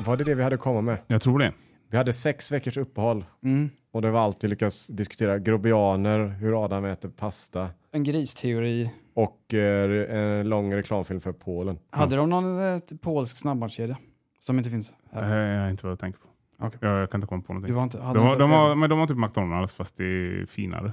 Var 0.05 0.17
det 0.17 0.25
det 0.25 0.35
vi 0.35 0.43
hade 0.43 0.55
att 0.55 0.61
komma 0.61 0.81
med? 0.81 0.99
Jag 1.07 1.23
tror 1.23 1.39
det. 1.39 1.53
Vi 1.91 1.97
hade 1.97 2.13
sex 2.13 2.53
veckors 2.53 2.77
uppehåll 2.77 3.25
Mm. 3.45 3.71
och 3.93 4.03
det 4.03 4.11
var 4.11 4.21
allt 4.21 4.45
vi 4.45 4.49
lyckades 4.49 4.87
diskutera. 4.87 5.39
Grobianer, 5.39 6.27
hur 6.29 6.65
Adam 6.65 6.85
äter 6.85 7.09
pasta 7.09 7.69
En 7.93 8.05
gristeori. 8.05 8.91
och 9.15 9.55
eh, 9.55 10.17
en 10.41 10.49
lång 10.49 10.75
reklamfilm 10.75 11.21
för 11.21 11.33
Polen. 11.33 11.79
Hade 11.91 12.17
de 12.17 12.31
någon 12.31 12.59
eh, 12.73 12.79
polsk 13.03 13.37
snabbmatskedja? 13.37 13.97
Som 14.41 14.59
inte 14.59 14.71
finns 14.71 14.95
Det 15.13 15.19
här? 15.25 15.37
är 15.37 15.61
jag 15.63 15.71
inte 15.71 15.87
vad 15.87 15.91
jag 15.93 15.99
tänker 15.99 16.21
på. 16.21 16.29
Okej. 16.59 16.79
Jag, 16.83 17.01
jag 17.03 17.11
kan 17.11 17.19
inte 17.19 17.27
komma 17.29 17.43
på 17.43 17.53
Du 17.53 17.55
någonting. 17.55 17.75
var 17.75 17.83
inte, 17.83 18.01
hade 18.01 18.19
De, 18.19 18.23
har, 18.25 18.33
inte 18.33 18.43
de, 18.43 18.51
har, 18.51 18.75
men 18.77 18.91
de 18.91 18.99
har 18.99 19.07
typ 19.07 19.17
McDonalds 19.19 19.73
fast 19.75 19.97
det 19.97 20.05
är 20.05 20.47
finare. 20.47 20.93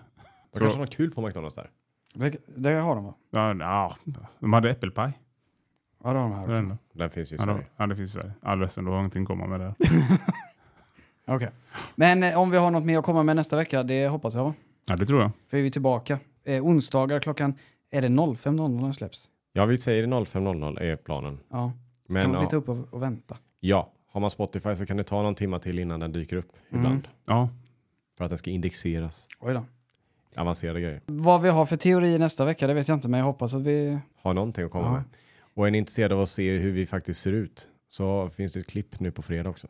Det 0.53 0.59
kanske 0.59 0.79
var 0.79 0.85
kul 0.85 1.11
på 1.11 1.21
McDonalds 1.21 1.55
där. 1.55 1.69
Det, 2.13 2.37
det 2.55 2.69
har 2.73 2.95
de 2.95 3.05
va? 3.05 3.13
Ja, 3.31 3.53
ja, 3.55 3.95
de 4.39 4.53
hade 4.53 4.69
äppelpaj. 4.71 5.11
Ja, 6.03 6.13
det 6.13 6.19
har 6.19 6.23
de 6.29 6.33
här 6.33 6.41
också. 6.41 6.53
ändå. 6.53 6.77
Den 6.93 7.09
finns 7.09 7.31
ju 7.31 7.35
i 7.35 7.39
Ja, 7.39 7.45
Sverige. 7.45 7.65
ja, 7.77 7.87
det 7.87 7.95
finns 7.95 8.09
i 8.09 8.13
Sverige. 8.13 8.31
All 8.41 8.59
resten, 8.59 8.85
då 8.85 8.91
har 8.91 8.99
ingenting 8.99 9.21
att 9.21 9.27
komma 9.27 9.47
med 9.47 9.59
där. 9.59 9.73
Okej. 11.27 11.49
Men 11.95 12.23
eh, 12.23 12.37
om 12.39 12.49
vi 12.49 12.57
har 12.57 12.71
något 12.71 12.83
mer 12.83 12.99
att 12.99 13.05
komma 13.05 13.23
med 13.23 13.35
nästa 13.35 13.55
vecka, 13.55 13.83
det 13.83 14.07
hoppas 14.07 14.33
jag 14.33 14.43
va? 14.43 14.53
Ja, 14.87 14.95
det 14.95 15.05
tror 15.05 15.21
jag. 15.21 15.31
För 15.49 15.57
vi 15.57 15.65
är 15.65 15.69
tillbaka. 15.69 16.19
Eh, 16.43 16.65
onsdagar 16.65 17.19
klockan, 17.19 17.53
är 17.91 18.01
det 18.01 18.07
05.00 18.07 18.81
den 18.81 18.93
släpps? 18.93 19.29
Ja, 19.53 19.65
vi 19.65 19.77
säger 19.77 20.07
05.00 20.07 20.79
är 20.81 20.95
planen. 20.95 21.39
Ja. 21.49 21.71
Så 22.07 22.13
Men 22.13 22.21
kan 22.23 22.31
man 22.31 22.39
ja, 22.39 22.45
sitta 22.45 22.57
upp 22.57 22.69
och, 22.69 22.93
och 22.93 23.01
vänta. 23.01 23.37
ja, 23.59 23.91
har 24.11 24.21
man 24.21 24.29
Spotify 24.29 24.75
så 24.75 24.85
kan 24.85 24.97
det 24.97 25.03
ta 25.03 25.21
någon 25.21 25.35
timme 25.35 25.59
till 25.59 25.79
innan 25.79 25.99
den 25.99 26.11
dyker 26.11 26.35
upp 26.37 26.51
ibland. 26.69 27.07
Ja, 27.25 27.49
För 28.17 28.23
att 28.25 28.29
den 28.29 28.37
ska 28.37 28.49
indexeras. 28.49 29.27
Oj 29.39 29.53
då. 29.53 29.65
Avancerade 30.35 30.81
grejer. 30.81 31.01
Vad 31.05 31.41
vi 31.41 31.49
har 31.49 31.65
för 31.65 31.77
teori 31.77 32.17
nästa 32.17 32.45
vecka, 32.45 32.67
det 32.67 32.73
vet 32.73 32.87
jag 32.87 32.97
inte, 32.97 33.07
men 33.07 33.17
jag 33.19 33.27
hoppas 33.27 33.53
att 33.53 33.61
vi... 33.61 33.99
Har 34.21 34.33
någonting 34.33 34.65
att 34.65 34.71
komma 34.71 34.85
Ja. 34.85 34.91
med. 34.93 35.03
Och 35.53 35.67
är 35.67 35.71
ni 35.71 35.77
intresserade 35.77 36.15
av 36.15 36.21
att 36.21 36.29
se 36.29 36.57
hur 36.57 36.71
vi 36.71 36.85
faktiskt 36.85 37.21
ser 37.21 37.31
ut 37.31 37.67
så 37.89 38.29
finns 38.29 38.53
det 38.53 38.59
ett 38.59 38.67
klipp 38.69 38.99
nu 38.99 39.11
på 39.11 39.21
fredag 39.21 39.49
också. 39.49 39.67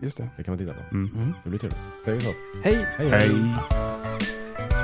Just 0.00 0.16
det. 0.18 0.28
Det 0.36 0.44
kan 0.44 0.52
man 0.52 0.58
titta 0.58 0.72
på. 0.74 0.80
mm. 0.94 1.32
Det 1.44 1.48
blir 1.50 1.58
trevligt. 1.60 1.80
Säger 2.04 2.18
vi 2.18 2.24
så. 2.24 2.32
Hej! 2.64 2.86
Hej 2.98 3.08
hej. 3.08 4.83